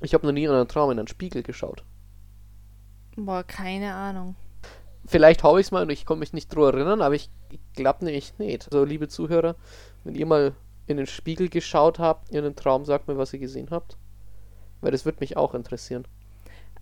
ich 0.00 0.14
habe 0.14 0.26
noch 0.26 0.32
nie 0.32 0.44
in 0.44 0.50
einem 0.50 0.68
Traum 0.68 0.90
in 0.90 0.98
einen 0.98 1.08
Spiegel 1.08 1.42
geschaut. 1.42 1.84
Boah, 3.16 3.42
keine 3.42 3.94
Ahnung. 3.94 4.36
Vielleicht 5.06 5.42
habe 5.42 5.60
ich 5.60 5.66
es 5.66 5.70
mal 5.70 5.82
und 5.82 5.90
ich 5.90 6.06
kann 6.06 6.18
mich 6.18 6.32
nicht 6.32 6.54
drüber 6.54 6.72
erinnern, 6.72 7.02
aber 7.02 7.14
ich, 7.14 7.30
ich 7.50 7.60
glaube 7.74 8.04
nämlich 8.04 8.38
nicht. 8.38 8.66
Also, 8.66 8.84
liebe 8.84 9.08
Zuhörer, 9.08 9.54
wenn 10.02 10.14
ihr 10.14 10.26
mal 10.26 10.54
in 10.86 10.96
den 10.96 11.06
Spiegel 11.06 11.48
geschaut 11.48 11.98
habt, 11.98 12.30
in 12.30 12.38
einen 12.38 12.56
Traum, 12.56 12.84
sagt 12.84 13.08
mir, 13.08 13.18
was 13.18 13.32
ihr 13.32 13.38
gesehen 13.38 13.68
habt. 13.70 13.96
Weil 14.80 14.92
das 14.92 15.04
würde 15.04 15.20
mich 15.20 15.36
auch 15.36 15.54
interessieren. 15.54 16.06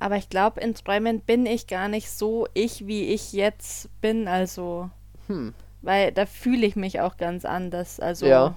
Aber 0.03 0.17
ich 0.17 0.29
glaube, 0.29 0.61
in 0.61 0.75
Träumen 0.75 1.21
bin 1.21 1.47
ich 1.47 1.69
gar 1.69 1.87
nicht 1.87 2.11
so 2.11 2.49
ich, 2.55 2.89
wie 2.89 3.05
ich 3.15 3.33
jetzt 3.33 3.89
bin. 4.01 4.27
Also. 4.27 4.91
Hm. 5.29 5.55
Weil 5.81 6.11
da 6.11 6.27
fühle 6.27 6.67
ich 6.67 6.75
mich 6.75 7.01
auch 7.01 7.17
ganz 7.17 7.45
anders. 7.45 8.01
Also. 8.01 8.27
Ja. 8.27 8.57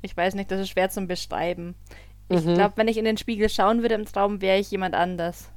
Ich 0.00 0.16
weiß 0.16 0.34
nicht, 0.36 0.50
das 0.50 0.58
ist 0.58 0.70
schwer 0.70 0.88
zum 0.88 1.06
Beschreiben. 1.06 1.74
Ich 2.30 2.42
mhm. 2.42 2.54
glaube, 2.54 2.78
wenn 2.78 2.88
ich 2.88 2.96
in 2.96 3.04
den 3.04 3.18
Spiegel 3.18 3.50
schauen 3.50 3.82
würde 3.82 3.94
im 3.94 4.06
Traum, 4.06 4.40
wäre 4.40 4.58
ich 4.58 4.70
jemand 4.70 4.94
anders. 4.94 5.50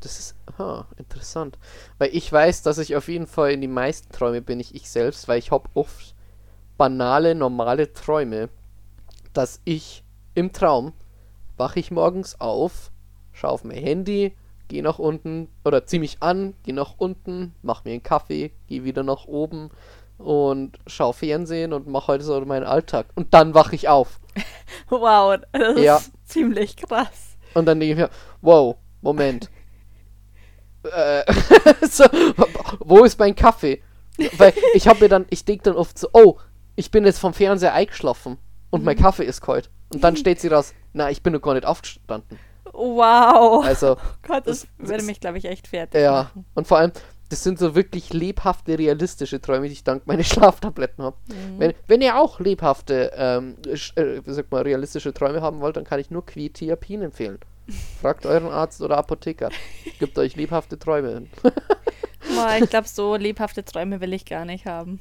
Das 0.00 0.18
ist 0.18 0.34
aha, 0.46 0.86
interessant. 0.96 1.58
Weil 1.98 2.08
ich 2.14 2.32
weiß, 2.32 2.62
dass 2.62 2.78
ich 2.78 2.96
auf 2.96 3.08
jeden 3.08 3.26
Fall 3.26 3.50
in 3.50 3.60
die 3.60 3.68
meisten 3.68 4.10
Träume 4.10 4.40
bin 4.40 4.60
ich 4.60 4.74
ich 4.74 4.88
selbst, 4.88 5.28
weil 5.28 5.38
ich 5.38 5.50
habe 5.50 5.68
oft 5.74 6.14
banale, 6.78 7.34
normale 7.34 7.92
Träume, 7.92 8.48
dass 9.34 9.60
ich 9.64 10.04
im 10.34 10.54
Traum 10.54 10.94
wache 11.58 11.80
ich 11.80 11.90
morgens 11.90 12.40
auf, 12.40 12.90
schaue 13.32 13.50
auf 13.50 13.64
mein 13.64 13.76
Handy, 13.76 14.34
geh 14.68 14.82
nach 14.82 14.98
unten 14.98 15.48
oder 15.64 15.86
zieh 15.86 15.98
mich 15.98 16.18
an, 16.20 16.54
geh 16.64 16.72
nach 16.72 16.94
unten, 16.98 17.54
mach 17.62 17.84
mir 17.84 17.92
einen 17.92 18.02
Kaffee, 18.02 18.52
geh 18.66 18.84
wieder 18.84 19.02
nach 19.02 19.26
oben 19.26 19.70
und 20.18 20.78
schau 20.86 21.12
Fernsehen 21.12 21.72
und 21.72 21.86
mach 21.86 22.08
heute 22.08 22.24
so 22.24 22.40
meinen 22.42 22.64
Alltag. 22.64 23.06
Und 23.14 23.34
dann 23.34 23.54
wach 23.54 23.72
ich 23.72 23.88
auf. 23.88 24.20
Wow, 24.88 25.38
das 25.52 25.80
ja. 25.80 25.96
ist 25.96 26.12
ziemlich 26.24 26.76
krass. 26.76 27.36
Und 27.54 27.66
dann 27.66 27.78
denke 27.80 27.92
ich 27.92 27.98
mir, 27.98 28.10
wow, 28.42 28.76
Moment. 29.00 29.48
äh, 30.92 31.22
so, 31.88 32.04
wo 32.80 33.04
ist 33.04 33.18
mein 33.18 33.34
Kaffee? 33.34 33.82
Weil 34.36 34.52
ich 34.74 34.88
habe 34.88 35.00
mir 35.00 35.08
dann, 35.08 35.26
ich 35.30 35.44
denke 35.44 35.64
dann 35.64 35.76
oft 35.76 35.98
so, 35.98 36.08
oh, 36.12 36.38
ich 36.74 36.90
bin 36.90 37.04
jetzt 37.04 37.18
vom 37.18 37.32
Fernseher 37.32 37.74
eingeschlafen 37.74 38.38
und 38.70 38.84
mein 38.84 38.96
mhm. 38.96 39.02
Kaffee 39.02 39.24
ist 39.24 39.40
kalt. 39.40 39.70
Und 39.92 40.02
dann 40.02 40.16
steht 40.16 40.40
sie 40.40 40.48
raus, 40.48 40.74
na, 40.92 41.10
ich 41.10 41.22
bin 41.22 41.32
noch 41.32 41.40
gar 41.42 41.54
nicht 41.54 41.66
aufgestanden. 41.66 42.38
Wow. 42.72 43.64
Also, 43.64 43.92
oh 43.92 43.96
Gott, 44.26 44.46
das, 44.46 44.66
das- 44.78 44.88
würde 44.88 45.04
mich, 45.04 45.20
glaube 45.20 45.38
ich, 45.38 45.44
echt 45.44 45.68
fertig 45.68 46.00
ja. 46.00 46.12
machen. 46.24 46.44
Und 46.54 46.66
vor 46.66 46.78
allem, 46.78 46.92
das 47.28 47.42
sind 47.42 47.58
so 47.58 47.74
wirklich 47.74 48.12
lebhafte, 48.12 48.78
realistische 48.78 49.40
Träume, 49.40 49.66
die 49.66 49.72
ich 49.72 49.84
dank 49.84 50.06
meiner 50.06 50.22
Schlaftabletten 50.24 51.04
habe. 51.04 51.16
Mhm. 51.28 51.58
Wenn, 51.58 51.74
wenn 51.86 52.00
ihr 52.02 52.16
auch 52.16 52.40
lebhafte, 52.40 53.12
ähm, 53.16 53.56
äh, 53.64 54.20
wie 54.24 54.32
sagt 54.32 54.52
man, 54.52 54.62
realistische 54.62 55.12
Träume 55.12 55.42
haben 55.42 55.60
wollt, 55.60 55.76
dann 55.76 55.84
kann 55.84 56.00
ich 56.00 56.10
nur 56.10 56.24
Quetiapin 56.24 57.02
empfehlen. 57.02 57.38
Fragt 58.00 58.26
euren 58.26 58.48
Arzt 58.48 58.80
oder 58.80 58.96
Apotheker. 58.98 59.50
Gibt 59.98 60.18
euch 60.18 60.36
lebhafte 60.36 60.78
Träume. 60.78 61.26
Boah, 61.42 62.56
ich 62.60 62.70
glaube, 62.70 62.88
so 62.88 63.16
lebhafte 63.16 63.64
Träume 63.64 64.00
will 64.00 64.12
ich 64.12 64.24
gar 64.24 64.44
nicht 64.44 64.66
haben. 64.66 65.00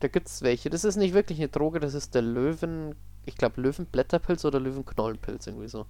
Da 0.00 0.08
gibt's 0.08 0.42
welche. 0.42 0.68
Das 0.68 0.84
ist 0.84 0.96
nicht 0.96 1.14
wirklich 1.14 1.38
eine 1.38 1.48
Droge, 1.48 1.80
das 1.80 1.94
ist 1.94 2.14
der 2.14 2.22
Löwen, 2.22 2.94
ich 3.24 3.36
glaube 3.36 3.60
Löwenblätterpilz 3.60 4.44
oder 4.44 4.58
Löwenknollenpilz 4.58 5.46
irgendwie 5.46 5.68
so. 5.68 5.86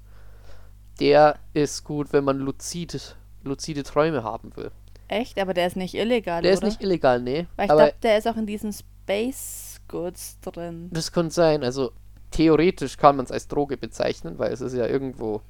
Der 1.01 1.37
ist 1.55 1.85
gut, 1.85 2.13
wenn 2.13 2.25
man 2.25 2.39
luzid, 2.39 3.17
luzide 3.43 3.83
Träume 3.83 4.23
haben 4.23 4.55
will. 4.57 4.71
Echt? 5.09 5.39
Aber 5.39 5.53
der 5.55 5.67
ist 5.67 5.77
nicht 5.77 5.95
illegal, 5.95 6.43
Der 6.43 6.53
oder? 6.53 6.59
ist 6.59 6.65
nicht 6.65 6.83
illegal, 6.83 7.21
nee. 7.21 7.47
Weil 7.57 7.67
ich 7.67 7.73
glaube, 7.73 7.95
der 8.03 8.19
ist 8.19 8.27
auch 8.29 8.37
in 8.37 8.47
diesen 8.47 8.73
Space 8.73 9.81
Goods 9.89 10.39
drin. 10.41 10.89
das 10.93 11.13
kann 11.13 11.31
sein. 11.31 11.65
Also 11.65 11.93
theoretisch 12.31 12.97
kann 12.97 13.17
man 13.17 13.25
es 13.27 13.33
als 13.33 13.49
Droge 13.49 13.77
bezeichnen, 13.77 14.39
weil 14.39 14.53
es 14.53 14.61
ist 14.61 14.75
ja 14.75 14.87
irgendwo. 14.87 15.43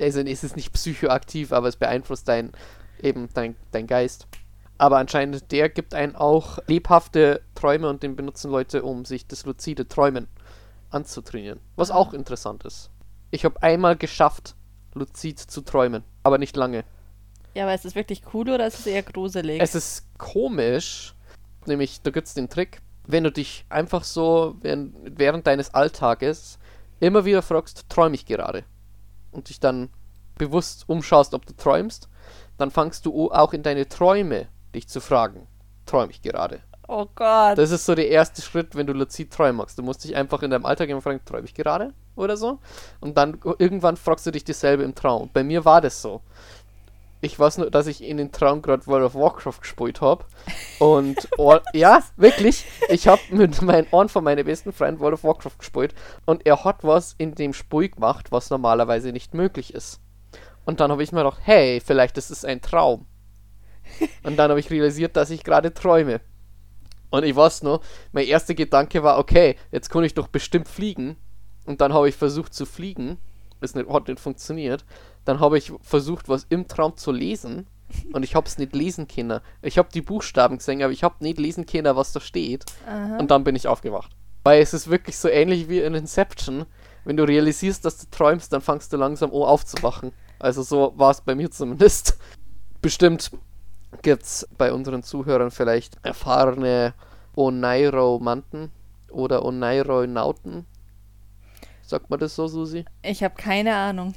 Also 0.00 0.20
es 0.20 0.44
ist 0.44 0.56
nicht 0.56 0.72
psychoaktiv, 0.72 1.52
aber 1.52 1.68
es 1.68 1.76
beeinflusst 1.76 2.26
dein 2.28 2.52
eben 3.02 3.28
dein, 3.34 3.56
dein 3.72 3.86
Geist. 3.86 4.26
Aber 4.78 4.96
anscheinend 4.98 5.52
der 5.52 5.68
gibt 5.68 5.94
einen 5.94 6.16
auch 6.16 6.58
lebhafte 6.66 7.42
Träume 7.54 7.88
und 7.88 8.02
den 8.02 8.16
benutzen 8.16 8.50
Leute, 8.50 8.82
um 8.82 9.04
sich 9.04 9.26
das 9.26 9.44
luzide 9.44 9.86
Träumen 9.88 10.26
anzutrainieren. 10.90 11.60
Was 11.76 11.90
Ah. 11.90 11.96
auch 11.96 12.14
interessant 12.14 12.64
ist. 12.64 12.90
Ich 13.32 13.46
habe 13.46 13.62
einmal 13.62 13.96
geschafft, 13.96 14.54
luzid 14.92 15.40
zu 15.40 15.62
träumen, 15.62 16.04
aber 16.22 16.36
nicht 16.36 16.54
lange. 16.54 16.84
Ja, 17.54 17.64
aber 17.64 17.74
ist 17.74 17.86
das 17.86 17.94
wirklich 17.94 18.22
cool 18.34 18.50
oder 18.50 18.66
ist 18.66 18.80
es 18.80 18.86
eher 18.86 19.02
gruselig? 19.02 19.58
Es 19.60 19.74
ist 19.74 20.06
komisch, 20.18 21.14
nämlich 21.64 22.02
da 22.02 22.10
gibt 22.10 22.28
es 22.28 22.34
den 22.34 22.50
Trick, 22.50 22.82
wenn 23.06 23.24
du 23.24 23.32
dich 23.32 23.64
einfach 23.70 24.04
so 24.04 24.56
während, 24.60 24.94
während 25.18 25.46
deines 25.46 25.72
Alltages 25.72 26.58
immer 27.00 27.24
wieder 27.24 27.40
fragst, 27.40 27.88
träume 27.88 28.16
ich 28.16 28.26
gerade? 28.26 28.64
Und 29.30 29.48
dich 29.48 29.60
dann 29.60 29.88
bewusst 30.36 30.86
umschaust, 30.86 31.32
ob 31.32 31.46
du 31.46 31.54
träumst, 31.54 32.10
dann 32.58 32.70
fangst 32.70 33.06
du 33.06 33.32
auch 33.32 33.54
in 33.54 33.62
deine 33.62 33.88
Träume 33.88 34.48
dich 34.74 34.88
zu 34.88 35.00
fragen, 35.00 35.46
träume 35.86 36.12
ich 36.12 36.20
gerade? 36.20 36.60
Oh 36.92 37.06
Gott. 37.14 37.58
Das 37.58 37.70
ist 37.70 37.86
so 37.86 37.94
der 37.94 38.08
erste 38.08 38.42
Schritt, 38.42 38.74
wenn 38.74 38.86
du 38.86 38.92
luzid 38.92 39.32
träumen 39.32 39.56
magst. 39.56 39.78
Du 39.78 39.82
musst 39.82 40.04
dich 40.04 40.14
einfach 40.14 40.42
in 40.42 40.50
deinem 40.50 40.66
Alltag 40.66 40.88
immer 40.88 41.00
fragen, 41.00 41.20
träume 41.24 41.46
ich 41.46 41.54
gerade? 41.54 41.92
Oder 42.14 42.36
so. 42.36 42.58
Und 43.00 43.16
dann 43.16 43.40
irgendwann 43.58 43.96
fragst 43.96 44.26
du 44.26 44.30
dich 44.30 44.44
dasselbe 44.44 44.82
im 44.82 44.94
Traum. 44.94 45.30
Bei 45.32 45.42
mir 45.42 45.64
war 45.64 45.80
das 45.80 46.02
so. 46.02 46.20
Ich 47.24 47.38
weiß 47.38 47.58
nur, 47.58 47.70
dass 47.70 47.86
ich 47.86 48.02
in 48.02 48.16
den 48.16 48.32
Traum 48.32 48.62
gerade 48.62 48.84
World 48.88 49.04
of 49.04 49.14
Warcraft 49.14 49.60
gespielt 49.60 50.00
habe. 50.00 50.24
Und 50.80 51.28
ja, 51.72 52.02
wirklich. 52.16 52.66
Ich 52.88 53.06
habe 53.06 53.22
mit 53.30 53.62
meinen 53.62 53.86
Ohren 53.92 54.08
von 54.08 54.24
meinem 54.24 54.44
besten 54.44 54.72
Freund 54.72 54.98
World 55.00 55.14
of 55.14 55.24
Warcraft 55.24 55.58
gespielt. 55.58 55.94
Und 56.26 56.44
er 56.46 56.64
hat 56.64 56.82
was 56.82 57.14
in 57.18 57.34
dem 57.34 57.54
Spiel 57.54 57.88
gemacht, 57.88 58.32
was 58.32 58.50
normalerweise 58.50 59.12
nicht 59.12 59.34
möglich 59.34 59.72
ist. 59.72 60.00
Und 60.64 60.80
dann 60.80 60.90
habe 60.90 61.02
ich 61.02 61.12
mir 61.12 61.22
gedacht, 61.22 61.40
hey, 61.44 61.80
vielleicht 61.80 62.18
ist 62.18 62.30
es 62.30 62.44
ein 62.44 62.60
Traum. 62.60 63.06
Und 64.22 64.36
dann 64.36 64.50
habe 64.50 64.60
ich 64.60 64.70
realisiert, 64.70 65.16
dass 65.16 65.30
ich 65.30 65.44
gerade 65.44 65.74
träume. 65.74 66.20
Und 67.12 67.24
ich 67.24 67.36
weiß 67.36 67.62
noch, 67.62 67.82
mein 68.12 68.26
erster 68.26 68.54
Gedanke 68.54 69.02
war, 69.02 69.18
okay, 69.18 69.56
jetzt 69.70 69.90
kann 69.90 70.02
ich 70.02 70.14
doch 70.14 70.28
bestimmt 70.28 70.66
fliegen. 70.66 71.16
Und 71.66 71.82
dann 71.82 71.92
habe 71.92 72.08
ich 72.08 72.16
versucht 72.16 72.54
zu 72.54 72.64
fliegen. 72.64 73.18
Das 73.60 73.74
nicht, 73.74 73.88
hat 73.90 74.08
nicht 74.08 74.18
funktioniert. 74.18 74.84
Dann 75.26 75.38
habe 75.38 75.58
ich 75.58 75.72
versucht, 75.82 76.30
was 76.30 76.46
im 76.48 76.66
Traum 76.66 76.96
zu 76.96 77.12
lesen. 77.12 77.66
Und 78.14 78.22
ich 78.24 78.34
habe 78.34 78.46
es 78.46 78.56
nicht 78.56 78.74
lesen 78.74 79.08
können. 79.08 79.40
Ich 79.60 79.76
habe 79.76 79.90
die 79.92 80.00
Buchstaben 80.00 80.56
gesehen, 80.56 80.82
aber 80.82 80.92
ich 80.92 81.04
habe 81.04 81.16
nicht 81.20 81.38
lesen 81.38 81.66
können, 81.66 81.94
was 81.94 82.12
da 82.12 82.20
steht. 82.20 82.64
Aha. 82.86 83.18
Und 83.18 83.30
dann 83.30 83.44
bin 83.44 83.54
ich 83.54 83.68
aufgewacht. 83.68 84.10
Weil 84.42 84.62
es 84.62 84.72
ist 84.72 84.88
wirklich 84.88 85.18
so 85.18 85.28
ähnlich 85.28 85.68
wie 85.68 85.80
in 85.80 85.94
Inception. 85.94 86.64
Wenn 87.04 87.18
du 87.18 87.24
realisierst, 87.24 87.84
dass 87.84 87.98
du 87.98 88.06
träumst, 88.10 88.54
dann 88.54 88.62
fangst 88.62 88.90
du 88.90 88.96
langsam 88.96 89.30
an 89.30 89.42
aufzuwachen. 89.42 90.12
Also 90.38 90.62
so 90.62 90.94
war 90.96 91.10
es 91.10 91.20
bei 91.20 91.34
mir 91.34 91.50
zumindest. 91.50 92.18
Bestimmt 92.80 93.30
gibt 94.02 94.22
es 94.22 94.48
bei 94.56 94.72
unseren 94.72 95.02
Zuhörern 95.02 95.50
vielleicht 95.50 95.98
erfahrene 96.04 96.94
Oneiromanten 97.36 98.70
oder 99.10 99.44
Oneironauten. 99.44 100.66
Sagt 101.82 102.08
man 102.10 102.18
das 102.18 102.34
so, 102.34 102.46
Susi? 102.46 102.84
Ich 103.02 103.22
habe 103.22 103.34
keine 103.34 103.74
Ahnung. 103.74 104.14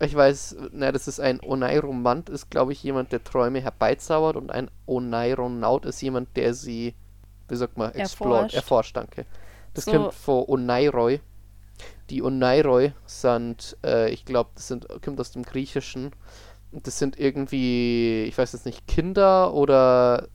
Ich 0.00 0.14
weiß, 0.14 0.56
na, 0.72 0.90
das 0.90 1.06
ist 1.06 1.20
ein 1.20 1.40
Oneiromant, 1.40 2.28
ist 2.28 2.50
glaube 2.50 2.72
ich 2.72 2.82
jemand, 2.82 3.12
der 3.12 3.22
Träume 3.22 3.60
herbeizaubert 3.60 4.36
und 4.36 4.50
ein 4.50 4.68
Oneironaut 4.86 5.86
ist 5.86 6.00
jemand, 6.00 6.36
der 6.36 6.54
sie, 6.54 6.94
wie 7.48 7.56
sagt 7.56 7.76
man, 7.78 7.92
explort, 7.94 8.52
Erforscht. 8.52 8.54
erforscht, 8.54 8.96
danke. 8.96 9.26
Das 9.74 9.84
So. 9.84 9.92
kommt 9.92 10.14
von 10.14 10.44
Oneiroi. 10.48 11.20
Die 12.10 12.22
Oneiroi 12.22 12.92
sind, 13.06 13.76
äh, 13.84 14.10
ich 14.10 14.24
glaube, 14.24 14.50
das 14.54 14.68
sind, 14.68 14.86
kommt 15.02 15.20
aus 15.20 15.30
dem 15.32 15.44
Griechischen. 15.44 16.12
Und 16.72 16.86
das 16.86 16.98
sind 16.98 17.18
irgendwie, 17.18 18.24
ich 18.24 18.36
weiß 18.36 18.52
jetzt 18.52 18.66
nicht, 18.66 18.86
Kinder 18.86 19.54
oder, 19.54 20.28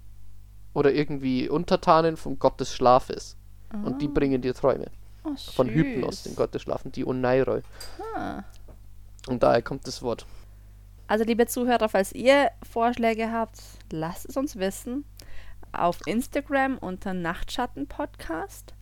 oder 0.74 0.94
irgendwie 0.94 1.50
Untertanen 1.50 2.16
vom 2.16 2.40
Gott 2.40 2.60
des 2.60 2.74
Schlafes. 2.74 3.38
Und 3.84 4.02
die 4.02 4.08
bringen 4.08 4.42
dir 4.42 4.54
Träume. 4.54 4.86
Oh, 5.24 5.34
Von. 5.54 5.68
Hypnos, 5.68 6.24
den 6.24 6.36
Gott 6.36 6.54
des 6.54 6.62
Schlafens, 6.62 6.94
die 6.94 7.06
Oneiroi. 7.06 7.62
Ah. 8.16 8.44
Und 9.28 9.44
daher 9.44 9.62
kommt 9.62 9.86
das 9.88 10.02
Wort. 10.02 10.26
Also, 11.08 11.26
liebe 11.26 11.48
Zuhörer, 11.48 11.90
falls 11.90 12.14
ihr 12.14 12.50
Vorschläge 12.64 13.30
habt, 13.32 13.60
lasst 13.92 14.30
es 14.30 14.38
uns 14.38 14.56
wissen. 14.58 15.04
Auf 15.74 16.00
Instagram 16.06 16.78
unter 16.78 17.14
Nachtschattenpodcast 17.14 18.74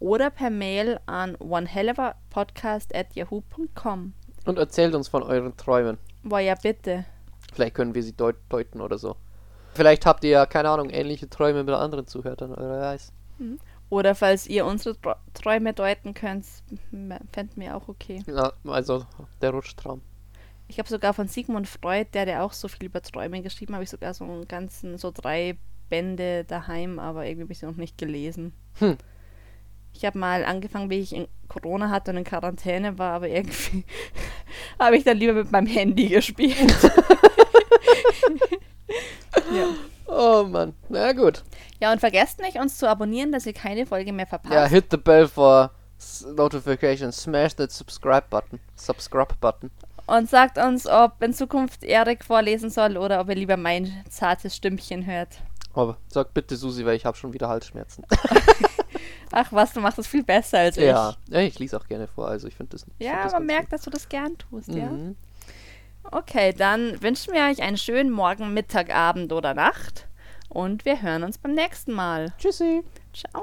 oder 0.00 0.30
per 0.30 0.50
Mail 0.50 0.98
an 1.06 1.36
onehelloverpodcast.yahoo.com. 1.38 4.12
Und 4.44 4.58
erzählt 4.58 4.96
uns 4.96 5.06
von 5.06 5.22
euren 5.22 5.56
Träumen. 5.56 5.98
Boah, 6.22 6.40
ja, 6.40 6.54
bitte. 6.54 7.04
Vielleicht 7.52 7.74
können 7.74 7.94
wir 7.94 8.02
sie 8.02 8.12
deut 8.12 8.36
deuten 8.48 8.80
oder 8.80 8.98
so. 8.98 9.16
Vielleicht 9.74 10.06
habt 10.06 10.24
ihr 10.24 10.30
ja, 10.30 10.46
keine 10.46 10.70
Ahnung, 10.70 10.90
ähnliche 10.90 11.28
Träume 11.28 11.64
mit 11.64 11.74
anderen 11.74 12.06
Zuhörern, 12.06 12.52
oder 12.52 12.80
weiß. 12.80 13.12
Oder 13.88 14.14
falls 14.14 14.46
ihr 14.46 14.64
unsere 14.64 14.94
Tr- 14.94 15.16
Träume 15.34 15.72
deuten 15.72 16.14
könnt, 16.14 16.46
fänden 17.32 17.62
wir 17.62 17.76
auch 17.76 17.88
okay. 17.88 18.22
Ja, 18.26 18.52
also 18.66 19.04
der 19.40 19.50
Rutschtraum. 19.50 20.00
Ich 20.68 20.78
habe 20.78 20.88
sogar 20.88 21.12
von 21.12 21.28
Sigmund 21.28 21.68
Freud, 21.68 22.06
der 22.14 22.24
der 22.24 22.44
auch 22.44 22.52
so 22.52 22.68
viel 22.68 22.86
über 22.86 23.02
Träume 23.02 23.42
geschrieben, 23.42 23.74
habe 23.74 23.84
ich 23.84 23.90
sogar 23.90 24.14
so 24.14 24.24
einen 24.24 24.48
ganzen, 24.48 24.96
so 24.96 25.10
drei 25.10 25.58
Bände 25.90 26.44
daheim, 26.44 26.98
aber 26.98 27.26
irgendwie 27.26 27.44
habe 27.44 27.52
ich 27.52 27.58
sie 27.58 27.66
noch 27.66 27.76
nicht 27.76 27.98
gelesen. 27.98 28.54
Hm. 28.78 28.96
Ich 29.92 30.06
habe 30.06 30.18
mal 30.18 30.44
angefangen, 30.44 30.88
wie 30.88 31.00
ich 31.00 31.14
in 31.14 31.28
Corona 31.48 31.90
hatte 31.90 32.12
und 32.12 32.16
in 32.16 32.24
Quarantäne 32.24 32.98
war, 32.98 33.12
aber 33.12 33.28
irgendwie 33.28 33.84
habe 34.82 34.96
ich 34.96 35.04
dann 35.04 35.16
lieber 35.18 35.32
mit 35.34 35.50
meinem 35.52 35.66
Handy 35.66 36.08
gespielt. 36.08 36.56
ja. 39.52 39.66
Oh 40.06 40.44
Mann, 40.44 40.74
na 40.88 41.12
gut. 41.12 41.42
ja, 41.80 41.90
und 41.92 42.00
vergesst 42.00 42.40
nicht, 42.40 42.58
uns 42.58 42.76
zu 42.76 42.86
abonnieren, 42.88 43.32
dass 43.32 43.46
ihr 43.46 43.54
keine 43.54 43.86
Folge 43.86 44.12
mehr 44.12 44.26
verpasst. 44.26 44.52
Ja, 44.54 44.66
hit 44.66 44.86
the 44.90 44.96
bell 44.98 45.26
for 45.26 45.70
s- 45.98 46.26
notification. 46.36 47.10
Smash 47.12 47.54
that 47.56 47.72
subscribe 47.72 48.24
button. 48.28 48.60
Subscribe 48.76 49.34
button. 49.40 49.70
Und 50.06 50.28
sagt 50.28 50.58
uns, 50.58 50.86
ob 50.86 51.22
in 51.22 51.32
Zukunft 51.32 51.84
Erik 51.84 52.24
vorlesen 52.24 52.68
soll 52.70 52.96
oder 52.98 53.20
ob 53.20 53.28
ihr 53.30 53.36
lieber 53.36 53.56
mein 53.56 54.04
zartes 54.10 54.54
Stimmchen 54.56 55.06
hört. 55.06 55.40
Aber 55.74 55.96
sag 56.08 56.34
bitte 56.34 56.56
Susi, 56.56 56.84
weil 56.84 56.96
ich 56.96 57.06
habe 57.06 57.16
schon 57.16 57.32
wieder 57.32 57.48
Halsschmerzen. 57.48 58.04
Ach 59.32 59.52
was, 59.52 59.72
du 59.72 59.80
machst 59.80 59.98
es 59.98 60.06
viel 60.06 60.22
besser 60.22 60.58
als 60.58 60.76
ich. 60.76 60.84
Ja, 60.84 61.14
ich 61.30 61.58
lese 61.58 61.76
auch 61.76 61.86
gerne 61.86 62.06
vor, 62.06 62.28
also 62.28 62.46
ich 62.48 62.54
finde 62.54 62.70
das. 62.70 62.86
Ja, 62.98 63.12
find 63.12 63.24
das 63.24 63.32
man 63.32 63.46
merkt, 63.46 63.64
gut. 63.64 63.72
dass 63.72 63.82
du 63.82 63.90
das 63.90 64.08
gern 64.08 64.36
tust, 64.38 64.68
mhm. 64.68 64.76
ja. 64.76 64.90
Okay, 66.10 66.52
dann 66.52 67.00
wünschen 67.02 67.32
wir 67.32 67.42
euch 67.44 67.62
einen 67.62 67.76
schönen 67.76 68.10
Morgen, 68.10 68.52
Mittag, 68.52 68.94
Abend 68.94 69.32
oder 69.32 69.54
Nacht 69.54 70.08
und 70.48 70.84
wir 70.84 71.00
hören 71.00 71.22
uns 71.22 71.38
beim 71.38 71.54
nächsten 71.54 71.92
Mal. 71.92 72.32
Tschüssi. 72.38 72.82
Ciao. 73.12 73.42